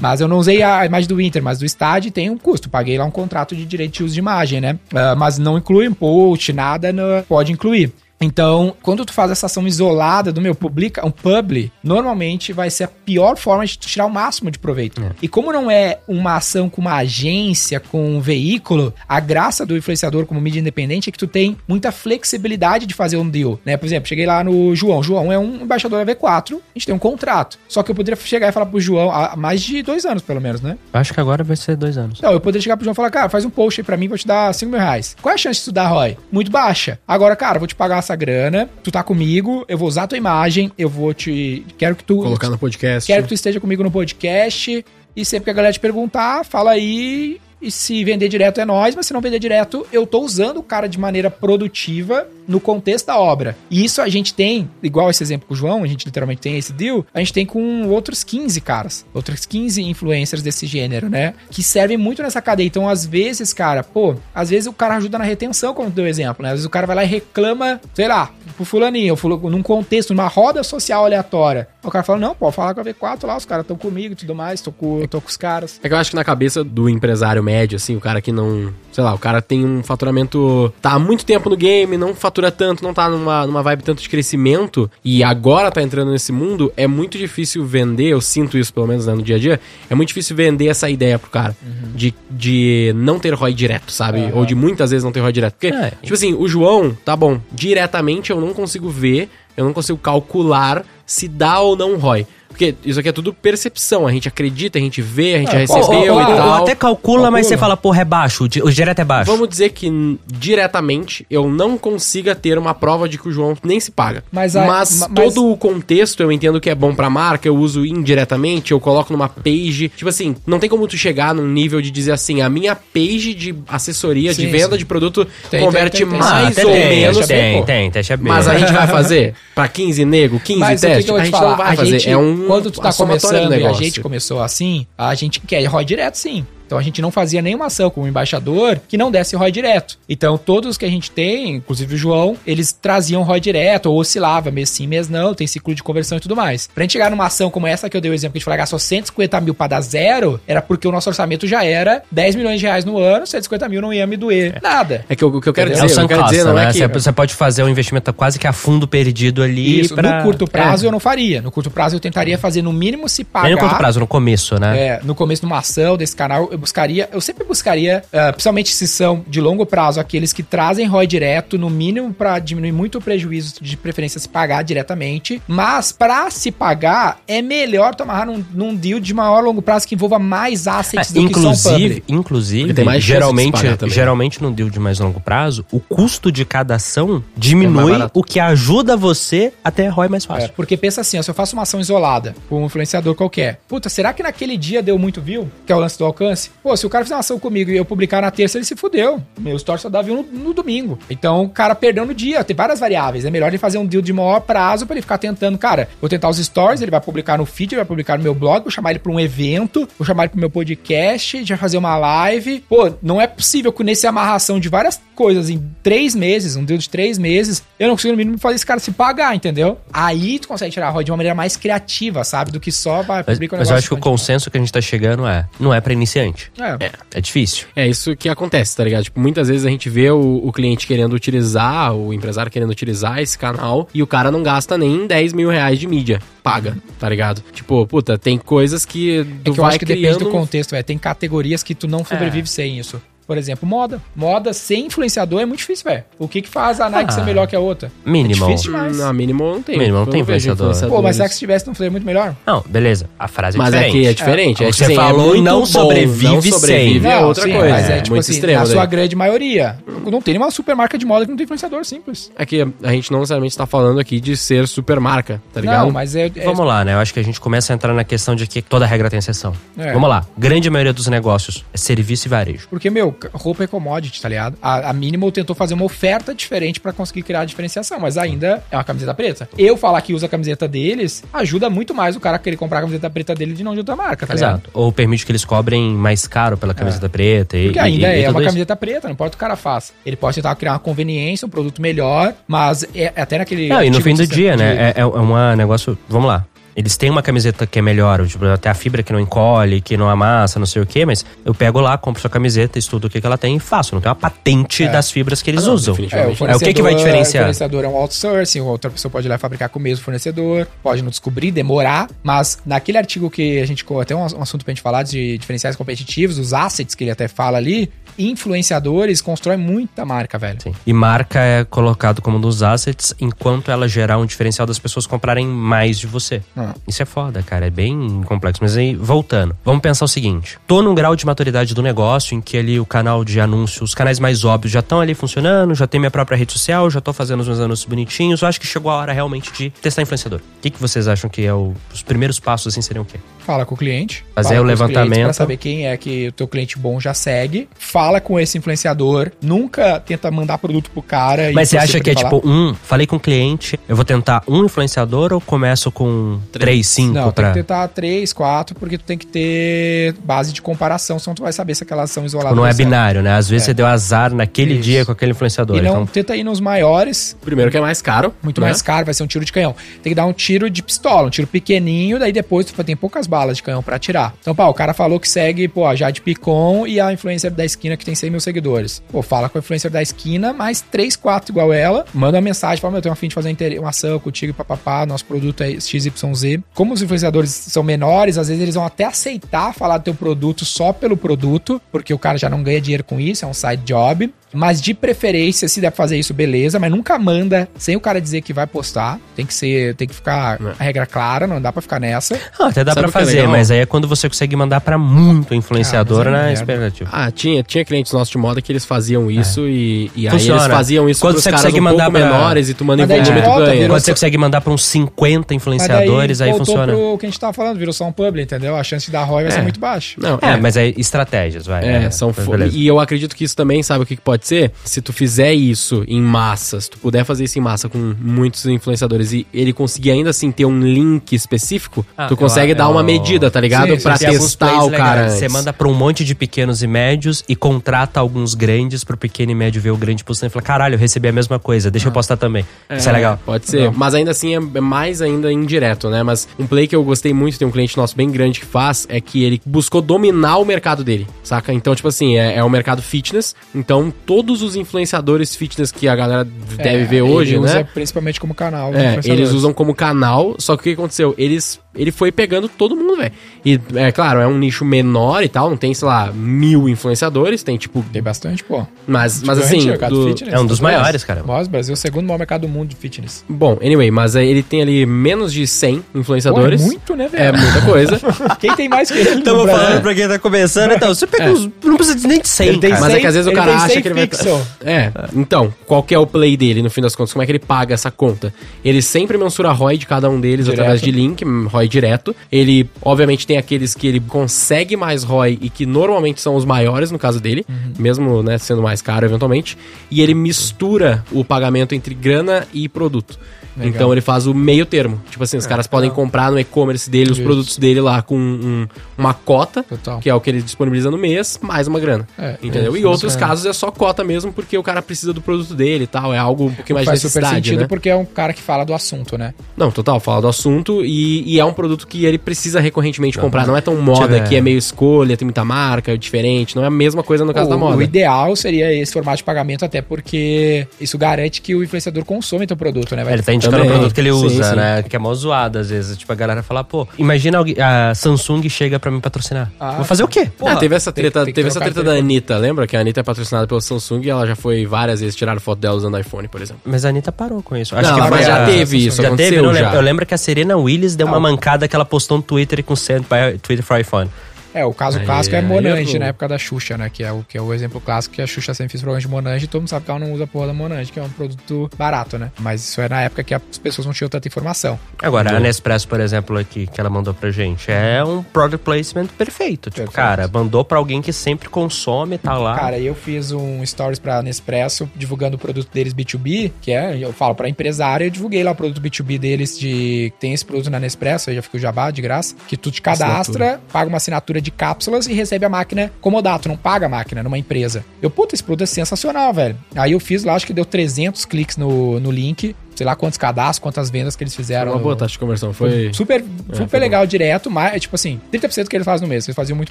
Mas 0.00 0.20
eu 0.20 0.28
não 0.28 0.38
usei 0.38 0.62
a 0.62 0.84
imagem 0.84 1.08
do 1.08 1.20
Inter, 1.20 1.42
mas 1.42 1.59
do 1.60 1.66
estádio 1.66 2.10
tem 2.10 2.28
um 2.28 2.36
custo. 2.36 2.68
Paguei 2.68 2.98
lá 2.98 3.04
um 3.04 3.10
contrato 3.10 3.54
de 3.54 3.64
direito 3.64 3.92
de 3.94 4.04
uso 4.04 4.14
de 4.14 4.20
imagem, 4.20 4.60
né? 4.60 4.78
Ah, 4.94 5.14
mas 5.14 5.38
não 5.38 5.56
inclui 5.58 5.88
um 5.88 5.94
post, 5.94 6.52
nada 6.52 6.92
no- 6.92 7.22
pode 7.28 7.52
incluir. 7.52 7.92
Então, 8.22 8.76
quando 8.82 9.06
tu 9.06 9.14
faz 9.14 9.30
essa 9.30 9.46
ação 9.46 9.66
isolada 9.66 10.30
do 10.30 10.42
meu 10.42 10.54
publica, 10.54 11.06
um 11.06 11.10
publi, 11.10 11.72
normalmente 11.82 12.52
vai 12.52 12.68
ser 12.68 12.84
a 12.84 12.88
pior 12.88 13.34
forma 13.34 13.64
de 13.64 13.78
tu 13.78 13.86
tirar 13.86 14.04
o 14.04 14.10
máximo 14.10 14.50
de 14.50 14.58
proveito. 14.58 15.00
E 15.22 15.26
como 15.26 15.50
não 15.50 15.70
é 15.70 16.00
uma 16.06 16.36
ação 16.36 16.68
com 16.68 16.82
uma 16.82 16.96
agência, 16.96 17.80
com 17.80 18.16
um 18.16 18.20
veículo, 18.20 18.92
a 19.08 19.18
graça 19.20 19.64
do 19.64 19.74
influenciador 19.74 20.26
como 20.26 20.38
mídia 20.38 20.60
independente 20.60 21.08
é 21.08 21.12
que 21.12 21.18
tu 21.18 21.26
tem 21.26 21.56
muita 21.66 21.90
flexibilidade 21.90 22.84
de 22.84 22.92
fazer 22.92 23.16
um 23.16 23.26
deal, 23.26 23.58
né? 23.64 23.78
Por 23.78 23.86
exemplo, 23.86 24.06
cheguei 24.06 24.26
lá 24.26 24.44
no 24.44 24.76
João. 24.76 25.02
João 25.02 25.32
é 25.32 25.38
um 25.38 25.62
embaixador 25.62 26.04
da 26.04 26.14
V4, 26.14 26.56
a 26.56 26.78
gente 26.78 26.86
tem 26.86 26.94
um 26.94 26.98
contrato. 26.98 27.58
Só 27.68 27.82
que 27.82 27.90
eu 27.90 27.94
poderia 27.94 28.20
chegar 28.22 28.48
e 28.48 28.52
falar 28.52 28.66
pro 28.66 28.78
João 28.78 29.10
há 29.10 29.34
mais 29.34 29.62
de 29.62 29.82
dois 29.82 30.04
anos, 30.04 30.22
pelo 30.22 30.42
menos, 30.42 30.60
né? 30.60 30.76
Acho 30.92 31.14
que 31.14 31.20
agora 31.20 31.42
vai 31.42 31.56
ser 31.56 31.74
dois 31.74 31.96
anos. 31.96 32.20
Não, 32.20 32.32
eu 32.32 32.40
poderia 32.40 32.60
chegar 32.60 32.76
pro 32.76 32.84
João 32.84 32.92
e 32.92 32.96
falar, 32.96 33.10
cara, 33.10 33.30
faz 33.30 33.46
um 33.46 33.50
post 33.50 33.80
aí 33.80 33.84
pra 33.84 33.96
mim, 33.96 34.08
vou 34.08 34.18
te 34.18 34.26
dar 34.26 34.52
5 34.52 34.70
mil 34.70 34.78
reais. 34.78 35.16
Qual 35.22 35.32
é 35.32 35.36
a 35.36 35.38
chance 35.38 35.60
de 35.60 35.64
tu 35.64 35.72
dar, 35.72 35.88
Roy? 35.88 36.18
Muito 36.30 36.50
baixa. 36.50 37.00
Agora, 37.08 37.34
cara, 37.34 37.56
eu 37.56 37.60
vou 37.60 37.66
te 37.66 37.74
pagar 37.74 38.02
essa 38.10 38.16
grana, 38.16 38.68
tu 38.82 38.90
tá 38.90 39.02
comigo, 39.02 39.64
eu 39.68 39.78
vou 39.78 39.88
usar 39.88 40.04
a 40.04 40.06
tua 40.08 40.18
imagem, 40.18 40.72
eu 40.76 40.88
vou 40.88 41.14
te... 41.14 41.64
Quero 41.78 41.94
que 41.94 42.04
tu... 42.04 42.16
Colocar 42.16 42.50
no 42.50 42.58
podcast. 42.58 43.06
Quero 43.06 43.22
que 43.22 43.28
tu 43.28 43.34
esteja 43.34 43.60
comigo 43.60 43.82
no 43.82 43.90
podcast. 43.90 44.84
E 45.14 45.24
sempre 45.24 45.44
que 45.44 45.50
a 45.50 45.54
galera 45.54 45.72
te 45.72 45.80
perguntar, 45.80 46.44
fala 46.44 46.72
aí. 46.72 47.40
E 47.60 47.70
se 47.70 48.02
vender 48.04 48.28
direto 48.28 48.60
é 48.60 48.64
nós, 48.64 48.94
mas 48.94 49.06
se 49.06 49.12
não 49.12 49.20
vender 49.20 49.38
direto, 49.38 49.86
eu 49.92 50.06
tô 50.06 50.20
usando 50.20 50.58
o 50.58 50.62
cara 50.62 50.86
de 50.86 50.98
maneira 50.98 51.30
produtiva 51.30 52.26
no 52.48 52.58
contexto 52.58 53.06
da 53.06 53.18
obra. 53.18 53.56
E 53.70 53.84
isso 53.84 54.00
a 54.02 54.08
gente 54.08 54.34
tem, 54.34 54.68
igual 54.82 55.10
esse 55.10 55.22
exemplo 55.22 55.46
com 55.46 55.54
o 55.54 55.56
João, 55.56 55.84
a 55.84 55.86
gente 55.86 56.04
literalmente 56.04 56.40
tem 56.40 56.58
esse 56.58 56.72
deal, 56.72 57.06
a 57.14 57.20
gente 57.20 57.32
tem 57.32 57.46
com 57.46 57.86
outros 57.88 58.24
15 58.24 58.60
caras, 58.60 59.06
outros 59.14 59.46
15 59.46 59.82
influencers 59.82 60.42
desse 60.42 60.66
gênero, 60.66 61.08
né? 61.08 61.34
Que 61.50 61.62
servem 61.62 61.96
muito 61.96 62.22
nessa 62.22 62.42
cadeia. 62.42 62.66
Então, 62.66 62.88
às 62.88 63.06
vezes, 63.06 63.52
cara, 63.52 63.84
pô, 63.84 64.16
às 64.34 64.50
vezes 64.50 64.66
o 64.66 64.72
cara 64.72 64.96
ajuda 64.96 65.18
na 65.18 65.24
retenção, 65.24 65.74
como 65.74 65.90
tu 65.90 65.94
deu 65.94 66.06
exemplo, 66.06 66.42
né? 66.42 66.48
Às 66.48 66.54
vezes 66.54 66.66
o 66.66 66.70
cara 66.70 66.86
vai 66.86 66.96
lá 66.96 67.04
e 67.04 67.06
reclama, 67.08 67.80
sei 67.94 68.08
lá, 68.08 68.32
pro 68.60 68.64
fulaninho, 68.66 69.16
fula- 69.16 69.38
num 69.50 69.62
contexto, 69.62 70.10
numa 70.12 70.28
roda 70.28 70.62
social 70.62 71.04
aleatória. 71.06 71.66
O 71.82 71.90
cara 71.90 72.04
fala, 72.04 72.18
não, 72.18 72.34
pô, 72.34 72.52
falar 72.52 72.74
com 72.74 72.80
a 72.80 72.84
V4 72.84 73.26
lá, 73.26 73.36
os 73.38 73.46
caras 73.46 73.64
estão 73.64 73.74
comigo 73.76 74.12
e 74.12 74.16
tudo 74.16 74.34
mais, 74.34 74.60
tô 74.60 74.70
com, 74.70 75.06
tô 75.06 75.18
com 75.20 75.28
os 75.28 75.36
caras. 75.36 75.80
É 75.82 75.88
que 75.88 75.94
eu 75.94 75.98
acho 75.98 76.10
que 76.10 76.16
na 76.16 76.24
cabeça 76.24 76.62
do 76.62 76.88
empresário 76.90 77.42
médio, 77.42 77.76
assim, 77.76 77.96
o 77.96 78.00
cara 78.00 78.20
que 78.20 78.30
não. 78.30 78.70
Sei 78.92 79.02
lá, 79.02 79.14
o 79.14 79.18
cara 79.18 79.40
tem 79.40 79.64
um 79.64 79.82
faturamento. 79.82 80.72
tá 80.82 80.92
há 80.92 80.98
muito 80.98 81.24
tempo 81.24 81.48
no 81.48 81.56
game, 81.56 81.96
não 81.96 82.14
fatura 82.14 82.50
tanto, 82.50 82.82
não 82.82 82.92
tá 82.92 83.08
numa, 83.08 83.46
numa 83.46 83.62
vibe 83.62 83.82
tanto 83.82 84.02
de 84.02 84.08
crescimento, 84.08 84.90
e 85.04 85.22
agora 85.24 85.70
tá 85.70 85.80
entrando 85.80 86.10
nesse 86.10 86.32
mundo, 86.32 86.70
é 86.76 86.86
muito 86.86 87.16
difícil 87.16 87.64
vender, 87.64 88.08
eu 88.08 88.20
sinto 88.20 88.58
isso 88.58 88.74
pelo 88.74 88.86
menos 88.86 89.06
né, 89.06 89.14
no 89.14 89.22
dia 89.22 89.36
a 89.36 89.38
dia, 89.38 89.60
é 89.88 89.94
muito 89.94 90.08
difícil 90.08 90.36
vender 90.36 90.66
essa 90.68 90.90
ideia 90.90 91.18
pro 91.18 91.30
cara. 91.30 91.56
De, 91.94 92.14
de 92.30 92.92
não 92.96 93.18
ter 93.18 93.32
ROI 93.34 93.54
direto, 93.54 93.90
sabe? 93.92 94.20
Aham. 94.20 94.32
Ou 94.34 94.44
de 94.46 94.54
muitas 94.54 94.90
vezes 94.90 95.04
não 95.04 95.12
ter 95.12 95.20
ROI 95.20 95.32
direto. 95.32 95.54
Porque, 95.54 95.68
É. 95.68 95.92
tipo 96.02 96.14
assim, 96.14 96.34
o 96.34 96.46
João, 96.48 96.96
tá 97.04 97.14
bom, 97.16 97.40
diretamente 97.52 98.30
eu 98.30 98.40
não 98.40 98.49
consigo 98.54 98.88
ver, 98.88 99.28
eu 99.56 99.64
não 99.64 99.72
consigo 99.72 99.98
calcular 99.98 100.84
se 101.06 101.28
dá 101.28 101.60
ou 101.60 101.76
não 101.76 101.96
ROI. 101.96 102.26
Porque 102.60 102.74
isso 102.84 103.00
aqui 103.00 103.08
é 103.08 103.12
tudo 103.12 103.32
percepção. 103.32 104.06
A 104.06 104.12
gente 104.12 104.28
acredita, 104.28 104.78
a 104.78 104.82
gente 104.82 105.00
vê, 105.00 105.36
a 105.36 105.38
gente 105.38 105.56
É, 105.56 105.58
recebeu 105.60 106.12
ou- 106.14 106.20
e 106.20 106.26
tal. 106.26 106.46
Ou 106.48 106.54
até 106.56 106.74
calcula, 106.74 107.30
mas 107.30 107.46
Calcula. 107.46 107.48
você 107.48 107.56
fala, 107.56 107.74
porra, 107.76 108.02
é 108.02 108.04
baixo. 108.04 108.44
O 108.44 108.48
di- 108.48 108.62
o 108.62 108.70
direto 108.70 108.98
é 108.98 109.04
baixo. 109.04 109.30
Vamos 109.32 109.48
dizer 109.48 109.70
que 109.70 109.88
diretamente 110.26 111.24
eu 111.30 111.48
não 111.48 111.78
consiga 111.78 112.34
ter 112.34 112.58
uma 112.58 112.74
prova 112.74 113.08
de 113.08 113.16
que 113.16 113.28
o 113.28 113.32
João 113.32 113.56
nem 113.64 113.80
se 113.80 113.90
paga. 113.90 114.22
Mas 114.30 114.54
Mas, 114.54 115.02
a- 115.02 115.08
mas- 115.08 115.14
todo 115.14 115.50
o 115.50 115.56
contexto 115.56 116.22
eu 116.22 116.30
entendo 116.30 116.60
que 116.60 116.68
é 116.68 116.74
bom 116.74 116.94
pra 116.94 117.08
marca, 117.08 117.48
eu 117.48 117.56
uso 117.56 117.86
indiretamente, 117.86 118.72
eu 118.72 118.80
coloco 118.80 119.10
numa 119.10 119.28
page. 119.28 119.90
Tipo 119.96 120.10
assim, 120.10 120.36
não 120.46 120.58
tem 120.58 120.68
como 120.68 120.86
tu 120.86 120.98
chegar 120.98 121.34
num 121.34 121.46
nível 121.48 121.80
de 121.80 121.90
dizer 121.90 122.12
assim, 122.12 122.42
a 122.42 122.48
minha 122.50 122.76
page 122.76 123.32
de 123.32 123.54
assessoria, 123.68 124.34
de 124.34 124.42
Sim, 124.44 124.50
venda 124.50 124.72
sim. 124.72 124.78
de 124.78 124.84
produto 124.84 125.26
Tem, 125.50 125.60
converte 125.64 125.98
tem, 125.98 126.06
tem, 126.08 126.18
tem. 126.18 126.28
mais 126.28 126.58
até 126.58 126.66
ou 126.66 126.72
tem, 126.74 126.88
menos. 126.88 127.26
tem, 127.26 127.64
tem, 127.64 127.90
teste 127.90 128.12
é 128.12 128.16
bem. 128.18 128.28
Mas 128.28 128.46
a 128.46 128.58
gente 128.58 128.72
vai 128.72 128.86
fazer 128.86 129.34
pra 129.54 129.66
15 129.68 130.04
nego, 130.04 130.38
15 130.40 130.60
Mas 130.60 130.82
o 130.82 130.86
que 130.86 130.92
testes? 130.92 131.10
a 131.10 131.14
te 131.18 131.24
gente 131.24 131.30
falar? 131.30 131.50
não 131.50 131.56
vai 131.56 131.72
A 131.72 131.76
fazer. 131.76 131.90
gente, 131.92 132.10
é 132.10 132.16
um 132.16 132.49
quando 132.50 132.70
tu 132.70 132.80
tá 132.80 132.92
começando 132.92 133.54
e 133.54 133.66
a 133.66 133.72
gente 133.72 134.00
começou 134.00 134.42
assim, 134.42 134.86
a 134.98 135.14
gente 135.14 135.40
quer 135.40 135.64
ROI 135.66 135.84
direto 135.84 136.16
sim. 136.16 136.44
Então 136.70 136.78
a 136.78 136.82
gente 136.82 137.02
não 137.02 137.10
fazia 137.10 137.42
nenhuma 137.42 137.66
ação 137.66 137.90
como 137.90 138.06
embaixador 138.06 138.78
que 138.86 138.96
não 138.96 139.10
desse 139.10 139.34
ROI 139.34 139.50
direto. 139.50 139.98
Então 140.08 140.38
todos 140.38 140.78
que 140.78 140.84
a 140.84 140.88
gente 140.88 141.10
tem, 141.10 141.56
inclusive 141.56 141.96
o 141.96 141.98
João, 141.98 142.36
eles 142.46 142.70
traziam 142.70 143.24
ROI 143.24 143.40
direto 143.40 143.86
ou 143.86 143.98
oscilava 143.98 144.52
mês 144.52 144.70
sim, 144.70 144.86
mês 144.86 145.08
não, 145.08 145.34
tem 145.34 145.48
ciclo 145.48 145.74
de 145.74 145.82
conversão 145.82 146.18
e 146.18 146.20
tudo 146.20 146.36
mais. 146.36 146.68
Pra 146.72 146.84
gente 146.84 146.92
chegar 146.92 147.10
numa 147.10 147.26
ação 147.26 147.50
como 147.50 147.66
essa 147.66 147.90
que 147.90 147.96
eu 147.96 148.00
dei 148.00 148.08
o 148.08 148.14
exemplo, 148.14 148.34
que 148.34 148.38
a 148.38 148.40
gente 148.40 148.44
falou, 148.44 148.56
gastou 148.58 148.78
150 148.78 149.40
mil 149.40 149.52
pra 149.52 149.66
dar 149.66 149.80
zero, 149.80 150.40
era 150.46 150.62
porque 150.62 150.86
o 150.86 150.92
nosso 150.92 151.08
orçamento 151.10 151.44
já 151.44 151.64
era 151.64 152.04
10 152.08 152.36
milhões 152.36 152.60
de 152.60 152.66
reais 152.66 152.84
no 152.84 152.98
ano, 152.98 153.26
150 153.26 153.68
mil 153.68 153.82
não 153.82 153.92
ia 153.92 154.06
me 154.06 154.16
doer 154.16 154.60
nada. 154.62 155.04
É 155.08 155.16
que 155.16 155.24
o, 155.24 155.40
que 155.40 155.48
eu 155.48 155.52
quero 155.52 155.70
É 155.70 155.72
dizer, 155.72 155.86
o 155.98 155.98
o 155.98 156.04
eu 156.04 156.08
quero 156.08 156.22
dizer 156.26 156.44
não 156.44 156.54
né? 156.54 156.66
é 156.68 156.72
que... 156.72 156.78
Você- 156.78 156.86
Você 156.86 157.10
pode 157.12 157.34
fazer 157.34 157.64
um 157.64 157.68
investimento 157.68 158.12
quase 158.12 158.38
que 158.38 158.46
a 158.46 158.52
fundo 158.52 158.86
perdido 158.86 159.42
ali 159.42 159.80
Isso, 159.80 159.96
pra... 159.96 160.18
no 160.18 160.22
curto 160.22 160.46
prazo 160.46 160.84
É. 160.84 160.86
eu 160.86 160.92
não 160.92 161.00
faria. 161.00 161.42
No 161.42 161.50
curto 161.50 161.68
prazo 161.68 161.96
eu 161.96 162.00
tentaria 162.00 162.38
fazer 162.38 162.62
no 162.62 162.72
mínimo 162.72 163.08
se 163.08 163.24
pagar. 163.24 163.46
Nem 163.48 163.54
no 163.56 163.60
curto 163.60 163.76
prazo, 163.76 163.98
no 163.98 164.06
começo, 164.06 164.56
né? 164.60 164.78
É, 164.78 165.00
no 165.02 165.16
começo 165.16 165.42
de 165.42 165.46
uma 165.46 165.58
ação 165.58 165.96
desse 165.96 166.14
canal, 166.14 166.48
eu 166.52 166.59
buscaria, 166.60 167.08
eu 167.12 167.20
sempre 167.20 167.44
buscaria, 167.44 168.04
ah, 168.12 168.32
principalmente 168.32 168.72
se 168.74 168.86
são 168.86 169.24
de 169.26 169.40
longo 169.40 169.66
prazo, 169.66 169.98
aqueles 169.98 170.32
que 170.32 170.42
trazem 170.42 170.86
ROI 170.86 171.06
direto, 171.06 171.58
no 171.58 171.68
mínimo 171.70 172.12
pra 172.12 172.38
diminuir 172.38 172.72
muito 172.72 172.98
o 172.98 173.00
prejuízo, 173.00 173.54
de 173.60 173.76
preferência 173.76 174.20
se 174.20 174.28
pagar 174.28 174.62
diretamente. 174.62 175.42
Mas 175.48 175.90
pra 175.92 176.30
se 176.30 176.50
pagar, 176.52 177.20
é 177.26 177.40
melhor 177.42 177.94
tu 177.94 178.02
amarrar 178.02 178.26
num, 178.26 178.44
num 178.52 178.74
deal 178.74 179.00
de 179.00 179.12
maior 179.14 179.42
longo 179.42 179.62
prazo 179.62 179.86
que 179.88 179.94
envolva 179.94 180.18
mais 180.18 180.68
assets 180.68 181.10
É, 181.10 181.14
do 181.14 181.20
que 181.20 181.26
inclusive, 181.26 181.88
public. 182.00 182.04
inclusive 182.08 182.60
Porque 182.62 182.74
tem 182.74 182.84
mais 182.84 183.02
geralmente, 183.02 183.58
geralmente 183.88 184.42
num 184.42 184.52
deal 184.52 184.68
de 184.70 184.78
mais 184.78 184.98
longo 185.00 185.20
prazo, 185.20 185.64
o 185.72 185.80
custo 185.80 186.30
de 186.30 186.44
cada 186.44 186.74
ação 186.76 187.22
É 187.36 187.40
diminui, 187.40 187.92
barato. 187.92 188.18
o 188.18 188.22
que 188.22 188.38
ajuda 188.38 188.96
você 188.96 189.52
a 189.64 189.70
ter 189.70 189.88
ROI 189.88 190.08
mais 190.08 190.24
É, 190.24 190.26
fácil. 190.28 190.50
porque 190.54 190.76
pensa 190.76 191.00
assim, 191.00 191.18
ó, 191.18 191.22
se 191.22 191.30
eu 191.30 191.34
faço 191.34 191.54
uma 191.56 191.62
ação 191.62 191.80
isolada 191.80 192.34
com 192.48 192.62
um 192.62 192.66
influenciador 192.66 193.14
qualquer, 193.14 193.60
puta, 193.68 193.88
será 193.88 194.12
que 194.12 194.22
naquele 194.22 194.56
dia 194.56 194.82
deu 194.82 194.98
muito 194.98 195.20
view? 195.20 195.48
Que 195.66 195.72
é 195.72 195.76
o 195.76 195.78
lance 195.78 195.98
do 195.98 196.04
alcance? 196.04 196.49
Pô, 196.62 196.76
se 196.76 196.86
o 196.86 196.90
cara 196.90 197.04
fizer 197.04 197.14
uma 197.14 197.20
ação 197.20 197.38
comigo 197.38 197.70
e 197.70 197.76
eu 197.76 197.84
publicar 197.84 198.20
na 198.20 198.30
terça, 198.30 198.58
ele 198.58 198.64
se 198.64 198.76
fudeu. 198.76 199.22
Meu 199.38 199.56
story 199.56 199.80
só 199.80 199.88
dá 199.88 200.02
view 200.02 200.16
no, 200.16 200.22
no 200.22 200.54
domingo. 200.54 200.98
Então 201.08 201.44
o 201.44 201.48
cara 201.48 201.74
perdeu 201.74 202.04
no 202.04 202.14
dia, 202.14 202.44
tem 202.44 202.54
várias 202.54 202.80
variáveis. 202.80 203.24
É 203.24 203.30
melhor 203.30 203.48
ele 203.48 203.58
fazer 203.58 203.78
um 203.78 203.86
deal 203.86 204.02
de 204.02 204.12
maior 204.12 204.40
prazo 204.40 204.86
pra 204.86 204.94
ele 204.94 205.02
ficar 205.02 205.18
tentando, 205.18 205.56
cara, 205.58 205.88
vou 206.00 206.08
tentar 206.08 206.28
os 206.28 206.38
stories, 206.38 206.82
ele 206.82 206.90
vai 206.90 207.00
publicar 207.00 207.38
no 207.38 207.46
feed, 207.46 207.74
ele 207.74 207.80
vai 207.80 207.86
publicar 207.86 208.18
no 208.18 208.24
meu 208.24 208.34
blog, 208.34 208.62
vou 208.62 208.70
chamar 208.70 208.90
ele 208.90 208.98
pra 208.98 209.12
um 209.12 209.20
evento, 209.20 209.88
vou 209.98 210.06
chamar 210.06 210.24
ele 210.24 210.30
pro 210.30 210.40
meu 210.40 210.50
podcast, 210.50 211.36
a 211.36 211.40
gente 211.40 211.48
vai 211.48 211.58
fazer 211.58 211.78
uma 211.78 211.96
live. 211.96 212.64
Pô, 212.68 212.92
não 213.02 213.20
é 213.20 213.26
possível 213.26 213.72
que 213.72 213.82
nesse 213.82 214.06
amarração 214.06 214.60
de 214.60 214.68
várias 214.68 215.00
coisas 215.14 215.50
em 215.50 215.62
três 215.82 216.14
meses, 216.14 216.56
um 216.56 216.64
deal 216.64 216.78
de 216.78 216.88
três 216.88 217.18
meses, 217.18 217.62
eu 217.78 217.88
não 217.88 217.94
consigo 217.94 218.12
no 218.12 218.16
mínimo 218.16 218.38
fazer 218.38 218.56
esse 218.56 218.66
cara 218.66 218.80
se 218.80 218.90
pagar, 218.90 219.34
entendeu? 219.34 219.78
Aí 219.92 220.38
tu 220.38 220.48
consegue 220.48 220.72
tirar 220.72 220.88
a 220.88 220.90
ROI 220.90 221.04
de 221.04 221.10
uma 221.10 221.18
maneira 221.18 221.34
mais 221.34 221.56
criativa, 221.56 222.24
sabe? 222.24 222.50
Do 222.50 222.60
que 222.60 222.72
só 222.72 223.02
vai 223.02 223.22
Mas, 223.26 223.36
publica 223.36 223.56
um 223.56 223.58
mas 223.58 223.70
eu 223.70 223.76
acho 223.76 223.88
que 223.88 223.94
o 223.94 223.98
consenso 223.98 224.50
que 224.50 224.56
a 224.56 224.60
gente 224.60 224.72
tá 224.72 224.80
chegando 224.80 225.26
é, 225.26 225.46
não 225.58 225.74
é 225.74 225.80
pra 225.80 225.92
iniciante. 225.92 226.29
É. 226.58 226.90
É 227.14 227.20
difícil. 227.20 227.66
É 227.74 227.86
isso 227.86 228.16
que 228.16 228.28
acontece, 228.28 228.76
tá 228.76 228.84
ligado? 228.84 229.04
Tipo, 229.04 229.20
muitas 229.20 229.48
vezes 229.48 229.64
a 229.66 229.70
gente 229.70 229.88
vê 229.88 230.10
o, 230.10 230.40
o 230.44 230.52
cliente 230.52 230.86
querendo 230.86 231.12
utilizar, 231.12 231.94
o 231.94 232.12
empresário 232.12 232.50
querendo 232.50 232.70
utilizar 232.70 233.18
esse 233.20 233.36
canal 233.38 233.88
e 233.94 234.02
o 234.02 234.06
cara 234.06 234.30
não 234.30 234.42
gasta 234.42 234.76
nem 234.76 235.06
10 235.06 235.32
mil 235.32 235.48
reais 235.48 235.78
de 235.78 235.86
mídia. 235.86 236.20
Paga, 236.42 236.76
tá 236.98 237.08
ligado? 237.08 237.42
Tipo, 237.52 237.86
puta, 237.86 238.16
tem 238.18 238.38
coisas 238.38 238.86
que 238.86 239.18
É 239.18 239.24
tu 239.24 239.42
que 239.44 239.50
eu 239.50 239.54
vai 239.54 239.68
acho 239.70 239.78
que 239.78 239.86
criando... 239.86 240.14
depende 240.14 240.24
do 240.24 240.30
contexto, 240.30 240.70
velho. 240.70 240.84
Tem 240.84 240.96
categorias 240.98 241.62
que 241.62 241.74
tu 241.74 241.86
não 241.86 242.04
sobrevive 242.04 242.48
sem 242.48 242.78
isso. 242.78 243.00
Por 243.30 243.38
exemplo, 243.38 243.64
moda. 243.64 244.02
Moda 244.16 244.52
sem 244.52 244.86
influenciador 244.86 245.40
é 245.40 245.46
muito 245.46 245.60
difícil, 245.60 245.88
velho. 245.88 246.02
O 246.18 246.26
que 246.26 246.42
que 246.42 246.48
faz 246.48 246.80
a 246.80 246.90
Nike 246.90 247.10
Ah. 247.10 247.14
ser 247.14 247.22
melhor 247.22 247.46
que 247.46 247.54
a 247.54 247.60
outra? 247.60 247.92
Minimal. 248.04 248.48
É 248.48 248.52
difícil 248.54 248.72
demais. 248.72 248.98
Na 248.98 249.12
mínimo 249.12 249.44
não 249.44 249.62
tem. 249.62 249.78
Minimal 249.78 250.04
não 250.04 250.10
tem 250.10 250.22
influenciador. 250.22 250.74
Pô, 250.88 251.00
mas 251.00 251.14
será 251.14 251.28
que 251.28 251.34
se 251.34 251.38
tivesse, 251.38 251.64
não 251.64 251.72
seria 251.76 251.92
muito 251.92 252.04
melhor? 252.04 252.34
Não, 252.44 252.60
beleza. 252.68 253.08
A 253.16 253.28
frase 253.28 253.56
é 253.56 253.58
Mas 253.58 253.70
diferente. 253.70 253.96
aqui 253.98 254.06
é 254.08 254.12
diferente. 254.12 254.64
é, 254.64 254.66
Você 254.72 254.72
tipo 254.72 254.84
assim, 254.86 254.94
falou 254.96 255.36
é 255.36 255.40
não 255.40 255.60
bom, 255.60 255.66
sobrevive 255.66 256.24
não 256.26 256.42
sobrevive 256.42 257.00
sem. 257.02 257.08
é 257.12 257.18
outra 257.24 257.44
sim, 257.44 257.52
coisa. 257.52 257.68
Mas 257.70 257.88
é, 257.88 257.98
é 257.98 258.00
tipo 258.00 258.14
muito 258.16 258.20
assim, 258.24 258.32
extremo. 258.32 258.58
na 258.58 258.64
daí. 258.64 258.72
sua 258.72 258.86
grande 258.86 259.14
maioria. 259.14 259.78
Não 260.10 260.20
tem 260.20 260.34
nenhuma 260.34 260.50
supermarca 260.50 260.98
de 260.98 261.06
moda 261.06 261.24
que 261.24 261.30
não 261.30 261.36
tem 261.36 261.44
influenciador 261.44 261.84
simples. 261.84 262.32
É 262.36 262.44
que 262.44 262.66
a 262.82 262.90
gente 262.90 263.12
não 263.12 263.20
necessariamente 263.20 263.56
tá 263.56 263.64
falando 263.64 264.00
aqui 264.00 264.18
de 264.20 264.36
ser 264.36 264.66
supermarca, 264.66 265.40
tá 265.54 265.60
ligado? 265.60 265.84
Não, 265.84 265.92
mas 265.92 266.16
é... 266.16 266.26
é 266.34 266.44
Vamos 266.44 266.66
lá, 266.66 266.84
né? 266.84 266.94
Eu 266.94 266.98
acho 266.98 267.14
que 267.14 267.20
a 267.20 267.24
gente 267.24 267.40
começa 267.40 267.72
a 267.72 267.74
entrar 267.74 267.94
na 267.94 268.02
questão 268.02 268.34
de 268.34 268.44
que 268.48 268.60
toda 268.60 268.84
regra 268.86 269.08
tem 269.08 269.20
exceção. 269.20 269.52
É. 269.78 269.92
Vamos 269.92 270.08
lá. 270.08 270.26
Grande 270.36 270.68
maioria 270.68 270.92
dos 270.92 271.06
negócios 271.06 271.64
é 271.72 271.78
serviço 271.78 272.26
e 272.26 272.28
varejo. 272.28 272.66
Porque, 272.68 272.90
meu, 272.90 273.14
roupa 273.32 273.64
é 273.64 273.66
commodity, 273.66 274.20
tá 274.20 274.28
ligado? 274.28 274.56
A, 274.60 274.90
a 274.90 274.92
Minimal 274.92 275.30
tentou 275.32 275.54
fazer 275.54 275.74
uma 275.74 275.84
oferta 275.84 276.34
diferente 276.34 276.80
pra 276.80 276.92
conseguir 276.92 277.22
criar 277.22 277.40
a 277.40 277.44
diferenciação, 277.44 277.98
mas 278.00 278.16
ainda 278.16 278.62
é 278.70 278.76
uma 278.76 278.84
camiseta 278.84 279.14
preta. 279.14 279.48
Eu 279.58 279.76
falar 279.76 280.00
que 280.02 280.14
usa 280.14 280.26
a 280.26 280.28
camiseta 280.28 280.66
deles 280.68 281.22
ajuda 281.32 281.68
muito 281.70 281.94
mais 281.94 282.16
o 282.16 282.20
cara 282.20 282.38
querer 282.38 282.56
comprar 282.56 282.78
a 282.78 282.82
camiseta 282.82 283.10
preta 283.10 283.34
dele 283.34 283.52
de 283.52 283.62
não 283.64 283.72
de 283.72 283.78
outra 283.78 283.96
marca, 283.96 284.26
tá 284.26 284.34
ligado? 284.34 284.50
Exato. 284.60 284.70
Ou 284.74 284.92
permite 284.92 285.24
que 285.24 285.32
eles 285.32 285.44
cobrem 285.44 285.90
mais 285.90 286.26
caro 286.26 286.56
pela 286.56 286.74
camiseta 286.74 287.08
preta. 287.08 287.56
E, 287.56 287.64
Porque 287.66 287.78
e- 287.78 287.82
ainda 287.82 288.14
e 288.16 288.20
é 288.22 288.26
tudo 288.26 288.34
uma 288.36 288.40
isso. 288.40 288.48
camiseta 288.50 288.76
preta, 288.76 289.08
não 289.08 289.12
importa 289.12 289.34
o 289.34 289.38
que 289.38 289.44
o 289.44 289.46
cara 289.46 289.56
faça. 289.56 289.92
Ele 290.04 290.16
pode 290.16 290.36
tentar 290.36 290.54
criar 290.54 290.72
uma 290.72 290.78
conveniência, 290.78 291.46
um 291.46 291.50
produto 291.50 291.80
melhor, 291.80 292.34
mas 292.46 292.84
é, 292.94 293.12
é 293.14 293.22
até 293.22 293.38
naquele. 293.38 293.68
Não, 293.68 293.82
e 293.82 293.90
no 293.90 293.96
artigo 293.96 294.02
fim 294.02 294.14
do 294.14 294.26
dia, 294.26 294.56
né? 294.56 294.92
É, 294.96 295.00
é 295.00 295.06
um 295.06 295.56
negócio. 295.56 295.96
Vamos 296.08 296.28
lá. 296.28 296.44
Eles 296.76 296.96
têm 296.96 297.10
uma 297.10 297.22
camiseta 297.22 297.66
que 297.66 297.78
é 297.78 297.82
melhor, 297.82 298.26
tipo, 298.26 298.44
até 298.46 298.68
a 298.68 298.74
fibra 298.74 299.02
que 299.02 299.12
não 299.12 299.20
encolhe, 299.20 299.80
que 299.80 299.96
não 299.96 300.08
amassa, 300.08 300.58
não 300.58 300.66
sei 300.66 300.82
o 300.82 300.86
quê, 300.86 301.04
mas 301.04 301.24
eu 301.44 301.54
pego 301.54 301.80
lá, 301.80 301.96
compro 301.98 302.20
sua 302.20 302.30
camiseta, 302.30 302.78
estudo 302.78 303.06
o 303.06 303.10
que, 303.10 303.20
que 303.20 303.26
ela 303.26 303.36
tem 303.38 303.56
e 303.56 303.60
faço. 303.60 303.94
Não 303.94 304.00
tem 304.00 304.08
uma 304.08 304.14
patente 304.16 304.86
das 304.88 305.10
fibras 305.10 305.42
que 305.42 305.50
eles 305.50 305.64
Ah, 305.64 305.66
não, 305.68 305.74
usam. 305.74 305.96
É, 306.10 306.26
o. 306.26 306.46
É, 306.50 306.56
o 306.56 306.58
que 306.58 306.72
que 306.72 306.82
vai 306.82 306.94
diferenciar? 306.94 307.42
O 307.42 307.46
fornecedor 307.46 307.84
é 307.84 307.88
um 307.88 307.96
outsourcing, 307.96 308.60
outra 308.60 308.90
pessoa 308.90 309.10
pode 309.10 309.26
ir 309.26 309.30
lá 309.30 309.38
fabricar 309.38 309.68
com 309.68 309.78
o 309.78 309.82
mesmo 309.82 310.04
fornecedor, 310.04 310.66
pode 310.82 311.02
não 311.02 311.10
descobrir, 311.10 311.50
demorar, 311.50 312.08
mas 312.22 312.58
naquele 312.64 312.98
artigo 312.98 313.30
que 313.30 313.60
a 313.60 313.66
gente 313.66 313.84
colocou, 313.84 314.02
até 314.02 314.14
um, 314.14 314.38
um 314.38 314.42
assunto 314.42 314.64
pra 314.64 314.72
gente 314.72 314.82
falar 314.82 315.02
de 315.02 315.38
diferenciais 315.38 315.76
competitivos, 315.76 316.38
os 316.38 316.52
assets 316.54 316.94
que 316.94 317.04
ele 317.04 317.10
até 317.10 317.28
fala 317.28 317.58
ali, 317.58 317.90
influenciadores 318.18 319.20
constroem 319.20 319.58
muita 319.58 320.04
marca, 320.04 320.38
velho. 320.38 320.60
Sim. 320.62 320.72
E 320.86 320.92
marca 320.92 321.40
é 321.40 321.64
colocado 321.64 322.20
como 322.22 322.36
um 322.38 322.40
dos 322.40 322.62
assets 322.62 323.14
enquanto 323.20 323.70
ela 323.70 323.86
gerar 323.88 324.18
um 324.18 324.26
diferencial 324.26 324.66
das 324.66 324.78
pessoas 324.78 325.06
comprarem 325.06 325.46
mais 325.46 325.98
de 325.98 326.06
você. 326.06 326.42
Ah. 326.56 326.74
Isso 326.86 327.02
é 327.02 327.06
foda, 327.06 327.42
cara. 327.42 327.66
É 327.66 327.70
bem 327.70 328.22
complexo. 328.24 328.60
Mas 328.62 328.76
aí, 328.76 328.94
voltando. 328.94 329.56
Vamos 329.64 329.80
pensar 329.82 330.04
o 330.04 330.08
seguinte. 330.08 330.58
Tô 330.66 330.82
num 330.82 330.94
grau 330.94 331.14
de 331.14 331.24
maturidade 331.26 331.74
do 331.74 331.82
negócio 331.82 332.34
em 332.36 332.40
que 332.40 332.56
ali 332.56 332.80
o 332.80 332.86
canal 332.86 333.24
de 333.24 333.40
anúncios, 333.40 333.90
os 333.90 333.94
canais 333.94 334.18
mais 334.18 334.44
óbvios 334.44 334.72
já 334.72 334.80
estão 334.80 335.00
ali 335.00 335.14
funcionando, 335.14 335.74
já 335.74 335.86
tem 335.86 336.00
minha 336.00 336.10
própria 336.10 336.36
rede 336.36 336.52
social, 336.52 336.90
já 336.90 337.00
tô 337.00 337.12
fazendo 337.12 337.40
os 337.40 337.46
meus 337.48 337.60
anúncios 337.60 337.88
bonitinhos. 337.88 338.42
Eu 338.42 338.48
acho 338.48 338.60
que 338.60 338.66
chegou 338.66 338.90
a 338.90 338.96
hora 338.96 339.12
realmente 339.12 339.52
de 339.52 339.70
testar 339.70 340.02
influenciador. 340.02 340.40
O 340.40 340.60
que, 340.60 340.70
que 340.70 340.80
vocês 340.80 341.06
acham 341.08 341.28
que 341.30 341.44
é 341.44 341.52
o- 341.54 341.74
os 341.92 342.02
primeiros 342.02 342.38
passos 342.40 342.72
assim 342.72 342.82
seriam 342.82 343.02
o 343.02 343.06
quê? 343.06 343.18
Fala 343.50 343.66
com 343.66 343.74
o 343.74 343.78
cliente. 343.78 344.24
Fazer 344.32 344.50
fala 344.50 344.60
o 344.60 344.64
levantamento. 344.64 345.24
Pra 345.24 345.32
saber 345.32 345.56
quem 345.56 345.88
é 345.88 345.96
que 345.96 346.28
o 346.28 346.32
teu 346.32 346.46
cliente 346.46 346.78
bom 346.78 347.00
já 347.00 347.12
segue. 347.12 347.68
Fala 347.76 348.20
com 348.20 348.38
esse 348.38 348.56
influenciador. 348.56 349.32
Nunca 349.42 349.98
tenta 349.98 350.30
mandar 350.30 350.56
produto 350.56 350.88
pro 350.92 351.02
cara. 351.02 351.50
Mas 351.52 351.68
você 351.68 351.76
você 351.76 351.82
acha 351.82 352.00
que 352.00 352.10
é 352.10 352.14
falar. 352.14 352.30
tipo 352.30 352.48
um, 352.48 352.72
falei 352.74 353.08
com 353.08 353.16
o 353.16 353.20
cliente, 353.20 353.76
eu 353.88 353.96
vou 353.96 354.04
tentar 354.04 354.44
um 354.46 354.64
influenciador 354.66 355.32
ou 355.32 355.40
começo 355.40 355.90
com 355.90 356.38
três, 356.52 356.86
cinco 356.86 357.14
Não, 357.14 357.32
pra... 357.32 357.46
tem 357.46 357.54
que 357.54 357.58
tentar 357.66 357.88
três, 357.88 358.32
quatro, 358.32 358.76
porque 358.76 358.96
tu 358.96 359.02
tem 359.02 359.18
que 359.18 359.26
ter 359.26 360.14
base 360.22 360.52
de 360.52 360.62
comparação, 360.62 361.18
senão 361.18 361.34
tu 361.34 361.42
vai 361.42 361.52
saber 361.52 361.74
se 361.74 361.82
aquelas 361.82 362.08
são 362.12 362.24
isoladas. 362.24 362.56
Não 362.56 362.64
é 362.64 362.72
binário, 362.72 363.20
né? 363.20 363.34
Às 363.34 363.48
vezes 363.48 363.64
você 363.64 363.74
deu 363.74 363.86
azar 363.86 364.32
naquele 364.32 364.74
Isso. 364.74 364.82
dia 364.82 365.04
com 365.04 365.10
aquele 365.10 365.32
influenciador. 365.32 365.76
E 365.76 365.80
não 365.80 365.90
Então, 365.90 366.06
tenta 366.06 366.36
ir 366.36 366.44
nos 366.44 366.60
maiores, 366.60 367.36
Primeiro 367.40 367.68
que 367.68 367.76
é 367.76 367.80
mais 367.80 368.00
caro. 368.00 368.32
muito 368.44 368.60
né? 368.60 368.68
mais 368.68 368.80
caro, 368.80 369.04
vai 369.06 369.12
ser 369.14 369.24
um 369.24 369.26
tiro 369.26 369.44
de 369.44 369.52
canhão. 369.52 369.74
Tem 370.04 370.12
que 370.12 370.14
dar 370.14 370.26
um 370.26 370.32
tiro 370.32 370.70
de 370.70 370.84
pistola, 370.84 371.26
um 371.26 371.30
tiro 371.30 371.48
pequenininho, 371.48 372.16
daí 372.16 372.30
depois 372.30 372.64
tu 372.64 372.84
tem 372.84 372.94
poucas 372.94 373.26
balas 373.26 373.39
de 373.54 373.62
canhão 373.62 373.82
pra 373.82 373.96
atirar. 373.96 374.34
Então, 374.40 374.54
pá, 374.54 374.66
o 374.66 374.74
cara 374.74 374.94
falou 374.94 375.18
que 375.18 375.28
segue, 375.28 375.68
pô, 375.68 375.86
a 375.86 375.94
Jade 375.94 376.20
Picon 376.20 376.86
e 376.86 377.00
a 377.00 377.12
influencer 377.12 377.50
da 377.50 377.64
esquina 377.64 377.96
que 377.96 378.04
tem 378.04 378.14
100 378.14 378.30
mil 378.30 378.40
seguidores. 378.40 379.02
Pô, 379.10 379.22
fala 379.22 379.48
com 379.48 379.58
a 379.58 379.60
influencer 379.60 379.90
da 379.90 380.00
esquina, 380.00 380.52
mais 380.52 380.80
3, 380.80 381.16
4 381.16 381.52
igual 381.52 381.72
ela, 381.72 382.04
manda 382.14 382.36
uma 382.36 382.42
mensagem, 382.42 382.80
fala, 382.80 382.92
meu, 382.92 382.98
eu 382.98 383.02
tenho 383.02 383.12
a 383.12 383.16
fim 383.16 383.28
de 383.28 383.34
fazer 383.34 383.48
uma 383.48 383.80
uma 383.80 383.90
ação 383.90 384.18
contigo, 384.18 384.54
papapá, 384.54 385.04
nosso 385.04 385.24
produto 385.24 385.62
é 385.62 385.78
XYZ. 385.80 386.60
Como 386.74 386.94
os 386.94 387.02
influenciadores 387.02 387.50
são 387.50 387.82
menores, 387.82 388.38
às 388.38 388.48
vezes 388.48 388.62
eles 388.62 388.74
vão 388.74 388.84
até 388.84 389.04
aceitar 389.04 389.74
falar 389.74 389.98
do 389.98 390.04
teu 390.04 390.14
produto 390.14 390.64
só 390.64 390.92
pelo 390.92 391.16
produto, 391.16 391.80
porque 391.90 392.14
o 392.14 392.18
cara 392.18 392.38
já 392.38 392.48
não 392.48 392.62
ganha 392.62 392.80
dinheiro 392.80 393.04
com 393.04 393.20
isso, 393.20 393.44
é 393.44 393.48
um 393.48 393.54
side 393.54 393.82
job. 393.84 394.32
Mas 394.52 394.80
de 394.80 394.92
preferência, 394.94 395.68
se 395.68 395.80
der 395.80 395.90
pra 395.90 395.96
fazer 395.96 396.18
isso, 396.18 396.34
beleza. 396.34 396.78
Mas 396.78 396.90
nunca 396.90 397.18
manda 397.18 397.68
sem 397.78 397.94
o 397.96 398.00
cara 398.00 398.20
dizer 398.20 398.40
que 398.40 398.52
vai 398.52 398.66
postar. 398.66 399.18
Tem 399.36 399.46
que 399.46 399.54
ser, 399.54 399.94
tem 399.94 400.08
que 400.08 400.14
ficar 400.14 400.58
a 400.78 400.82
regra 400.82 401.06
clara, 401.06 401.46
não 401.46 401.60
dá 401.60 401.72
pra 401.72 401.80
ficar 401.80 402.00
nessa. 402.00 402.34
ah, 402.58 402.66
até 402.68 402.82
dá 402.84 402.92
Sabe 402.92 403.08
pra 403.10 403.20
é 403.20 403.24
fazer, 403.24 403.36
legal? 403.38 403.50
mas 403.52 403.70
aí 403.70 403.78
é 403.80 403.86
quando 403.86 404.08
você 404.08 404.28
consegue 404.28 404.56
mandar 404.56 404.80
pra 404.80 404.98
muito 404.98 405.54
influenciador 405.54 406.26
Ah, 406.26 406.30
é 406.30 406.32
na 406.32 406.38
merda. 406.38 406.52
expectativa. 406.52 407.10
Ah, 407.12 407.30
tinha, 407.30 407.62
tinha 407.62 407.84
clientes 407.84 408.12
nossos 408.12 408.30
de 408.30 408.38
moda 408.38 408.60
que 408.60 408.70
eles 408.72 408.84
faziam 408.84 409.30
isso 409.30 409.68
e, 409.68 410.10
e 410.16 410.28
aí 410.28 410.34
eles 410.34 410.66
faziam 410.66 411.08
isso 411.08 411.20
Quando 411.20 411.34
pros 411.34 411.44
você 411.44 411.50
caras 411.50 411.62
consegue 411.64 411.80
um 411.80 411.84
mandar 411.84 412.04
pouco 412.10 412.18
pra- 412.18 412.26
menores 412.30 412.68
e 412.68 412.74
tu 412.74 412.84
manda 412.84 413.02
em 413.02 413.06
Mas 413.06 413.28
volta, 413.28 413.66
ganha. 413.66 413.88
Quando 413.88 414.00
você 414.00 414.10
consegue 414.12 414.38
mandar 414.38 414.60
pra 414.60 414.72
uns 414.72 414.84
50 414.84 415.54
influenciadores, 415.54 416.40
aí 416.40 416.52
funciona. 416.52 416.92
pro 416.92 417.18
que 417.18 417.26
a 417.26 417.28
gente 417.28 417.38
tava 417.38 417.52
falando, 417.52 417.78
virou 417.78 417.92
só 417.92 418.04
um 418.06 418.12
publi, 418.12 418.42
entendeu? 418.42 418.76
A 418.76 418.82
chance 418.82 419.06
de 419.06 419.12
dar 419.12 419.24
ROI 419.24 419.42
vai 419.44 419.52
ser 419.52 419.58
É. 419.60 419.62
muito 419.62 419.78
baixa. 419.80 420.16
Não, 420.18 420.38
É, 420.42 420.56
mas 420.56 420.76
é 420.76 420.88
estratégias, 420.96 421.66
vai. 421.66 421.84
É, 421.86 422.10
são. 422.10 422.34
E 422.72 422.86
eu 422.86 422.98
acredito 422.98 423.34
que 423.36 423.44
isso 423.44 423.54
também, 423.56 423.82
sabe 423.82 424.02
o 424.04 424.06
que 424.06 424.16
que 424.16 424.22
pode 424.40 424.46
ser? 424.46 424.72
Se 424.84 425.00
tu 425.02 425.12
fizer 425.12 425.52
isso 425.52 426.02
em 426.08 426.20
massa, 426.20 426.80
se 426.80 426.90
tu 426.90 426.98
puder 426.98 427.24
fazer 427.24 427.44
isso 427.44 427.58
em 427.58 427.62
massa 427.62 427.88
com 427.88 427.98
muitos 428.20 428.64
influenciadores 428.66 429.32
e 429.32 429.46
ele 429.52 429.72
conseguir 429.72 430.10
ainda 430.12 430.30
assim 430.30 430.50
ter 430.50 430.64
um 430.64 430.80
link 430.80 431.32
específico, 431.34 432.04
Ah, 432.16 432.26
tu 432.26 432.36
consegue 432.36 432.72
eu- 432.72 432.76
dar 432.76 432.88
uma 432.88 433.00
eu- 433.00 433.04
medida, 433.04 433.50
tá 433.50 433.60
ligado? 433.60 433.94
Sim, 433.96 434.02
pra 434.02 434.18
testar 434.18 434.84
o 434.84 434.90
cara. 434.90 435.20
legais. 435.22 435.34
Você 435.34 435.48
manda 435.48 435.72
pra 435.72 435.86
um 435.88 435.94
monte 435.94 436.24
de 436.24 436.34
pequenos 436.34 436.82
e 436.82 436.86
médios 436.86 437.44
e 437.48 437.54
contrata 437.54 438.18
alguns 438.20 438.54
grandes 438.54 439.04
pro 439.04 439.16
pequeno 439.16 439.52
e 439.52 439.54
médio 439.54 439.80
ver 439.80 439.90
o 439.90 439.96
grande 439.96 440.24
postando 440.24 440.50
e 440.50 440.52
fala: 440.52 440.62
caralho, 440.62 440.94
eu 440.94 440.98
recebi 440.98 441.28
a 441.28 441.32
mesma 441.32 441.58
coisa, 441.58 441.90
deixa 441.90 442.08
eu 442.08 442.12
postar 442.12 442.36
também. 442.36 442.64
Isso 442.90 443.08
é 443.08 443.12
legal. 443.12 443.38
Pode 443.44 443.68
ser. 443.68 443.90
Mas 443.92 444.14
ainda 444.14 444.30
assim 444.30 444.54
é 444.56 444.60
é 444.74 444.80
mais 444.80 445.20
ainda 445.20 445.52
indireto, 445.52 446.08
né? 446.08 446.22
Mas 446.22 446.46
um 446.58 446.66
play 446.66 446.86
que 446.86 446.94
eu 446.94 447.02
gostei 447.02 447.32
muito, 447.34 447.58
tem 447.58 447.66
um 447.66 447.70
cliente 447.70 447.96
nosso 447.96 448.14
bem 448.16 448.30
grande 448.30 448.60
que 448.60 448.66
faz, 448.66 449.06
é 449.08 449.20
que 449.20 449.42
ele 449.42 449.60
buscou 449.66 450.00
dominar 450.00 450.58
o 450.58 450.64
mercado 450.64 451.02
dele, 451.02 451.26
saca? 451.42 451.72
Então, 451.72 451.94
tipo 451.94 452.06
assim, 452.08 452.36
é, 452.36 452.56
é 452.56 452.64
o 452.64 452.70
mercado 452.70 453.02
fitness. 453.02 453.54
Então, 453.74 454.12
todos 454.30 454.62
os 454.62 454.76
influenciadores 454.76 455.56
fitness 455.56 455.90
que 455.90 456.06
a 456.06 456.14
galera 456.14 456.44
deve 456.44 457.02
É, 457.02 457.04
ver 457.04 457.22
hoje, 457.22 457.54
ele 457.56 457.60
né? 457.64 457.66
usa 457.66 457.88
principalmente 457.92 458.38
como 458.38 458.54
canal. 458.54 458.92
de 458.92 458.98
É, 458.98 459.00
influenciadores. 459.08 459.40
eles 459.40 459.52
usam 459.52 459.72
como 459.72 459.92
canal, 459.92 460.54
só 460.56 460.76
que 460.76 460.82
o 460.82 460.84
que 460.84 460.90
aconteceu? 460.92 461.34
Eles, 461.36 461.80
ele 461.96 462.12
foi 462.12 462.30
pegando 462.30 462.68
todo 462.68 462.94
mundo, 462.94 463.16
velho. 463.16 463.32
E, 463.64 463.80
é 463.96 464.12
claro, 464.12 464.38
é 464.38 464.46
um 464.46 464.56
nicho 464.56 464.84
menor 464.84 465.42
e 465.42 465.48
tal, 465.48 465.68
não 465.68 465.76
tem, 465.76 465.92
sei 465.94 466.06
lá, 466.06 466.30
mil 466.32 466.88
influenciadores, 466.88 467.64
tem 467.64 467.76
tipo. 467.76 468.04
Tem 468.12 468.22
bastante, 468.22 468.62
pô. 468.62 468.86
Mas, 469.04 469.42
mas 469.42 469.58
Gigante, 469.58 469.76
assim. 469.78 469.88
mercado 469.88 470.14
do- 470.14 470.28
fitness, 470.28 470.54
é 470.54 470.60
um 470.60 470.64
dos 470.66 470.78
conhece? 470.78 470.98
maiores, 471.00 471.24
cara. 471.24 471.42
Nós, 471.44 471.66
Brasil, 471.66 471.92
é 471.92 471.94
o 471.94 471.96
segundo 471.96 472.26
maior 472.26 472.38
mercado 472.38 472.60
do 472.62 472.68
mundo 472.68 472.88
de 472.90 472.94
fitness. 472.96 473.44
Bom, 473.48 473.78
anyway, 473.82 474.12
mas 474.12 474.36
é, 474.36 474.44
ele 474.46 474.62
tem 474.62 474.80
ali 474.80 475.04
menos 475.04 475.52
de 475.52 475.66
100 475.66 475.96
Pô, 475.96 476.02
é 476.14 476.20
influenciadores. 476.20 476.80
muito, 476.82 477.16
né, 477.16 477.28
É 477.32 477.50
velho? 477.50 477.58
muita 477.64 477.82
coisa. 477.82 478.20
Quem 478.60 478.76
tem 478.76 478.88
mais 478.88 479.10
que 479.10 479.18
ele? 479.18 479.30
Estamos 479.40 479.64
Brasil? 479.64 479.84
falando 479.86 480.02
pra 480.02 480.14
quem 480.14 480.28
tá 480.28 480.38
começando, 480.38 480.92
então. 480.92 481.12
Você 481.12 481.26
pega 481.26 481.50
os. 481.52 481.68
Não 481.82 481.96
precisa 481.96 482.28
nem 482.28 482.40
de 482.40 482.46
100, 482.48 482.68
Ele 482.68 482.78
tem 482.78 482.90
cara. 482.90 483.00
Mas 483.02 483.14
é 483.14 483.18
que 483.20 483.26
às 483.26 483.34
vezes 483.34 483.50
o 483.50 483.52
cara 483.54 483.74
acha 483.76 484.00
que 484.00 484.06
ele 484.06 484.14
vai. 484.14 484.19
Pixel. 484.28 484.60
É, 484.84 485.10
então, 485.34 485.72
qual 485.86 486.02
que 486.02 486.14
é 486.14 486.18
o 486.18 486.26
play 486.26 486.56
dele 486.56 486.82
no 486.82 486.90
fim 486.90 487.00
das 487.00 487.14
contas? 487.14 487.32
Como 487.32 487.42
é 487.42 487.46
que 487.46 487.52
ele 487.52 487.58
paga 487.58 487.94
essa 487.94 488.10
conta? 488.10 488.52
Ele 488.84 489.00
sempre 489.02 489.36
mensura 489.38 489.70
ROI 489.72 489.96
de 489.98 490.06
cada 490.06 490.28
um 490.30 490.40
deles 490.40 490.64
Direto. 490.66 490.80
através 490.80 491.00
de 491.00 491.10
link, 491.10 491.44
hum, 491.44 491.66
ROI 491.68 491.88
direto. 491.88 492.34
Ele, 492.50 492.88
obviamente, 493.02 493.46
tem 493.46 493.56
aqueles 493.58 493.94
que 493.94 494.06
ele 494.06 494.20
consegue 494.20 494.96
mais 494.96 495.22
ROI 495.24 495.58
e 495.60 495.70
que 495.70 495.86
normalmente 495.86 496.40
são 496.40 496.54
os 496.54 496.64
maiores 496.64 497.10
no 497.10 497.18
caso 497.18 497.40
dele, 497.40 497.64
Uhum. 497.68 497.92
mesmo 497.98 498.42
né, 498.42 498.58
sendo 498.58 498.82
mais 498.82 499.00
caro 499.02 499.26
eventualmente. 499.26 499.76
E 500.10 500.20
ele 500.20 500.34
mistura 500.34 501.24
o 501.32 501.44
pagamento 501.44 501.94
entre 501.94 502.14
grana 502.14 502.66
e 502.72 502.88
produto. 502.88 503.38
Legal. 503.76 503.94
Então 503.94 504.12
ele 504.12 504.20
faz 504.20 504.46
o 504.46 504.54
meio 504.54 504.84
termo. 504.84 505.20
Tipo 505.30 505.44
assim, 505.44 505.56
os 505.56 505.66
caras 505.66 505.86
podem 505.86 506.10
comprar 506.10 506.50
no 506.50 506.58
e-commerce 506.58 507.08
dele 507.08 507.30
os 507.30 507.38
Isso. 507.38 507.46
produtos 507.46 507.76
dele 507.78 508.00
lá 508.00 508.20
com 508.22 508.36
um- 508.36 508.86
uma 509.16 509.32
cota, 509.34 509.82
Total. 509.82 510.18
que 510.20 510.28
é 510.28 510.34
o 510.34 510.40
que 510.40 510.50
ele 510.50 510.60
disponibiliza 510.62 511.10
no 511.10 511.16
mês, 511.18 511.58
mais 511.62 511.86
uma 511.86 512.00
grana. 512.00 512.26
É, 512.38 512.56
entendeu? 512.62 512.94
é, 512.96 512.98
e 512.98 513.04
outros 513.04 513.32
funciona. 513.32 513.46
casos 513.46 513.66
é 513.66 513.72
só 513.72 513.90
cota 513.90 514.24
mesmo, 514.24 514.52
porque 514.52 514.76
o 514.76 514.82
cara 514.82 515.00
precisa 515.02 515.32
do 515.32 515.40
produto 515.40 515.74
dele 515.74 516.04
e 516.04 516.06
tal. 516.06 516.34
É 516.34 516.38
algo 516.38 516.66
um 516.66 516.74
pouquinho 516.74 516.96
mais 516.96 517.06
Faz 517.06 517.20
super 517.22 517.44
sentido 517.46 517.80
né? 517.82 517.86
porque 517.86 518.08
é 518.08 518.16
um 518.16 518.24
cara 518.24 518.52
que 518.52 518.60
fala 518.62 518.84
do 518.84 518.92
assunto, 518.94 519.38
né? 519.38 519.54
Não, 519.76 519.90
total, 519.90 520.18
fala 520.20 520.40
do 520.42 520.48
assunto 520.48 521.04
e, 521.04 521.42
e 521.54 521.58
é 521.60 521.64
um 521.64 521.72
produto 521.72 522.06
que 522.06 522.24
ele 522.24 522.38
precisa 522.38 522.80
recorrentemente 522.80 523.38
comprar. 523.38 523.66
Não 523.66 523.76
é 523.76 523.80
tão 523.80 523.96
moda, 523.96 524.34
Tiver- 524.34 524.48
que 524.48 524.56
é 524.56 524.60
meio 524.60 524.78
escolha, 524.78 525.36
tem 525.36 525.46
muita 525.46 525.64
marca, 525.64 526.12
é 526.12 526.16
diferente. 526.16 526.74
Não 526.76 526.82
é 526.82 526.86
a 526.86 526.90
mesma 526.90 527.22
coisa 527.22 527.44
no 527.44 527.54
caso 527.54 527.66
o, 527.68 527.70
da 527.70 527.76
moda. 527.76 527.96
o 527.96 528.02
ideal 528.02 528.54
seria 528.56 528.92
esse 528.92 529.12
formato 529.12 529.38
de 529.38 529.44
pagamento, 529.44 529.84
até 529.84 530.02
porque 530.02 530.86
isso 531.00 531.16
garante 531.16 531.60
que 531.62 531.74
o 531.74 531.82
influenciador 531.84 532.24
consome 532.24 532.66
teu 532.66 532.76
produto, 532.76 533.14
né? 533.14 533.22
É, 533.22 533.24
Vai 533.24 533.34
Ele 533.34 533.42
tá 533.42 533.52
criticando 533.60 533.76
também. 533.82 533.88
o 533.90 533.92
produto 533.98 534.14
que 534.14 534.20
ele 534.20 534.32
Sim, 534.32 534.46
usa, 534.46 534.70
sim. 534.70 534.76
né? 534.76 535.02
Que 535.02 535.16
é 535.16 535.18
mó 535.18 535.32
zoado 535.34 535.78
às 535.78 535.90
vezes. 535.90 536.16
Tipo, 536.16 536.32
a 536.32 536.34
galera 536.34 536.62
fala, 536.62 536.82
pô, 536.82 537.06
imagina 537.18 537.58
alguém, 537.58 537.76
a 537.80 538.14
Samsung 538.14 538.68
chega 538.68 538.98
pra 538.98 539.10
me 539.10 539.20
patrocinar. 539.20 539.70
Ah, 539.78 539.92
Vou 539.96 540.04
fazer 540.04 540.22
o 540.24 540.28
quê? 540.28 540.50
Ah, 540.64 540.76
teve 540.76 540.94
essa 540.94 541.12
tem- 541.12 541.22
treta, 541.24 541.40
tem 541.40 541.46
que 541.46 541.52
teve 541.54 541.68
essa 541.68 541.80
treta 541.80 542.02
da. 542.02 542.12
Anitta, 542.12 542.56
lembra? 542.56 542.86
Que 542.86 542.96
a 542.96 543.00
Anitta 543.00 543.20
é 543.20 543.22
patrocinada 543.22 543.66
pela 543.66 543.80
Samsung 543.80 544.22
e 544.24 544.30
ela 544.30 544.46
já 544.46 544.56
foi 544.56 544.84
várias 544.86 545.20
vezes 545.20 545.34
tirar 545.36 545.58
foto 545.60 545.78
dela 545.78 545.94
usando 545.96 546.18
iPhone, 546.18 546.48
por 546.48 546.60
exemplo. 546.60 546.82
Mas 546.84 547.04
a 547.04 547.08
Anitta 547.08 547.30
parou 547.32 547.62
com 547.62 547.76
isso. 547.76 547.94
Não, 547.94 548.02
que 548.24 548.30
mas 548.30 548.46
já 548.46 548.62
a- 548.62 548.66
teve 548.66 549.06
isso, 549.06 549.20
já 549.22 549.28
aconteceu 549.28 549.62
teve, 549.62 549.66
já. 549.66 549.72
lembro. 549.84 549.96
Eu 549.96 550.00
lembro 550.02 550.26
que 550.26 550.34
a 550.34 550.38
Serena 550.38 550.76
Williams 550.76 551.16
deu 551.16 551.26
uma 551.26 551.36
Ah, 551.36 551.40
mancada 551.40 551.86
que 551.88 551.94
ela 551.96 552.04
postou 552.04 552.36
no 552.38 552.42
Twitter 552.42 552.82
com 552.84 552.94
by 552.94 553.58
Twitter 553.62 553.84
for 553.84 553.98
iPhone. 553.98 554.28
É, 554.74 554.84
o 554.84 554.92
caso 554.92 555.18
Aí, 555.18 555.24
clássico 555.24 555.56
é 555.56 555.62
Monange, 555.62 556.18
na 556.18 556.26
época 556.26 556.48
da 556.48 556.58
Xuxa, 556.58 556.96
né? 556.96 557.10
Que 557.10 557.24
é, 557.24 557.32
o, 557.32 557.44
que 557.46 557.58
é 557.58 557.60
o 557.60 557.72
exemplo 557.72 558.00
clássico 558.00 558.36
que 558.36 558.42
a 558.42 558.46
Xuxa 558.46 558.72
sempre 558.74 558.92
fez 558.92 559.02
programas 559.02 559.22
de 559.22 559.28
Monange 559.28 559.64
e 559.64 559.68
todo 559.68 559.82
mundo 559.82 559.88
sabe 559.88 560.04
que 560.04 560.10
ela 560.10 560.20
não 560.20 560.32
usa 560.32 560.44
a 560.44 560.46
porra 560.46 560.68
da 560.68 560.74
Monange, 560.74 561.10
que 561.10 561.18
é 561.18 561.22
um 561.22 561.30
produto 561.30 561.90
barato, 561.96 562.38
né? 562.38 562.50
Mas 562.58 562.80
isso 562.82 563.00
é 563.00 563.08
na 563.08 563.22
época 563.22 563.42
que 563.42 563.54
as 563.54 563.78
pessoas 563.78 564.06
não 564.06 564.12
tinham 564.12 564.28
tanta 564.28 564.46
informação. 564.46 564.98
Agora, 565.20 565.56
a 565.56 565.60
Nespresso, 565.60 566.06
por 566.08 566.20
exemplo, 566.20 566.56
aqui, 566.58 566.86
que 566.86 567.00
ela 567.00 567.10
mandou 567.10 567.34
pra 567.34 567.50
gente, 567.50 567.90
é 567.90 568.22
um 568.24 568.42
product 568.42 568.84
placement 568.84 569.26
perfeito. 569.26 569.90
Tipo, 569.90 570.06
Perfeito. 570.06 570.12
cara, 570.12 570.48
mandou 570.52 570.84
pra 570.84 570.98
alguém 570.98 571.20
que 571.20 571.32
sempre 571.32 571.68
consome, 571.68 572.38
tá 572.38 572.56
lá. 572.56 572.76
Cara, 572.76 572.98
eu 572.98 573.14
fiz 573.14 573.52
um 573.52 573.84
stories 573.84 574.18
pra 574.18 574.42
Nespresso 574.42 575.10
divulgando 575.16 575.56
o 575.56 575.58
produto 575.58 575.90
deles 575.92 576.14
B2B, 576.14 576.72
que 576.80 576.92
é, 576.92 577.16
eu 577.18 577.32
falo 577.32 577.54
pra 577.54 577.68
empresária, 577.68 578.24
eu 578.24 578.30
divulguei 578.30 578.62
lá 578.62 578.72
o 578.72 578.74
produto 578.74 579.00
B2B 579.00 579.38
deles 579.38 579.78
de 579.78 580.32
tem 580.38 580.52
esse 580.52 580.64
produto 580.64 580.90
na 580.90 581.00
Nespresso, 581.00 581.50
aí 581.50 581.56
já 581.56 581.62
fica 581.62 581.76
o 581.76 581.80
jabá 581.80 582.10
de 582.10 582.22
graça, 582.22 582.54
que 582.68 582.76
tu 582.76 582.90
te 582.90 583.02
cadastra, 583.02 583.80
paga 583.92 584.08
uma 584.08 584.16
assinatura 584.16 584.59
de 584.60 584.70
cápsulas 584.70 585.26
e 585.26 585.32
recebe 585.32 585.64
a 585.64 585.68
máquina 585.68 586.12
comodato, 586.20 586.68
não 586.68 586.76
paga 586.76 587.06
a 587.06 587.08
máquina 587.08 587.42
numa 587.42 587.58
empresa. 587.58 588.04
Eu, 588.20 588.30
puta, 588.30 588.54
esse 588.54 588.62
produto 588.62 588.82
é 588.82 588.86
sensacional, 588.86 589.52
velho. 589.52 589.78
Aí 589.94 590.12
eu 590.12 590.20
fiz 590.20 590.44
lá, 590.44 590.54
acho 590.54 590.66
que 590.66 590.72
deu 590.72 590.84
300 590.84 591.44
cliques 591.44 591.76
no, 591.76 592.20
no 592.20 592.30
link, 592.30 592.74
sei 593.00 593.06
lá 593.06 593.16
quantos 593.16 593.38
cadastros, 593.38 593.78
quantas 593.78 594.10
vendas 594.10 594.36
que 594.36 594.44
eles 594.44 594.52
Era 594.52 594.62
fizeram. 594.62 594.90
uma 594.92 594.98
no- 594.98 595.02
boa 595.02 595.16
taxa 595.16 595.32
de 595.32 595.38
conversão, 595.38 595.72
foi... 595.72 596.12
Super, 596.12 596.44
super 596.70 596.86
foi 596.86 596.98
legal 597.00 597.26
direto, 597.26 597.70
mas, 597.70 597.98
tipo 598.02 598.14
assim, 598.14 598.38
30% 598.52 598.84
do 598.84 598.90
que 598.90 598.96
eles 598.96 599.06
fazem 599.06 599.26
no 599.26 599.30
mês. 599.32 599.48
Eles 599.48 599.56
faziam 599.56 599.74
muito 599.74 599.90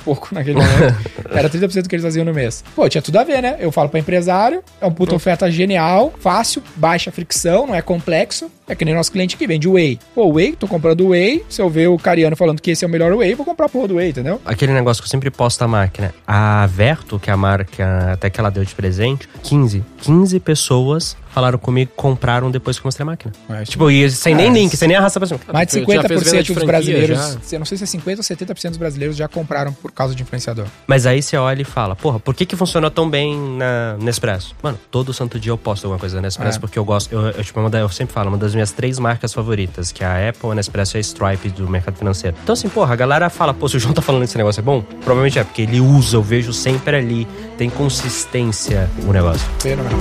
pouco 0.02 0.30
naquele 0.36 0.58
momento. 0.60 0.96
Era 1.34 1.50
30% 1.50 1.82
do 1.82 1.90
que 1.90 1.96
eles 1.96 2.06
faziam 2.06 2.24
no 2.24 2.32
mês. 2.36 2.64
Pô, 2.76 2.88
tinha 2.88 3.02
tudo 3.02 3.18
a 3.18 3.24
ver, 3.24 3.42
né? 3.42 3.56
Eu 3.60 3.72
falo 3.72 3.90
pra 3.90 4.00
empresário, 4.00 4.64
é 4.80 4.86
um 4.86 4.92
puta 4.92 5.16
oferta 5.16 5.50
genial, 5.50 6.14
fácil, 6.20 6.62
baixa 6.76 7.12
fricção, 7.12 7.66
não 7.66 7.74
é 7.74 7.82
complexo. 7.82 8.52
É 8.68 8.76
que 8.76 8.86
nem 8.86 8.94
nosso 8.94 9.12
cliente 9.12 9.36
que 9.36 9.48
vende 9.48 9.68
whey. 9.68 9.98
Pô, 10.14 10.28
whey, 10.32 10.56
tô 10.56 10.68
comprando 10.68 11.08
whey. 11.08 11.44
Se 11.50 11.60
eu 11.60 11.68
ver 11.72 11.88
o 11.88 11.98
Cariano 11.98 12.36
falando 12.36 12.62
que 12.62 12.70
esse 12.70 12.86
é 12.86 12.88
o 12.88 12.92
melhor 12.92 13.12
whey, 13.14 13.34
vou 13.34 13.44
comprar 13.44 13.66
a 13.66 13.70
porra 13.70 13.88
do 13.88 13.96
whey, 13.96 14.10
entendeu? 14.10 14.40
Aquele 14.46 14.74
negócio 14.74 15.02
que 15.02 15.08
eu 15.08 15.10
sempre 15.10 15.32
posto 15.32 15.64
a 15.64 15.68
máquina. 15.68 16.14
A 16.28 16.68
Verto, 16.68 17.18
que 17.20 17.32
é 17.32 17.34
a 17.34 17.38
marca 17.38 18.12
até 18.14 18.30
que 18.30 18.40
ela 18.40 18.52
deu 18.52 18.64
de 18.64 18.76
presente, 18.76 19.28
15. 19.42 19.84
15 20.02 20.40
pessoas 20.40 21.18
falaram 21.34 21.58
comigo, 21.60 21.92
compraram 21.96 22.50
depois 22.52 22.78
que 22.78 22.86
eu 22.86 22.88
mostrei 22.88 23.04
a 23.04 23.06
máquina. 23.06 23.32
Mas, 23.48 23.70
Tipo, 23.70 23.90
e 23.92 24.10
sem 24.12 24.34
nem 24.36 24.48
É. 24.48 24.54
link, 24.54 24.76
sem 24.76 24.88
nem 24.88 24.98
arrastar 24.98 25.20
pra 25.22 25.28
cima. 25.28 25.40
mais 25.54 25.68
de 25.68 25.80
Já 25.80 25.86
fez 25.86 25.98
venda 26.24 26.42
50% 26.42 26.44
de 26.44 26.54
dos 26.54 26.64
brasileiros, 26.64 27.18
já? 27.18 27.38
eu 27.56 27.60
não 27.60 27.66
sei 27.66 27.78
se 27.78 27.84
é 27.84 27.88
50 27.88 28.20
ou 28.20 28.24
70% 28.24 28.70
dos 28.70 28.78
brasileiros 28.78 29.16
já 29.18 29.28
compraram 29.28 29.72
por 29.74 29.92
causa 29.92 30.14
de 30.16 30.24
influenciador. 30.24 30.66
Mas 30.88 31.06
aí 31.06 31.22
você 31.22 31.38
olha 31.38 31.62
e 31.62 31.66
fala, 31.66 31.96
porra, 31.96 32.20
por 32.20 32.34
que 32.36 32.46
que 32.46 32.56
funcionou 32.56 32.90
tão 32.92 33.10
bem 33.10 33.38
na 33.58 33.96
Nespresso? 34.00 34.56
Mano, 34.62 34.80
todo 34.92 35.14
santo 35.14 35.40
dia 35.40 35.52
eu 35.52 35.58
posto 35.58 35.86
alguma 35.86 36.00
coisa 36.00 36.16
da 36.16 36.22
Nespresso 36.22 36.58
É. 36.58 36.62
porque 36.62 36.78
eu 36.80 36.86
gosto. 36.86 37.12
Eu, 37.14 37.22
eu, 37.30 37.44
tipo, 37.44 37.60
uma 37.60 37.70
da- 37.70 37.80
eu 37.80 37.90
sempre 37.90 38.14
falo, 38.14 38.30
uma 38.30 38.38
das 38.38 38.54
minhas 38.54 38.72
três 38.72 38.98
marcas 39.00 39.34
favoritas, 39.34 39.92
que 39.92 40.04
é 40.04 40.08
a 40.08 40.30
Apple, 40.30 40.50
a 40.52 40.56
Nespresso 40.56 40.98
e 40.98 41.00
a 41.00 41.02
Stripe 41.02 41.50
do 41.50 41.68
mercado 41.70 41.96
financeiro. 41.98 42.36
Então, 42.44 42.54
assim, 42.54 42.70
porra, 42.70 42.94
a 42.94 42.96
galera 42.96 43.30
fala, 43.30 43.54
pô, 43.54 43.68
se 43.68 43.78
o 43.78 43.80
João 43.80 43.94
tá 43.94 44.02
falando 44.02 44.22
que 44.22 44.26
esse 44.30 44.38
negócio 44.38 44.60
é 44.60 44.64
bom, 44.64 44.82
provavelmente 44.82 45.38
é, 45.40 45.44
porque 45.44 45.62
ele 45.64 45.80
usa, 45.80 46.18
eu 46.18 46.24
vejo 46.24 46.52
sempre 46.54 46.96
ali, 46.98 47.28
tem 47.58 47.70
consistência 47.70 48.90
o 49.08 49.12
negócio. 49.14 49.48
Fenomenal. 49.60 50.00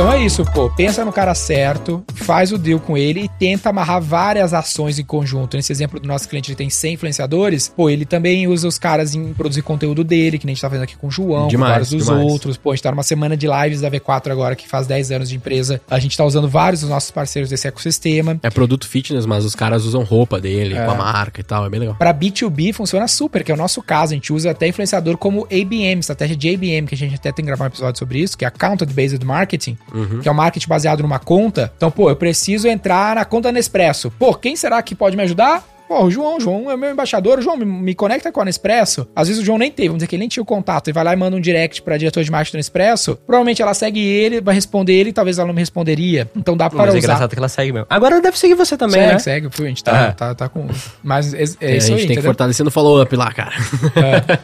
Então 0.00 0.10
é 0.10 0.24
isso, 0.24 0.46
pô. 0.46 0.70
Pensa 0.70 1.04
no 1.04 1.12
cara 1.12 1.34
certo, 1.34 2.02
faz 2.14 2.52
o 2.52 2.56
deal 2.56 2.80
com 2.80 2.96
ele 2.96 3.24
e 3.24 3.28
tenta 3.28 3.68
amarrar 3.68 4.00
várias 4.00 4.54
ações 4.54 4.98
em 4.98 5.04
conjunto. 5.04 5.58
Nesse 5.58 5.70
exemplo 5.72 6.00
do 6.00 6.08
nosso 6.08 6.26
cliente, 6.26 6.50
ele 6.50 6.56
tem 6.56 6.70
100 6.70 6.94
influenciadores. 6.94 7.68
Pô, 7.68 7.90
ele 7.90 8.06
também 8.06 8.48
usa 8.48 8.66
os 8.66 8.78
caras 8.78 9.14
em 9.14 9.34
produzir 9.34 9.60
conteúdo 9.60 10.02
dele, 10.02 10.38
que 10.38 10.46
nem 10.46 10.52
a 10.52 10.54
gente 10.54 10.62
tá 10.62 10.70
fazendo 10.70 10.84
aqui 10.84 10.96
com 10.96 11.08
o 11.08 11.10
João, 11.10 11.48
Demais, 11.48 11.68
com 11.68 11.72
vários 11.72 11.90
dos 11.90 12.04
demais. 12.06 12.24
outros. 12.32 12.56
Pô, 12.56 12.70
a 12.70 12.74
gente 12.74 12.82
tá 12.82 12.90
numa 12.90 13.02
semana 13.02 13.36
de 13.36 13.46
lives 13.46 13.82
da 13.82 13.90
V4 13.90 14.30
agora, 14.32 14.56
que 14.56 14.66
faz 14.66 14.86
10 14.86 15.10
anos 15.12 15.28
de 15.28 15.36
empresa. 15.36 15.82
A 15.90 15.98
gente 15.98 16.16
tá 16.16 16.24
usando 16.24 16.48
vários 16.48 16.80
dos 16.80 16.88
nossos 16.88 17.10
parceiros 17.10 17.50
desse 17.50 17.68
ecossistema. 17.68 18.40
É 18.42 18.48
produto 18.48 18.88
fitness, 18.88 19.26
mas 19.26 19.44
os 19.44 19.54
caras 19.54 19.84
usam 19.84 20.02
roupa 20.02 20.40
dele, 20.40 20.78
É. 20.78 20.84
com 20.86 20.92
a 20.92 20.94
marca 20.94 21.42
e 21.42 21.44
tal, 21.44 21.66
é 21.66 21.68
bem 21.68 21.78
legal. 21.80 21.96
Para 21.96 22.14
B2B 22.14 22.72
funciona 22.72 23.06
super, 23.06 23.44
que 23.44 23.52
é 23.52 23.54
o 23.54 23.58
nosso 23.58 23.82
caso. 23.82 24.12
A 24.12 24.14
gente 24.14 24.32
usa 24.32 24.50
até 24.52 24.66
influenciador 24.66 25.18
como 25.18 25.42
ABM, 25.52 26.00
estratégia 26.00 26.34
de 26.38 26.48
ABM, 26.54 26.86
que 26.86 26.94
a 26.94 26.98
gente 26.98 27.16
até 27.16 27.30
tem 27.30 27.44
que 27.44 27.48
gravar 27.48 27.64
um 27.66 27.68
episódio 27.68 27.98
sobre 27.98 28.18
isso, 28.20 28.38
que 28.38 28.46
é 28.46 28.48
Account 28.48 28.86
Based 28.86 29.22
Marketing, 29.26 29.76
que 30.22 30.28
é 30.28 30.32
o 30.32 30.34
marketing 30.34 30.68
baseado 30.68 31.02
numa 31.02 31.18
conta. 31.18 31.72
Então, 31.76 31.90
pô, 31.90 32.08
eu 32.10 32.16
preciso 32.16 32.68
entrar 32.68 33.14
na 33.14 33.24
conta 33.24 33.52
Nespresso. 33.52 34.10
Pô, 34.18 34.34
quem 34.34 34.56
será 34.56 34.82
que 34.82 34.94
pode 34.94 35.16
me 35.16 35.22
ajudar? 35.22 35.64
Pô, 35.90 36.04
o 36.04 36.10
João, 36.10 36.36
o 36.36 36.40
João 36.40 36.70
é 36.70 36.76
meu 36.76 36.92
embaixador. 36.92 37.40
O 37.40 37.42
João, 37.42 37.56
me, 37.56 37.64
me 37.64 37.94
conecta 37.96 38.30
com 38.30 38.40
a 38.40 38.44
Nespresso. 38.44 39.08
Às 39.14 39.26
vezes 39.26 39.42
o 39.42 39.44
João 39.44 39.58
nem 39.58 39.72
teve, 39.72 39.88
vamos 39.88 39.98
dizer 39.98 40.06
que 40.06 40.14
ele 40.14 40.20
nem 40.20 40.28
tinha 40.28 40.40
o 40.40 40.46
contato. 40.46 40.88
E 40.88 40.92
vai 40.92 41.02
lá 41.02 41.12
e 41.12 41.16
manda 41.16 41.36
um 41.36 41.40
direct 41.40 41.82
pra 41.82 41.96
diretor 41.98 42.22
de 42.22 42.30
marketing 42.30 42.52
do 42.52 42.58
Nespresso. 42.58 43.16
Provavelmente 43.26 43.60
ela 43.60 43.74
segue 43.74 43.98
ele, 44.00 44.40
vai 44.40 44.54
responder 44.54 44.92
ele, 44.92 45.12
talvez 45.12 45.36
ela 45.38 45.48
não 45.48 45.54
me 45.54 45.60
responderia. 45.60 46.30
Então 46.36 46.56
dá 46.56 46.70
para 46.70 46.78
Mas 46.78 46.86
é 46.86 46.90
usar. 46.90 46.98
engraçado 46.98 47.30
que 47.32 47.38
ela 47.40 47.48
segue 47.48 47.72
mesmo. 47.72 47.88
Agora 47.90 48.14
ela 48.14 48.22
deve 48.22 48.38
seguir 48.38 48.54
você 48.54 48.76
também, 48.76 49.00
segue, 49.00 49.12
né? 49.14 49.18
segue, 49.18 49.48
pô, 49.48 49.64
a 49.64 49.66
gente 49.66 49.82
tá, 49.82 50.00
É. 50.00 50.10
tá, 50.12 50.32
tá 50.32 50.48
com. 50.48 50.68
Mas 51.02 51.34
é, 51.34 51.38
é 51.38 51.42
É, 51.42 51.42
isso 51.42 51.90
a 51.90 51.94
aí, 51.96 52.00
gente 52.02 52.06
tem 52.06 52.16
que 52.18 52.22
fortalecer 52.22 52.64
no 52.64 52.70
follow-up 52.70 53.16
lá, 53.16 53.32
cara. 53.32 53.52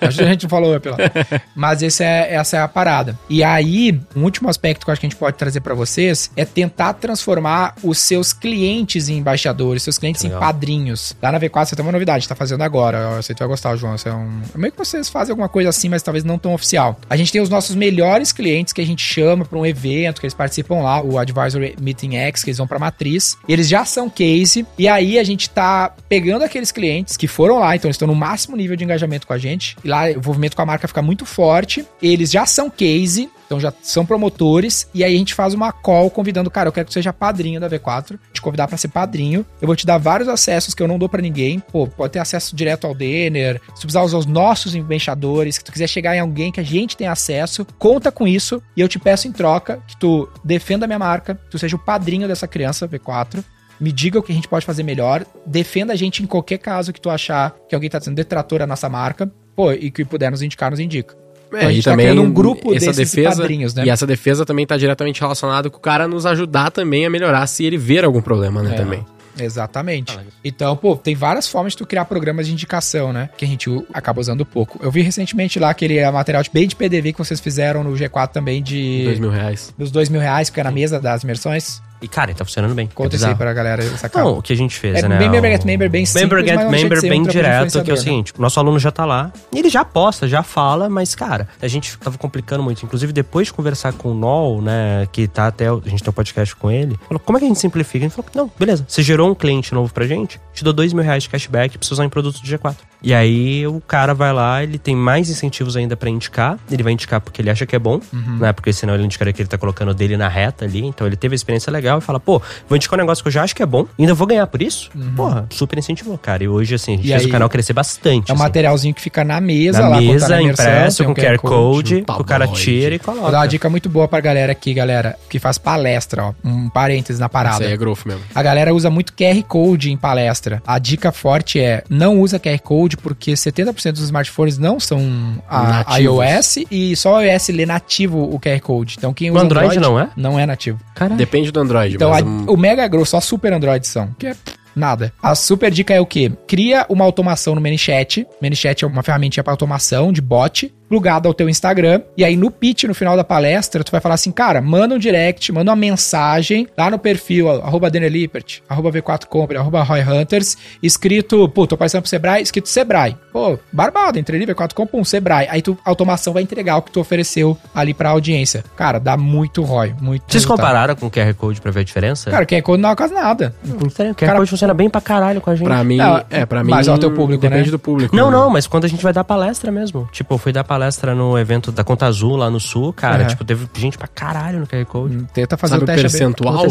É, 0.00 0.04
a 0.04 0.10
gente 0.10 0.42
não 0.42 0.50
falou 0.50 0.74
up 0.76 0.88
lá. 0.88 0.96
Mas 1.54 1.80
esse 1.80 2.02
é, 2.02 2.34
essa 2.34 2.56
é 2.56 2.60
a 2.60 2.66
parada. 2.66 3.16
E 3.30 3.44
aí, 3.44 4.00
um 4.16 4.24
último 4.24 4.48
aspecto 4.48 4.84
que 4.84 4.90
eu 4.90 4.92
acho 4.92 5.00
que 5.00 5.06
a 5.06 5.10
gente 5.10 5.18
pode 5.18 5.36
trazer 5.36 5.60
pra 5.60 5.74
vocês 5.74 6.28
é 6.34 6.44
tentar 6.44 6.94
transformar 6.94 7.76
os 7.84 7.98
seus 7.98 8.32
clientes 8.32 9.08
em 9.08 9.18
embaixadores, 9.18 9.84
seus 9.84 9.96
clientes 9.96 10.24
Legal. 10.24 10.38
em 10.38 10.40
padrinhos. 10.40 11.14
Lá 11.22 11.30
na 11.30 11.35
V4 11.40 11.66
você 11.66 11.76
tem 11.76 11.84
uma 11.84 11.92
novidade, 11.92 12.28
tá 12.28 12.34
fazendo 12.34 12.62
agora. 12.62 13.20
Tu 13.22 13.34
vai 13.38 13.48
gostar, 13.48 13.76
João. 13.76 13.96
Você 13.96 14.08
é 14.08 14.12
um... 14.12 14.40
Meio 14.54 14.72
que 14.72 14.78
vocês 14.78 15.08
fazem 15.08 15.32
alguma 15.32 15.48
coisa 15.48 15.70
assim, 15.70 15.88
mas 15.88 16.02
talvez 16.02 16.24
não 16.24 16.38
tão 16.38 16.54
oficial. 16.54 16.98
A 17.08 17.16
gente 17.16 17.32
tem 17.32 17.40
os 17.40 17.48
nossos 17.48 17.74
melhores 17.74 18.32
clientes 18.32 18.72
que 18.72 18.80
a 18.80 18.86
gente 18.86 19.02
chama 19.02 19.44
pra 19.44 19.58
um 19.58 19.66
evento, 19.66 20.20
que 20.20 20.26
eles 20.26 20.34
participam 20.34 20.80
lá, 20.80 21.02
o 21.02 21.18
Advisory 21.18 21.76
Meeting 21.80 22.16
X, 22.16 22.42
que 22.42 22.50
eles 22.50 22.58
vão 22.58 22.66
pra 22.66 22.78
matriz. 22.78 23.36
Eles 23.48 23.68
já 23.68 23.84
são 23.84 24.08
case. 24.08 24.66
E 24.78 24.88
aí 24.88 25.18
a 25.18 25.24
gente 25.24 25.50
tá 25.50 25.94
pegando 26.08 26.44
aqueles 26.44 26.72
clientes 26.72 27.16
que 27.16 27.26
foram 27.26 27.58
lá, 27.58 27.76
então 27.76 27.88
eles 27.88 27.96
estão 27.96 28.08
no 28.08 28.14
máximo 28.14 28.56
nível 28.56 28.76
de 28.76 28.84
engajamento 28.84 29.26
com 29.26 29.32
a 29.32 29.38
gente. 29.38 29.76
E 29.84 29.88
lá 29.88 30.04
o 30.04 30.10
envolvimento 30.10 30.56
com 30.56 30.62
a 30.62 30.66
marca 30.66 30.88
fica 30.88 31.02
muito 31.02 31.24
forte. 31.24 31.86
Eles 32.02 32.30
já 32.30 32.46
são 32.46 32.70
case, 32.70 33.30
então 33.46 33.58
já 33.58 33.72
são 33.82 34.04
promotores. 34.04 34.88
E 34.92 35.02
aí 35.02 35.14
a 35.14 35.18
gente 35.18 35.34
faz 35.34 35.54
uma 35.54 35.72
call 35.72 36.10
convidando, 36.10 36.50
cara, 36.50 36.68
eu 36.68 36.72
quero 36.72 36.86
que 36.86 36.92
seja 36.92 37.12
padrinho 37.12 37.60
da 37.60 37.70
V4. 37.70 38.18
Te 38.32 38.42
convidar 38.42 38.68
pra 38.68 38.76
ser 38.76 38.88
padrinho. 38.88 39.46
Eu 39.60 39.66
vou 39.66 39.76
te 39.76 39.86
dar 39.86 39.98
vários 39.98 40.28
acessos 40.28 40.74
que 40.74 40.82
eu 40.82 40.88
não 40.88 40.98
dou 40.98 41.08
pra 41.08 41.22
ninguém. 41.22 41.60
Pô, 41.60 41.86
pode 41.86 42.12
ter 42.12 42.18
acesso 42.18 42.54
direto 42.54 42.86
ao 42.86 42.94
Denner. 42.94 43.60
Se 43.68 43.80
tu 43.80 43.80
precisar 43.82 44.02
usar 44.02 44.18
os 44.18 44.26
nossos 44.26 44.74
embaixadores, 44.74 45.56
se 45.56 45.64
tu 45.64 45.72
quiser 45.72 45.88
chegar 45.88 46.14
em 46.14 46.20
alguém 46.20 46.52
que 46.52 46.60
a 46.60 46.64
gente 46.64 46.96
tem 46.96 47.06
acesso, 47.06 47.66
conta 47.78 48.12
com 48.12 48.26
isso. 48.26 48.62
E 48.76 48.80
eu 48.80 48.88
te 48.88 48.98
peço 48.98 49.28
em 49.28 49.32
troca 49.32 49.80
que 49.86 49.96
tu 49.96 50.28
defenda 50.44 50.84
a 50.84 50.88
minha 50.88 50.98
marca, 50.98 51.36
que 51.36 51.50
tu 51.50 51.58
seja 51.58 51.76
o 51.76 51.78
padrinho 51.78 52.28
dessa 52.28 52.46
criança 52.46 52.88
V4 52.88 53.42
me 53.78 53.92
diga 53.92 54.18
o 54.18 54.22
que 54.22 54.32
a 54.32 54.34
gente 54.34 54.48
pode 54.48 54.64
fazer 54.64 54.82
melhor, 54.82 55.24
defenda 55.44 55.92
a 55.92 55.96
gente 55.96 56.22
em 56.22 56.26
qualquer 56.26 56.58
caso 56.58 56.94
que 56.94 57.00
tu 57.00 57.10
achar 57.10 57.54
que 57.68 57.74
alguém 57.74 57.90
tá 57.90 58.00
sendo 58.00 58.16
detrator 58.16 58.60
da 58.60 58.66
nossa 58.66 58.88
marca, 58.88 59.30
pô, 59.54 59.72
e 59.72 59.90
que 59.90 60.04
puder 60.04 60.30
nos 60.30 60.42
indicar, 60.42 60.70
nos 60.70 60.80
indica. 60.80 61.14
Então 61.58 61.68
a 61.68 61.72
gente 61.72 61.84
tá 61.84 61.94
criando 61.96 62.22
um 62.22 62.32
grupo 62.32 62.74
essa 62.74 62.86
desses 62.86 63.10
defesa, 63.12 63.36
padrinhos, 63.42 63.74
né? 63.74 63.84
E 63.84 63.90
essa 63.90 64.06
defesa 64.06 64.44
também 64.44 64.66
tá 64.66 64.76
diretamente 64.76 65.20
relacionada 65.20 65.70
com 65.70 65.76
o 65.78 65.80
cara 65.80 66.06
nos 66.08 66.26
ajudar 66.26 66.70
também 66.70 67.06
a 67.06 67.10
melhorar 67.10 67.46
se 67.46 67.64
ele 67.64 67.76
ver 67.76 68.04
algum 68.04 68.20
problema, 68.20 68.62
né, 68.62 68.72
É. 68.72 68.76
também. 68.76 69.04
Exatamente. 69.38 70.18
Então, 70.42 70.74
pô, 70.76 70.96
tem 70.96 71.14
várias 71.14 71.46
formas 71.46 71.74
de 71.74 71.78
tu 71.78 71.86
criar 71.86 72.06
programas 72.06 72.46
de 72.46 72.52
indicação, 72.52 73.12
né? 73.12 73.28
Que 73.36 73.44
a 73.44 73.48
gente 73.48 73.70
acaba 73.92 74.20
usando 74.20 74.46
pouco. 74.46 74.80
Eu 74.82 74.90
vi 74.90 75.02
recentemente 75.02 75.58
lá 75.58 75.70
aquele 75.70 75.98
eh, 75.98 76.10
material 76.10 76.42
de 76.42 76.50
bem 76.50 76.66
de 76.66 76.74
PDV 76.74 77.12
que 77.12 77.18
vocês 77.18 77.38
fizeram 77.38 77.84
no 77.84 77.92
G4 77.92 78.28
também 78.28 78.62
de... 78.62 79.04
Dois 79.04 79.18
mil 79.18 79.30
reais. 79.30 79.74
Dos 79.76 79.90
dois 79.90 80.08
mil 80.08 80.20
reais, 80.20 80.48
que 80.48 80.54
fica 80.54 80.64
na 80.64 80.70
mesa 80.70 80.98
das 80.98 81.22
imersões. 81.22 81.82
E, 82.00 82.08
cara, 82.08 82.34
tá 82.34 82.44
funcionando 82.44 82.74
bem. 82.74 82.86
Conta 82.94 83.14
é 83.14 83.16
isso 83.16 83.26
aí 83.26 83.34
pra 83.34 83.52
galera 83.52 83.82
sacar. 83.96 84.22
Não, 84.24 84.38
o 84.38 84.42
que 84.42 84.52
a 84.52 84.56
gente 84.56 84.76
fez, 84.78 85.02
É 85.02 85.08
né? 85.08 85.18
bem 85.18 85.28
member 85.30 85.50
get 85.50 85.64
member, 85.64 85.88
bem 85.90 86.04
simples, 86.04 86.22
Member 86.24 86.46
get 86.46 86.58
de 86.58 86.70
member 86.70 87.00
bem 87.02 87.22
direto, 87.22 87.82
que 87.82 87.90
é 87.90 87.94
o 87.94 87.96
né? 87.96 88.02
seguinte, 88.02 88.32
o 88.38 88.40
nosso 88.42 88.58
aluno 88.60 88.78
já 88.78 88.90
tá 88.90 89.04
lá, 89.04 89.32
e 89.52 89.58
ele 89.58 89.68
já 89.70 89.84
posta, 89.84 90.28
já 90.28 90.42
fala, 90.42 90.88
mas, 90.88 91.14
cara, 91.14 91.48
a 91.60 91.68
gente 91.68 91.96
tava 91.98 92.18
complicando 92.18 92.62
muito. 92.62 92.84
Inclusive, 92.84 93.12
depois 93.12 93.46
de 93.48 93.52
conversar 93.52 93.92
com 93.94 94.10
o 94.10 94.14
Nol, 94.14 94.60
né, 94.62 95.06
que 95.12 95.26
tá 95.26 95.46
até, 95.46 95.68
a 95.68 95.74
gente 95.86 96.02
tem 96.02 96.10
um 96.10 96.12
podcast 96.12 96.54
com 96.56 96.70
ele, 96.70 96.98
falou, 97.08 97.18
como 97.20 97.38
é 97.38 97.40
que 97.40 97.44
a 97.44 97.48
gente 97.48 97.60
simplifica? 97.60 98.04
Gente 98.04 98.14
falou, 98.14 98.30
não, 98.34 98.50
beleza, 98.58 98.84
você 98.86 99.02
gerou 99.02 99.30
um 99.30 99.34
cliente 99.34 99.72
novo 99.74 99.92
pra 99.92 100.06
gente, 100.06 100.40
te 100.52 100.62
dou 100.64 100.72
dois 100.72 100.92
mil 100.92 101.02
reais 101.02 101.22
de 101.22 101.28
cashback 101.28 101.78
pra 101.78 101.86
você 101.86 101.94
usar 101.94 102.04
em 102.04 102.08
produto 102.08 102.40
do 102.40 102.46
G4. 102.46 102.76
E 103.02 103.14
aí 103.14 103.66
o 103.66 103.80
cara 103.80 104.14
vai 104.14 104.32
lá, 104.32 104.62
ele 104.62 104.78
tem 104.78 104.96
mais 104.96 105.28
incentivos 105.30 105.76
ainda 105.76 105.96
pra 105.96 106.08
indicar. 106.10 106.58
Ele 106.70 106.82
vai 106.82 106.92
indicar 106.92 107.20
porque 107.20 107.40
ele 107.40 107.50
acha 107.50 107.64
que 107.66 107.76
é 107.76 107.78
bom, 107.78 108.00
Uhum. 108.12 108.38
né? 108.38 108.52
Porque 108.52 108.72
senão 108.72 108.94
ele 108.94 109.04
indicaria 109.04 109.32
que 109.32 109.40
ele 109.42 109.48
tá 109.48 109.58
colocando 109.58 109.94
dele 109.94 110.16
na 110.16 110.28
reta 110.28 110.64
ali. 110.64 110.84
Então 110.84 111.06
ele 111.06 111.14
teve 111.14 111.34
a 111.34 111.36
experiência 111.36 111.70
legal 111.70 111.85
e 111.98 112.00
fala, 112.00 112.18
pô, 112.20 112.40
vou 112.68 112.76
indicar 112.76 112.98
um 112.98 113.02
negócio 113.02 113.22
que 113.22 113.28
eu 113.28 113.32
já 113.32 113.42
acho 113.42 113.54
que 113.54 113.62
é 113.62 113.66
bom, 113.66 113.86
ainda 113.98 114.14
vou 114.14 114.26
ganhar 114.26 114.46
por 114.46 114.60
isso? 114.62 114.90
Porra, 115.14 115.46
super 115.50 115.78
incentivou, 115.78 116.16
cara. 116.18 116.42
E 116.44 116.48
hoje, 116.48 116.74
assim, 116.74 116.94
a 116.94 116.96
gente 116.96 117.06
Uhum. 117.06 117.06
E 117.06 117.12
fez 117.12 117.22
aí, 117.22 117.28
o 117.28 117.32
canal 117.32 117.48
crescer 117.48 117.72
bastante. 117.72 118.30
É 118.30 118.32
um 118.32 118.36
assim. 118.36 118.42
materialzinho 118.44 118.94
que 118.94 119.00
fica 119.00 119.22
na 119.24 119.40
mesa 119.40 119.80
na 119.82 119.88
lá. 119.88 119.96
tá 119.96 120.00
mesa, 120.02 120.28
na 120.28 120.42
impresso, 120.42 120.98
tem 120.98 121.06
um 121.06 121.14
com 121.14 121.20
QR 121.20 121.38
Code, 121.38 121.96
um 121.96 122.04
que 122.14 122.20
o 122.20 122.24
cara 122.24 122.48
tira 122.48 122.94
e 122.94 122.98
Vou 122.98 123.14
dar 123.14 123.20
uma 123.20 123.28
coloca. 123.30 123.48
dica 123.48 123.70
muito 123.70 123.88
boa 123.88 124.08
pra 124.08 124.20
galera 124.20 124.52
aqui, 124.52 124.74
galera, 124.74 125.16
que 125.28 125.38
faz 125.38 125.58
palestra, 125.58 126.24
ó. 126.24 126.32
Um 126.44 126.68
parênteses 126.68 127.20
na 127.20 127.26
Isso 127.26 127.32
parada. 127.32 127.64
aí 127.64 127.72
é 127.72 127.76
growth 127.76 128.04
mesmo. 128.06 128.22
A 128.34 128.42
galera 128.42 128.74
usa 128.74 128.90
muito 128.90 129.12
QR 129.12 129.42
Code 129.46 129.90
em 129.92 129.96
palestra. 129.96 130.62
A 130.66 130.78
dica 130.78 131.12
forte 131.12 131.60
é 131.60 131.84
não 131.88 132.20
usa 132.20 132.38
QR 132.38 132.58
Code 132.60 132.96
porque 132.96 133.32
70% 133.32 133.92
dos 133.92 134.02
smartphones 134.02 134.58
não 134.58 134.80
são 134.80 135.00
a 135.48 135.62
Nativos. 135.84 136.24
iOS 136.24 136.58
e 136.70 136.96
só 136.96 137.16
o 137.16 137.20
iOS 137.22 137.48
lê 137.48 137.66
nativo 137.66 138.22
o 138.22 138.38
QR 138.40 138.60
Code. 138.60 138.94
Então 138.98 139.12
quem 139.12 139.30
O 139.30 139.34
usa 139.34 139.44
Android 139.44 139.78
não 139.78 139.98
é? 140.00 140.08
Não 140.16 140.38
é 140.38 140.46
nativo. 140.46 140.78
Caralho. 140.94 141.16
Depende 141.16 141.50
do 141.52 141.60
Android. 141.60 141.75
Então 141.84 142.10
mas 142.10 142.22
a- 142.22 142.26
um- 142.26 142.44
o 142.46 142.56
Mega 142.56 142.86
Grow 142.88 143.04
só 143.04 143.20
Super 143.20 143.52
Android 143.52 143.86
são, 143.86 144.10
que 144.18 144.28
é 144.28 144.36
nada. 144.74 145.12
A 145.22 145.34
super 145.34 145.70
dica 145.70 145.94
é 145.94 146.00
o 146.00 146.06
quê? 146.06 146.30
Cria 146.46 146.84
uma 146.88 147.04
automação 147.04 147.54
no 147.54 147.60
ManyChat. 147.60 148.26
ManyChat 148.42 148.84
é 148.84 148.86
uma 148.88 149.02
ferramentinha 149.02 149.42
para 149.42 149.52
automação 149.52 150.12
de 150.12 150.20
bot, 150.20 150.72
plugado 150.88 151.28
ao 151.28 151.34
teu 151.34 151.48
Instagram. 151.48 152.00
E 152.16 152.24
aí 152.24 152.36
no 152.36 152.50
pitch, 152.50 152.84
no 152.84 152.94
final 152.94 153.16
da 153.16 153.24
palestra, 153.24 153.82
tu 153.84 153.90
vai 153.92 154.00
falar 154.00 154.14
assim, 154.14 154.30
cara, 154.30 154.60
manda 154.60 154.94
um 154.94 154.98
direct, 154.98 155.50
manda 155.52 155.70
uma 155.70 155.76
mensagem 155.76 156.66
lá 156.76 156.90
no 156.90 156.98
perfil, 156.98 157.50
arroba 157.50 157.90
Daniel 157.90 158.10
Lippert, 158.12 158.60
arroba 158.68 158.90
V4 158.92 159.26
Compre, 159.26 159.56
arroba 159.56 159.82
Roy 159.82 160.00
Hunters, 160.02 160.56
escrito, 160.82 161.48
pô, 161.48 161.66
tô 161.66 161.74
aparecendo 161.74 162.02
pro 162.02 162.08
Sebrae, 162.10 162.42
escrito 162.42 162.68
Sebrae. 162.68 163.16
Pô, 163.32 163.58
barbado, 163.72 164.18
entrei 164.18 164.40
ali, 164.42 164.52
V4 164.54 164.72
Compre, 164.72 164.96
um 164.98 165.04
Sebrae. 165.04 165.46
Aí 165.50 165.60
tu, 165.60 165.76
a 165.84 165.90
automação 165.90 166.32
vai 166.32 166.42
entregar 166.42 166.76
o 166.76 166.82
que 166.82 166.90
tu 166.92 167.00
ofereceu 167.00 167.56
ali 167.74 167.92
pra 167.92 168.10
audiência. 168.10 168.64
Cara, 168.76 168.98
dá 168.98 169.16
muito 169.16 169.62
ROI, 169.62 169.94
muito 170.00 170.22
Vocês 170.22 170.44
resultado. 170.44 170.56
compararam 170.58 170.94
com 170.96 171.06
o 171.06 171.10
QR 171.10 171.34
Code 171.34 171.60
pra 171.60 171.70
ver 171.72 171.80
a 171.80 171.84
diferença? 171.84 172.30
Cara, 172.30 172.46
QR 172.46 172.62
Code 172.62 172.82
não 172.82 172.90
é 172.90 172.96
quase 172.96 173.12
nada. 173.14 173.54
o 173.64 173.76
QR 173.90 174.14
cara- 174.14 174.38
Code 174.38 174.50
funciona 174.50 174.72
bem 174.74 174.88
pra 174.88 175.00
caralho 175.00 175.40
com 175.40 175.50
a 175.50 175.54
gente. 175.56 175.66
Pra 175.66 175.82
mim, 175.84 175.96
Não, 175.96 176.22
é, 176.30 176.46
pra 176.46 176.62
mim. 176.62 176.70
mas 176.70 176.86
é 176.88 176.92
o 176.92 176.98
teu 176.98 177.10
público, 177.12 177.42
Depende 177.42 177.64
né? 177.66 177.70
do 177.70 177.78
público. 177.78 178.14
Não, 178.14 178.30
né? 178.30 178.36
não, 178.36 178.50
mas 178.50 178.66
quando 178.66 178.84
a 178.84 178.88
gente 178.88 179.02
vai 179.02 179.12
dar 179.12 179.24
palestra 179.24 179.72
mesmo. 179.72 180.08
Tipo, 180.12 180.34
eu 180.34 180.38
fui 180.38 180.52
dar 180.52 180.62
palestra 180.62 180.75
no 181.14 181.38
evento 181.38 181.72
da 181.72 181.82
Conta 181.84 182.06
Azul 182.06 182.36
lá 182.36 182.50
no 182.50 182.60
Sul, 182.60 182.92
cara. 182.92 183.22
Uhum. 183.22 183.28
Tipo, 183.28 183.44
teve 183.44 183.66
gente 183.74 183.96
pra 183.98 184.06
caralho 184.08 184.60
no 184.60 184.66
QR 184.66 184.84
Code. 184.84 185.26
Tenta 185.32 185.56
fazer 185.56 185.72
Sabe 185.74 185.82
o 185.82 185.84
o 185.84 185.86
teste 185.86 186.02
percentual? 186.02 186.66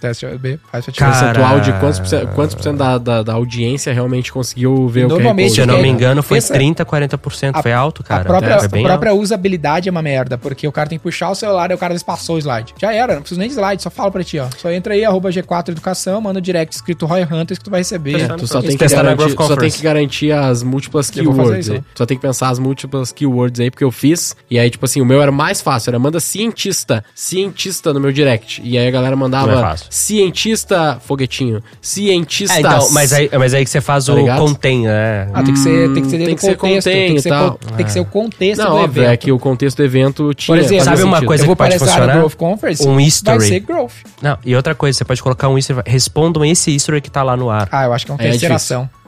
Teste 0.00 0.26
AB. 0.26 0.60
Cara, 0.70 0.82
ver. 0.82 0.92
Percentual 0.92 1.60
de 1.60 1.72
quantos 1.80 1.98
por 1.98 2.06
cento, 2.06 2.26
quantos 2.34 2.54
por 2.54 2.62
cento 2.62 2.76
da, 2.76 2.98
da, 2.98 3.22
da 3.22 3.32
audiência 3.32 3.90
realmente 3.92 4.30
conseguiu 4.30 4.86
ver 4.86 5.06
Normalmente, 5.08 5.52
Se 5.54 5.60
eu 5.60 5.64
o 5.64 5.66
não 5.66 5.76
QR 5.76 5.82
me 5.82 5.88
Code. 5.88 6.02
engano, 6.02 6.22
foi 6.22 6.36
Pensa- 6.36 6.52
30, 6.54 6.84
40%. 6.84 7.52
A- 7.54 7.62
Foi 7.62 7.72
alto, 7.72 8.02
cara. 8.04 8.20
a 8.20 8.24
própria, 8.24 8.56
a 8.56 8.68
própria 8.68 9.10
alto. 9.12 9.22
usabilidade 9.22 9.88
é 9.88 9.90
uma 9.90 10.02
merda, 10.02 10.36
porque 10.36 10.68
o 10.68 10.72
cara 10.72 10.88
tem 10.90 10.98
que 10.98 11.02
puxar 11.02 11.30
o 11.30 11.34
celular 11.34 11.70
e 11.70 11.74
o 11.74 11.78
cara 11.78 11.94
espaçou 11.94 12.36
o 12.36 12.38
slide. 12.38 12.74
Já 12.78 12.92
era, 12.92 13.14
não 13.14 13.22
precisa 13.22 13.38
nem 13.38 13.48
de 13.48 13.54
slide, 13.54 13.82
só 13.82 13.88
fala 13.88 14.10
pra 14.10 14.22
ti, 14.22 14.38
ó. 14.38 14.46
Só 14.58 14.70
entra 14.70 14.92
aí, 14.92 15.04
arroba 15.06 15.30
G4 15.30 15.70
Educação, 15.70 16.20
manda 16.20 16.38
o 16.38 16.42
direct 16.42 16.74
escrito 16.76 17.06
Roy 17.06 17.22
Hunters 17.22 17.58
que 17.58 17.64
tu 17.64 17.70
vai 17.70 17.80
receber. 17.80 18.20
É, 18.20 18.28
tu 18.28 18.46
só 18.46 18.60
tem, 18.60 18.76
garantir, 18.76 19.30
só 19.36 19.56
tem 19.56 19.70
que 19.70 19.82
garantir 19.82 20.32
as 20.32 20.62
múltiplas 20.62 21.08
keywords. 21.08 21.68
né? 21.68 21.82
Só 21.94 22.04
tem 22.04 22.16
que 22.18 22.22
pensar 22.22 22.50
as 22.50 22.58
múltiplas 22.58 23.10
keywords 23.10 23.43
aí, 23.58 23.70
porque 23.70 23.84
eu 23.84 23.90
fiz. 23.90 24.36
E 24.50 24.58
aí, 24.58 24.68
tipo 24.70 24.84
assim, 24.84 25.00
o 25.00 25.04
meu 25.06 25.20
era 25.22 25.32
mais 25.32 25.60
fácil. 25.60 25.90
Era 25.90 25.98
manda 25.98 26.20
cientista, 26.20 27.04
cientista 27.14 27.92
no 27.92 28.00
meu 28.00 28.12
direct. 28.12 28.60
E 28.64 28.76
aí 28.78 28.86
a 28.86 28.90
galera 28.90 29.14
é 29.14 29.16
mandava 29.16 29.60
fácil. 29.60 29.86
cientista, 29.90 30.98
foguetinho. 31.04 31.62
Cientistas. 31.80 32.56
É, 32.56 32.60
então, 32.60 32.90
mas 32.92 33.12
aí, 33.12 33.30
mas 33.38 33.54
aí 33.54 33.64
que 33.64 33.70
você 33.70 33.80
faz 33.80 34.06
Tá 34.06 34.12
o 34.12 34.16
ligado? 34.16 34.38
contém, 34.40 34.82
né? 34.84 35.28
Ah, 35.32 35.42
tem 35.42 35.54
que 35.54 35.60
ser, 35.60 35.92
tem 35.92 36.02
que 36.02 36.10
ser 36.10 36.16
Hum, 36.20 36.24
tem 36.26 36.34
que 36.34 36.40
ser 36.40 36.56
contexto. 36.56 36.84
contém 36.88 37.06
Tem 37.06 37.14
que 37.16 37.22
ser, 37.22 37.28
tal. 37.28 37.50
con- 37.52 37.76
tem 37.76 37.86
que 37.86 37.92
ser 37.92 38.00
o 38.00 38.04
contexto 38.04 38.62
Não, 38.62 38.70
do 38.70 38.76
óbvio, 38.76 39.02
evento. 39.02 39.12
é 39.12 39.16
que 39.16 39.32
o 39.32 39.38
contexto 39.38 39.76
do 39.76 39.84
evento 39.84 40.34
tinha. 40.34 40.56
Por 40.56 40.62
exemplo, 40.62 40.84
Sabe 40.84 41.02
uma 41.02 41.16
sentido. 41.16 41.26
coisa 41.28 41.42
eu 41.42 41.46
vou 41.46 41.56
que 41.56 41.62
pode 41.62 41.78
funcionar? 41.78 42.16
Growth 42.16 42.34
Conference, 42.34 42.86
Um 42.88 43.00
easter 43.00 43.38
vai 43.38 43.46
ser 43.48 43.60
Growth. 43.60 43.92
Não, 44.22 44.38
e 44.44 44.54
outra 44.56 44.74
coisa, 44.74 44.98
você 44.98 45.04
pode 45.04 45.22
colocar 45.22 45.48
um 45.48 45.56
easter, 45.58 45.76
respondam 45.86 46.44
esse 46.44 46.70
egg 46.74 47.00
que 47.00 47.10
tá 47.10 47.22
lá 47.22 47.36
no 47.36 47.50
ar. 47.50 47.68
Ah, 47.70 47.84
eu 47.84 47.92
acho 47.92 48.04
que 48.06 48.12
é 48.12 48.14
uma 48.14 48.22
É 48.22 48.28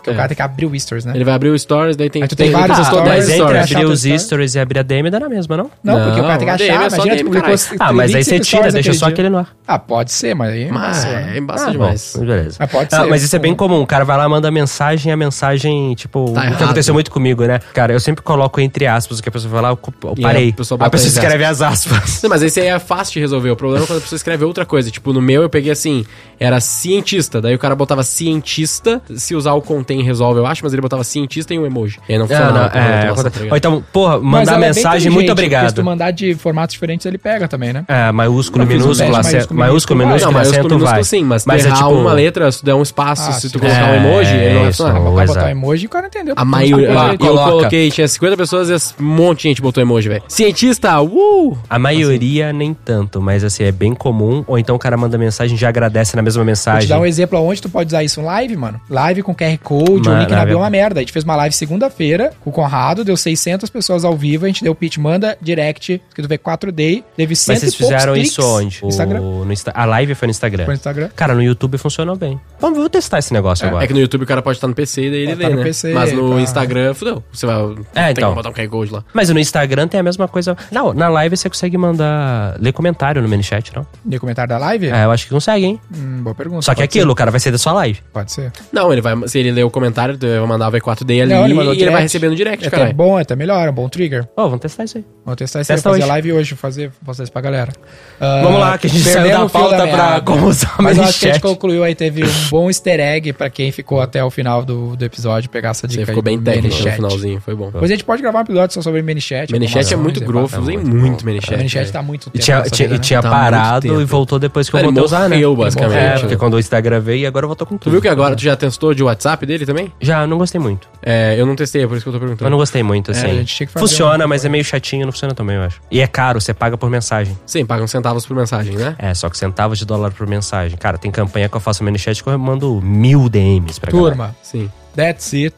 Porque 0.07 0.11
o 0.11 0.13
É. 0.13 0.17
cara 0.17 0.29
tem 0.29 0.37
que 0.37 0.43
abrir 0.43 0.67
o 0.67 0.79
Stories, 0.79 1.05
né? 1.05 1.13
Ele 1.17 1.25
vai 1.25 1.35
abrir 1.35 1.49
o 1.51 1.59
Stories, 1.59 1.97
daí 1.97 2.09
tem 2.09 2.23
Aí 2.23 2.29
tu 2.29 2.37
tem 2.37 2.51
vários 2.53 2.79
Ah, 2.79 2.85
stories, 2.85 3.09
mas 3.09 3.29
entre 3.29 3.59
abrir 3.59 3.85
os 3.87 4.03
stories 4.23 4.55
e 4.55 4.59
abrir 4.61 4.79
a 4.79 4.83
DM 4.83 5.11
dá 5.11 5.19
na 5.19 5.29
mesma, 5.29 5.57
não? 5.57 5.71
Não, 5.83 6.01
porque 6.05 6.21
o 6.21 6.23
cara 6.23 6.39
tem 6.39 6.47
que 6.47 6.55
achar. 6.55 6.65
é 6.65 6.75
Imagina, 6.87 7.17
DM, 7.17 7.25
publicou. 7.25 7.55
Ah, 7.81 7.93
mas 7.93 8.15
aí 8.15 8.23
você 8.25 8.31
25 8.39 8.45
tira, 8.63 8.73
deixa 8.73 8.93
só 8.95 9.07
aquele 9.07 9.29
no 9.29 9.39
ar. 9.39 9.49
Ah, 9.67 9.79
pode 9.81 10.13
ser, 10.13 10.35
mas 10.35 10.53
aí... 10.53 10.71
Mas 10.71 10.97
nossa, 11.05 11.09
é 11.09 11.39
embaçado 11.39 11.69
Ah, 11.69 11.73
demais. 11.73 12.13
bom, 12.15 12.21
beleza. 12.25 12.57
Mas 12.61 12.71
pode 12.71 12.95
Ah, 12.95 13.01
ser. 13.03 13.07
mas 13.11 13.23
isso 13.25 13.35
é 13.35 13.39
bem 13.41 13.55
comum. 13.55 13.81
O 13.83 13.87
cara 13.87 14.05
vai 14.05 14.17
lá, 14.17 14.29
manda 14.29 14.49
mensagem 14.51 15.11
e 15.11 15.13
a 15.13 15.17
mensagem, 15.17 15.93
tipo, 15.95 16.33
Tá 16.33 16.41
o 16.53 16.57
que 16.57 16.63
aconteceu 16.65 16.95
muito 16.95 17.11
comigo, 17.11 17.45
né? 17.45 17.59
Cara, 17.75 17.93
eu 17.93 17.99
sempre 18.01 18.23
coloco 18.23 18.61
entre 18.61 18.87
aspas 18.87 19.19
o 19.19 19.23
que 19.23 19.29
a 19.29 19.33
pessoa 19.33 19.51
vai 19.53 19.63
lá, 19.63 19.71
eu, 19.71 19.77
parei. 20.23 20.51
a 20.81 20.91
pessoa 20.91 21.09
escreve 21.09 21.45
as 21.45 21.61
aspas. 21.63 22.23
Não, 22.23 22.31
mas 22.31 22.43
esse 22.43 22.61
aí 22.61 22.69
é 22.69 22.79
fácil 22.79 23.15
de 23.15 23.21
resolver. 23.21 23.51
O 23.51 23.57
problema 23.57 23.85
é 23.85 23.87
quando 23.89 23.99
a 23.99 24.03
pessoa 24.03 24.17
escreve 24.17 24.45
outra 24.45 24.65
coisa. 24.65 24.89
Tipo, 24.91 25.13
no 25.13 25.21
meu 25.21 25.43
eu 25.43 25.51
peguei 25.51 25.73
assim, 25.73 26.07
era 26.39 26.61
cientista. 26.61 27.41
Daí 27.41 27.55
o 27.55 27.59
cara 27.59 27.75
botava 27.75 28.03
cientista. 28.03 29.01
Se 29.17 29.35
usar 29.35 29.55
o 29.55 29.63
contém 29.97 30.03
resolve, 30.05 30.40
eu 30.40 30.47
acho, 30.47 30.62
mas 30.64 30.72
ele 30.72 30.82
botava 30.82 31.03
cientista 31.05 31.55
e 31.55 31.59
um 31.59 31.66
emoji. 31.66 31.99
E 32.09 32.12
aí 32.12 32.18
não 32.18 32.26
Não, 32.26 32.28
funcionava. 32.36 32.62
não, 32.62 32.70
com 32.70 32.78
a 32.78 32.80
é, 32.80 33.12
tá 33.12 33.30
ou 33.51 33.57
então, 33.57 33.84
porra, 33.92 34.18
Mas 34.20 34.47
mandar 34.49 34.55
é 34.57 34.59
mensagem, 34.68 35.11
muito 35.11 35.24
inteligente, 35.24 35.26
porque 35.26 35.32
Se 35.32 35.32
obrigado. 35.32 35.74
tu 35.74 35.84
mandar 35.84 36.11
de 36.11 36.34
formatos 36.34 36.74
diferentes, 36.74 37.07
ele 37.07 37.18
pega 37.18 37.49
também, 37.49 37.72
né? 37.72 37.84
É, 37.88 38.12
maiúsculo, 38.12 38.64
um 38.64 38.66
minúsculo, 38.66 38.94
teste, 38.97 39.36
acento, 39.36 39.55
maiúsculo, 39.55 39.57
maiúsculo, 39.57 39.99
minúsculo, 39.99 40.32
Não, 40.32 40.40
acento 40.40 40.57
minúsculo 40.68 40.84
vai. 40.90 41.05
sim, 41.05 41.24
mas, 41.24 41.47
Mas 41.47 41.62
se 41.62 41.68
é 41.68 41.72
tipo... 41.72 41.88
uma 41.90 42.12
letra, 42.12 42.51
se 42.53 42.61
tu 42.61 42.64
der 42.66 42.74
um 42.74 42.82
espaço, 42.82 43.30
Ah, 43.30 43.32
se 43.32 43.51
tu 43.51 43.59
colocar 43.59 43.84
um 43.84 43.94
É, 43.94 43.97
emoji, 43.97 44.34
ele 44.34 44.55
não 44.55 44.61
vai 44.61 44.70
isso, 44.70 44.82
funcionar. 44.82 44.94
não. 45.05 45.14
Vai 45.14 45.26
Pois 45.26 45.36
botar 45.36 45.49
é. 45.49 45.53
emoji 45.53 45.84
e 45.84 45.86
o 45.86 45.90
cara 45.90 46.07
entendeu. 46.07 46.34
A 46.36 46.44
maioria. 46.44 46.88
Coloca. 46.88 47.24
Eu 47.26 47.36
coloquei, 47.36 47.90
tinha 47.90 48.09
50 48.09 48.36
pessoas 48.36 48.68
e 48.70 49.03
um 49.03 49.07
monte 49.07 49.42
de 49.42 49.49
gente 49.49 49.62
botou 49.62 49.82
emoji, 49.82 50.09
velho. 50.09 50.22
Cientista, 50.28 51.01
uh! 51.01 51.57
A 51.68 51.78
maioria 51.78 52.53
nem 52.53 52.74
tanto, 52.74 53.20
mas 53.20 53.44
assim, 53.44 53.64
é 53.64 53.72
bem 53.72 53.94
comum. 53.94 54.44
Ou 54.47 54.59
então 54.59 54.76
o 54.76 54.78
cara 54.78 54.97
manda 54.97 55.16
mensagem 55.18 55.57
e 55.57 55.59
já 55.59 55.68
agradece 55.68 56.14
na 56.16 56.22
mesma 56.22 56.40
Vou 56.40 56.44
te 56.44 56.49
mensagem. 56.49 56.88
dar 56.88 56.99
um 57.01 57.07
exemplo 57.07 57.38
aonde 57.38 57.62
tu 57.62 57.68
pode 57.68 57.88
usar 57.88 58.03
isso. 58.05 58.20
Live, 58.20 58.57
mano. 58.57 58.80
Live 58.90 59.22
com 59.22 59.34
QR 59.34 59.59
Code, 59.62 59.86
o 59.93 59.97
link 59.97 60.30
na 60.30 60.45
bio 60.45 60.53
é 60.53 60.53
é- 60.53 60.57
uma 60.57 60.70
merda. 60.70 61.01
A 61.01 61.03
gente 61.03 61.12
fez 61.12 61.24
uma 61.24 61.37
live 61.37 61.55
segunda-feira 61.55 62.32
com 62.41 62.51
o 62.51 62.53
Conrado, 62.53 63.05
deu 63.05 63.16
600 63.16 63.68
pessoas 63.70 64.05
ao 64.05 64.16
vivo, 64.16 64.45
a 64.45 64.49
gente 64.49 64.62
deu 64.62 64.74
pitch, 64.74 64.97
manda 64.99 65.37
direct, 65.41 66.01
que 66.14 66.22
tu 66.22 66.28
vê 66.28 66.39
4D, 66.39 67.03
teve 67.16 67.34
100 67.37 67.55
Mas 67.55 67.61
vocês 67.61 67.74
e 67.74 67.76
fizeram 67.76 68.16
isso 68.16 68.43
onde? 68.43 68.78
No 68.82 68.89
Instagram. 68.89 69.20
O- 69.20 69.45
no 69.45 69.53
Insta- 69.53 69.72
A 69.74 69.84
live 69.84 70.14
foi 70.14 70.26
no 70.26 70.30
Instagram. 70.30 70.64
Foi 70.64 70.74
no 70.74 70.78
Instagram. 70.78 71.09
Cara, 71.14 71.34
no 71.34 71.43
YouTube 71.43 71.78
funcionou 71.78 72.16
bem. 72.16 72.41
Vamos, 72.61 72.76
vamos 72.78 72.91
testar 72.91 73.18
esse 73.18 73.32
negócio 73.32 73.66
agora. 73.66 73.84
É 73.84 73.87
que 73.87 73.93
no 73.95 74.01
YouTube 74.01 74.22
o 74.22 74.26
cara 74.26 74.43
pode 74.43 74.57
estar 74.57 74.66
no 74.68 74.74
PC 74.74 75.03
e 75.03 75.11
daí 75.11 75.18
ele 75.20 75.26
Pode 75.28 75.39
lê, 75.39 75.45
estar 75.45 75.51
no 75.51 75.57
né? 75.59 75.64
PC, 75.64 75.93
Mas 75.93 76.12
no 76.12 76.34
tá. 76.34 76.41
Instagram, 76.41 76.95
fudeu. 76.95 77.24
Você 77.32 77.47
vai. 77.47 77.57
É, 77.95 78.03
tem 78.05 78.11
então. 78.12 78.30
que 78.30 78.34
botar 78.37 78.49
um 78.51 78.53
QR 78.53 78.68
Code 78.68 78.93
lá. 78.93 79.05
Mas 79.12 79.28
no 79.30 79.39
Instagram 79.39 79.89
tem 79.89 80.01
a 80.01 80.03
mesma 80.03 80.26
coisa. 80.28 80.57
Não, 80.70 80.93
na 80.95 81.09
live 81.09 81.37
você 81.37 81.49
consegue 81.49 81.76
mandar. 81.76 82.57
ler 82.61 82.72
comentário 82.72 83.20
no 83.22 83.28
ManyChat, 83.28 83.72
não? 83.74 83.87
De 84.05 84.18
comentário 84.18 84.49
da 84.49 84.59
live? 84.59 84.89
É, 84.89 85.05
eu 85.05 85.11
acho 85.11 85.24
que 85.26 85.30
consegue, 85.32 85.64
hein? 85.66 85.80
Hum, 85.95 86.22
boa 86.22 86.34
pergunta. 86.34 86.62
Só 86.62 86.72
que 86.72 86.76
Pode 86.76 86.84
aquilo, 86.84 87.12
o 87.12 87.14
cara 87.14 87.30
vai 87.30 87.41
sair 87.41 87.53
da 87.53 87.59
sua 87.59 87.72
live. 87.72 87.97
ser. 87.99 88.05
Pode 88.12 88.32
ser. 88.32 88.53
Não, 88.72 88.93
ele 88.93 89.01
vai. 89.01 89.14
Se 89.28 89.39
ele 89.39 89.51
ler 89.53 89.64
o 89.67 89.71
comentário, 89.71 90.19
ele 90.21 90.39
vai 90.39 90.49
mandar 90.49 90.69
o 90.69 90.73
V4D 90.73 91.23
ali 91.23 91.33
Não, 91.35 91.45
ele 91.45 91.53
e 91.53 91.57
mandou 91.57 91.73
ele 91.75 91.91
vai 91.91 92.03
receber 92.03 92.29
no 92.29 92.35
direct, 92.37 92.67
É 92.67 92.71
cara. 92.71 92.93
bom, 92.93 93.19
é 93.19 93.23
até 93.23 93.37
melhor, 93.37 93.67
é 93.67 93.71
um 93.71 93.75
bom 93.75 93.89
trigger. 93.89 94.27
Ó, 94.37 94.45
vamos 94.45 94.61
testar 94.61 94.85
isso 94.85 94.99
aí. 94.99 95.05
Vamos 95.25 95.39
testar 95.39 95.61
isso 95.61 95.73
aí, 95.73 95.77
Testa 95.77 95.91
fazer 95.91 96.03
hoje. 96.03 96.09
live 96.09 96.33
hoje, 96.33 96.55
fazer, 96.55 96.91
fazer 97.05 97.23
isso 97.25 97.33
pra 97.33 97.41
galera. 97.43 97.73
Ah, 98.21 98.41
Vamos 98.45 98.61
lá, 98.61 98.79
que 98.79 98.87
a 98.87 98.91
gente 98.91 99.03
saiu 99.03 99.14
perdemos 99.23 99.39
da 99.39 99.45
o 99.45 99.49
fio 99.49 99.61
pauta 99.61 99.77
pra 99.77 99.87
meada. 99.87 100.21
como 100.23 100.47
usar 100.47 100.75
o 100.79 100.83
Mas 100.83 100.97
eu 100.97 101.05
acho 101.05 101.19
que 101.19 101.27
a 101.27 101.33
gente 101.33 101.43
ManyChat. 101.43 101.55
concluiu 101.55 101.83
aí, 101.85 101.95
teve 101.95 102.25
um 102.25 102.29
bom 102.51 102.69
easter 102.69 103.01
egg 103.01 103.33
pra 103.33 103.51
quem 103.51 103.73
ficou 103.73 104.01
até 104.01 104.23
o 104.25 104.31
final 104.31 104.64
do, 104.64 104.97
do 104.97 105.05
episódio, 105.05 105.51
pegar 105.51 105.71
essa 105.71 105.87
dica 105.89 106.03
Você 106.03 106.07
ficou 106.07 106.21
aí 106.21 106.37
bem 106.37 106.41
técnico 106.41 106.69
no 106.69 106.73
ManyChat. 106.75 106.97
finalzinho, 106.97 107.41
foi 107.41 107.55
bom. 107.55 107.67
Depois 107.67 107.91
a 107.91 107.95
gente 107.95 108.05
pode 108.05 108.23
gravar 108.23 108.39
um 108.39 108.43
episódio 108.43 108.75
só 108.75 108.83
sobre 108.83 109.03
ManyChat. 109.03 109.53
ManyChat 109.53 109.77
é 109.77 109.95
automações, 109.95 110.03
muito 110.03 110.23
e 110.23 110.27
growth, 110.27 110.51
pá. 110.53 110.59
usei 110.59 110.77
muito. 110.77 111.23
O 111.23 111.27
ManyChat. 111.27 111.67
Velho. 111.75 111.93
tá 111.93 112.03
muito 112.03 112.29
E 112.29 112.31
tempo. 112.33 112.45
tinha, 112.45 112.59
nessa 112.59 112.71
tinha- 112.71 112.89
vida, 112.89 112.95
e 112.95 112.99
né? 112.99 113.05
tinha 113.05 113.23
Tá 113.23 113.29
há 113.29 113.31
muito 113.33 113.43
parado 113.43 113.89
tempo. 113.89 114.01
e 114.01 114.05
voltou 114.05 114.39
depois 114.39 114.71
que 114.71 114.77
eu 114.77 114.81
Ele 114.81 114.85
voltei 114.87 115.03
a 115.03 115.05
usar, 115.07 115.29
né? 115.29 115.37
morreu, 115.37 115.57
basicamente. 115.57 115.97
É, 115.99 116.19
porque 116.21 116.37
quando 116.37 116.55
o 116.55 116.59
Instagram 116.61 117.01
veio 117.01 117.23
e 117.23 117.27
agora 117.27 117.45
eu 117.45 117.49
voltou 117.49 117.67
com 117.67 117.77
Tu 117.77 117.81
tudo. 117.85 117.93
viu 117.93 118.01
que 118.03 118.09
agora 118.09 118.37
tu 118.37 118.43
já 118.43 118.55
testou 118.57 118.95
de 118.95 119.03
WhatsApp 119.03 119.45
dele 119.59 119.67
também? 119.67 119.93
Já, 120.01 120.23
eu 120.23 120.27
não 120.27 120.39
gostei 120.39 120.61
muito. 120.61 120.89
É, 121.03 121.35
eu 121.39 121.47
não 121.47 121.55
testei, 121.57 121.83
é 121.85 121.87
por 121.87 121.97
isso 121.97 122.05
que 122.05 122.09
eu 122.09 122.13
tô 122.13 122.19
perguntando. 122.19 122.47
Eu 122.47 122.51
não 122.51 122.59
gostei 122.59 122.83
muito, 122.83 123.11
assim. 123.11 123.27
a 123.27 123.35
gente 123.35 123.55
tinha 123.55 123.67
que 123.67 123.73
fazer 123.73 123.87
funciona, 123.87 124.25
uma- 124.25 124.29
mas 124.29 124.45
é 124.45 124.49
meio 124.49 124.65
chatinho, 124.65 125.05
não 125.07 125.13
funciona 125.13 125.35
também, 125.35 125.57
eu 125.57 125.63
acho. 125.63 125.81
E 125.91 126.01
é 126.01 126.07
caro, 126.07 126.41
você 126.41 126.53
paga 126.55 126.77
por 126.77 126.89
mensagem. 126.91 127.37
Sim, 127.47 127.65
pagam 127.67 127.87
centavos 127.87 128.25
por 128.27 128.37
mensagem, 128.37 128.77
né? 128.77 128.95
É, 128.99 129.15
só 129.15 129.29
que 129.29 129.37
centavos 129.39 129.79
de 129.79 129.85
dólar 129.85 130.13
por 130.13 130.27
mensagem. 130.27 130.77
Cara, 130.77 130.99
tem 130.99 131.11
campanha 131.11 131.49
que 131.49 131.57
eu 131.57 131.61
faço 131.61 131.83
no 131.83 131.87
ManyChat 131.91 132.23
que 132.23 132.29
eu 132.29 132.39
mando 132.39 132.81
mil 132.83 133.29
DMs 133.29 133.81
pra 133.81 133.91
galera. 133.93 134.11
Turma, 134.11 134.37
Sim. 134.43 134.71
That's 134.97 135.32
it. 135.34 135.55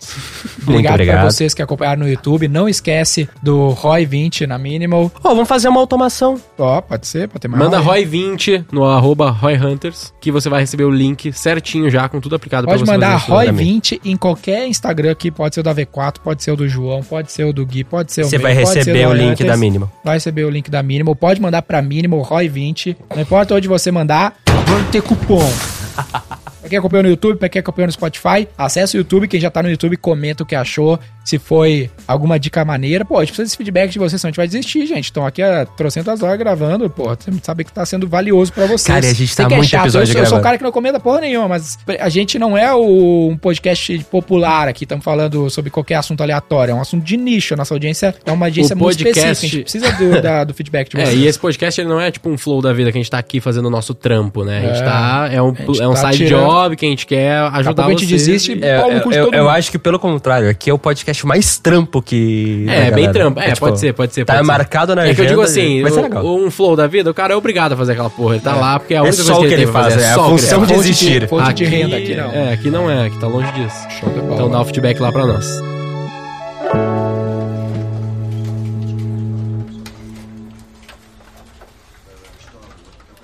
Muito 0.59 0.71
Obrigado, 0.71 0.95
obrigado. 0.95 1.21
pra 1.21 1.31
vocês 1.31 1.55
que 1.55 1.63
acompanharam 1.63 2.01
no 2.03 2.09
YouTube. 2.09 2.49
Não 2.49 2.69
esquece 2.69 3.29
do 3.43 3.75
Roy20 3.81 4.47
na 4.47 4.59
Minimal. 4.59 5.11
Ô, 5.23 5.29
vamos 5.31 5.49
fazer 5.49 5.69
uma 5.69 5.81
automação. 5.81 6.39
Ó, 6.59 6.81
pode 6.81 7.07
ser, 7.07 7.29
pode 7.29 7.41
ter 7.41 7.49
mais 7.49 7.63
Manda 7.63 7.79
Roy. 7.79 8.05
Roy20 8.05 8.67
no 8.73 8.85
arroba 8.85 9.31
RoyHunters, 9.31 10.13
que 10.21 10.31
você 10.31 10.49
vai 10.49 10.61
receber 10.61 10.85
o 10.85 10.91
link 10.91 11.33
certinho 11.33 11.89
já, 11.89 12.09
com 12.09 12.21
tudo 12.21 12.35
aplicado 12.37 12.67
Pode 12.67 12.79
pra 12.85 12.87
você. 12.87 12.93
mandar 12.93 13.21
fazer 13.21 13.45
isso. 13.53 13.55
Roy20 13.55 14.01
em 14.05 14.17
qualquer 14.17 14.67
Instagram 14.67 15.13
aqui. 15.13 15.31
Pode 15.31 15.55
ser 15.55 15.61
o 15.61 15.65
da 15.65 15.75
V4, 15.75 16.17
pode 16.23 16.43
ser 16.43 16.51
o 16.51 16.57
do 16.57 16.69
João, 16.69 17.03
pode 17.03 17.31
ser 17.33 17.45
o 17.45 17.53
do 17.53 17.65
Gui, 17.65 17.85
pode 17.85 18.13
ser 18.13 18.23
o 18.23 18.29
Você 18.29 18.37
meu, 18.39 18.43
vai 18.47 18.55
pode 18.63 18.79
receber 18.79 19.05
o 19.07 19.09
Roy 19.11 19.19
link 19.19 19.33
Hunters. 19.33 19.49
da 19.51 19.57
Minimal. 19.57 19.93
Vai 20.05 20.15
receber 20.17 20.45
o 20.45 20.51
link 20.51 20.71
da 20.71 20.83
Minimal. 20.83 21.15
Pode 21.15 21.41
mandar 21.41 21.63
pra 21.63 21.81
Minimal 21.81 22.23
Roy20. 22.23 22.97
Não 23.15 23.23
importa 23.23 23.55
onde 23.55 23.69
você 23.69 23.91
mandar, 23.91 24.35
vamos 24.67 24.89
ter 24.91 25.03
cupom. 25.03 25.49
Pra 26.61 26.69
quem 26.69 26.79
acompanhou 26.79 27.05
no 27.05 27.09
YouTube, 27.11 27.37
pra 27.39 27.49
quem 27.49 27.61
acompanhou 27.61 27.87
no 27.87 27.93
Spotify, 27.93 28.49
acessa 28.57 28.97
o 28.97 28.99
YouTube. 29.01 29.29
Quem 29.29 29.41
já 29.41 29.51
tá 29.51 29.63
no 29.63 29.71
YouTube, 29.71 29.97
comenta 29.97 30.43
o 30.43 30.47
que 30.47 30.55
achou. 30.57 30.99
Se 31.25 31.39
foi 31.39 31.91
alguma 32.07 32.39
dica 32.39 32.65
maneira. 32.65 33.05
Pô, 33.05 33.17
a 33.17 33.21
gente 33.21 33.29
precisa 33.29 33.45
desse 33.45 33.57
feedback 33.57 33.91
de 33.91 33.99
vocês, 33.99 34.19
senão 34.19 34.29
a 34.29 34.31
gente 34.31 34.37
vai 34.39 34.47
desistir, 34.49 34.87
gente. 34.87 35.05
Estão 35.05 35.27
aqui 35.27 35.43
há 35.43 35.67
trocentas 35.67 36.23
horas 36.23 36.39
gravando. 36.39 36.89
Pô, 36.89 37.05
você 37.15 37.31
sabe 37.43 37.65
que 37.65 37.73
tá 37.73 37.85
sendo 37.85 38.09
valioso 38.09 38.51
pra 38.51 38.65
vocês. 38.65 38.85
Cara, 38.87 39.07
a 39.07 39.13
gente 39.13 39.37
tá 39.37 39.45
que 39.47 39.55
muito 39.55 39.69
chato. 39.69 39.83
episódio 39.85 40.09
eu, 40.09 40.13
sou- 40.15 40.23
eu 40.23 40.27
sou 40.27 40.39
um 40.39 40.41
cara 40.43 40.57
que 40.57 40.65
não 40.65 40.73
comenta 40.73 40.99
porra 40.99 41.21
nenhuma, 41.21 41.47
mas 41.47 41.79
a 42.01 42.09
gente 42.09 42.39
não 42.39 42.57
é 42.57 42.73
o- 42.75 43.29
um 43.31 43.37
podcast 43.37 43.99
popular 44.11 44.69
aqui. 44.69 44.85
Estamos 44.85 45.05
falando 45.05 45.51
sobre 45.51 45.71
qualquer 45.71 45.97
assunto 45.97 46.23
aleatório. 46.23 46.73
É 46.73 46.75
um 46.75 46.81
assunto 46.81 47.05
de 47.05 47.17
nicho. 47.19 47.53
A 47.53 47.59
nossa 47.59 47.75
audiência 47.75 48.15
é 48.25 48.33
uma 48.33 48.47
audiência 48.47 48.75
O 48.75 48.79
muito 48.79 48.97
podcast- 48.97 49.19
específica. 49.31 49.47
A 49.47 49.51
gente 49.51 49.63
precisa 49.65 49.93
do, 50.17 50.23
da- 50.23 50.45
do 50.45 50.55
feedback 50.55 50.89
de 50.89 50.97
É, 51.01 51.05
vocês. 51.05 51.19
e 51.21 51.27
esse 51.27 51.39
podcast 51.39 51.79
ele 51.79 51.91
não 51.91 52.01
é 52.01 52.11
tipo 52.11 52.31
um 52.31 52.39
flow 52.39 52.63
da 52.63 52.73
vida 52.73 52.91
que 52.91 52.97
a 52.97 53.01
gente 53.03 53.11
tá 53.11 53.19
aqui 53.19 53.39
fazendo 53.39 53.67
o 53.67 53.71
nosso 53.71 53.93
trampo, 53.93 54.45
né? 54.45 54.61
A 54.61 54.63
gente 54.73 54.81
É. 54.81 54.85
tá. 54.85 55.29
É 55.31 55.43
um, 55.43 55.55
é 55.79 55.87
um 55.89 55.93
tá 55.93 56.11
side 56.11 56.25
tirando- 56.25 56.48
job 56.49 56.77
que 56.77 56.87
a 56.87 56.89
gente 56.89 57.07
quer 57.07 57.33
ajudar 57.39 57.75
pouco 57.75 57.91
a 57.91 57.93
gente 57.93 58.07
vocês. 58.07 58.27
desiste. 58.27 58.59
É, 58.63 58.95
no 58.95 59.01
cu 59.03 59.11
de 59.11 59.17
eu, 59.19 59.25
todo 59.27 59.35
eu 59.35 59.45
mundo. 59.45 59.51
acho 59.53 59.71
que 59.71 59.79
pelo 59.79 59.99
contrário, 59.99 60.49
aqui 60.49 60.71
é 60.71 60.73
o 60.75 60.79
podcast 60.79 61.27
mais 61.27 61.59
trampo 61.59 62.01
que. 62.03 62.67
É, 62.69 62.91
bem 62.91 63.11
trampo. 63.13 63.39
É, 63.41 63.49
tipo, 63.53 63.61
pode 63.61 63.79
ser, 63.81 63.93
pode 63.95 64.15
ser. 64.15 64.25
Tá 64.25 64.35
pode 64.35 64.47
ser. 64.47 64.53
marcado 64.53 64.95
na 64.97 65.07
É 65.07 65.15
que 65.15 65.21
eu 65.21 65.27
digo 65.27 65.41
agenda, 65.43 65.89
assim, 65.89 66.11
ser 66.11 66.17
o- 66.19 66.47
um 66.47 66.51
flow 66.51 66.75
da 66.77 66.87
vida, 66.87 67.11
o 67.11 67.15
cara 67.15 67.35
é 67.35 67.37
obrigado 67.37 67.73
a 67.73 67.77
fazer 67.77 67.93
aquela 67.93 68.11
porra. 68.11 68.35
Ele 68.35 68.43
tá 68.45 68.55
lá 68.55 68.79
porque 68.79 68.95
é 68.95 68.97
a 68.97 69.01
É 69.01 69.03
única 69.03 69.17
só 69.23 69.35
coisa 69.37 69.49
que 69.49 69.55
ele 69.55 69.71
pra 69.71 69.83
faz, 69.83 69.95
fazer, 69.95 70.05
é 70.07 70.09
a 70.09 70.13
ele 70.15 70.23
função 70.23 70.67
de 70.67 70.73
existir. 70.75 71.29
fonte 71.29 71.53
de 71.55 71.65
renda 71.65 71.97
aqui, 71.97 72.15
não. 72.15 72.31
É, 72.31 72.53
aqui 72.53 72.71
não 72.71 72.91
é, 72.91 73.07
aqui 73.07 73.19
tá 73.19 73.27
longe 73.27 73.51
disso. 73.53 73.77
Show 74.01 74.09
de 74.11 74.21
bola. 74.21 74.35
Então 74.35 74.51
dá 74.51 74.61
o 74.61 74.65
feedback 74.65 74.99
lá 75.01 75.13
pra 75.13 75.27
nós. 75.27 75.78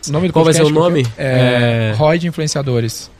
O 0.08 0.12
nome 0.12 0.28
do 0.28 0.32
Qual 0.32 0.44
vai 0.44 0.54
ser 0.54 0.60
podcast 0.62 0.78
o 0.78 0.82
nome? 0.90 1.06
É, 1.16 1.92
É- 1.92 1.96
Roy 1.96 2.18
de 2.18 2.28
Influenciadores. 2.28 3.10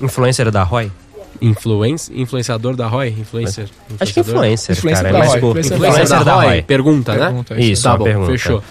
Influencer 0.00 0.50
da 0.50 0.62
Roy? 0.62 0.90
Influencer, 1.42 2.16
influenciador 2.18 2.76
da 2.76 2.86
Roy? 2.86 3.08
Influencer. 3.18 3.68
Acho 3.98 4.12
que 4.14 4.20
influencer, 4.20 4.76
Influencer 4.76 5.02
cara. 5.04 5.12
da 5.12 5.18
é 5.24 5.28
mais 5.28 5.30
Roy, 5.30 5.38
influencer 5.50 5.76
Influencer 5.76 6.08
da, 6.08 6.22
da 6.22 6.34
Roy? 6.34 6.46
Roy. 6.46 6.62
Pergunta, 6.62 7.14
né? 7.14 7.26
Pergunta, 7.26 7.60
Isso, 7.60 7.82
Tá 7.82 7.90
uma 7.92 7.98
bom, 7.98 8.04
pergunta. 8.04 8.30
fechou. 8.32 8.62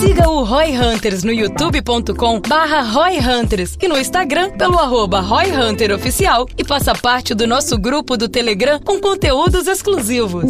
Siga 0.00 0.28
o 0.28 0.42
Roy 0.44 0.76
Hunters 0.76 1.22
no 1.24 1.32
youtube.com 1.32 2.40
barra 2.40 2.82
Roy 2.82 3.18
Hunters 3.18 3.76
e 3.80 3.88
no 3.88 3.96
Instagram 3.98 4.50
pelo 4.56 4.78
arroba 4.78 5.20
Roy 5.20 5.50
Hunter 5.52 5.92
Oficial 5.92 6.46
e 6.58 6.64
faça 6.64 6.94
parte 6.94 7.34
do 7.34 7.46
nosso 7.46 7.78
grupo 7.78 8.16
do 8.16 8.28
Telegram 8.28 8.80
com 8.80 9.00
conteúdos 9.00 9.66
exclusivos. 9.66 10.44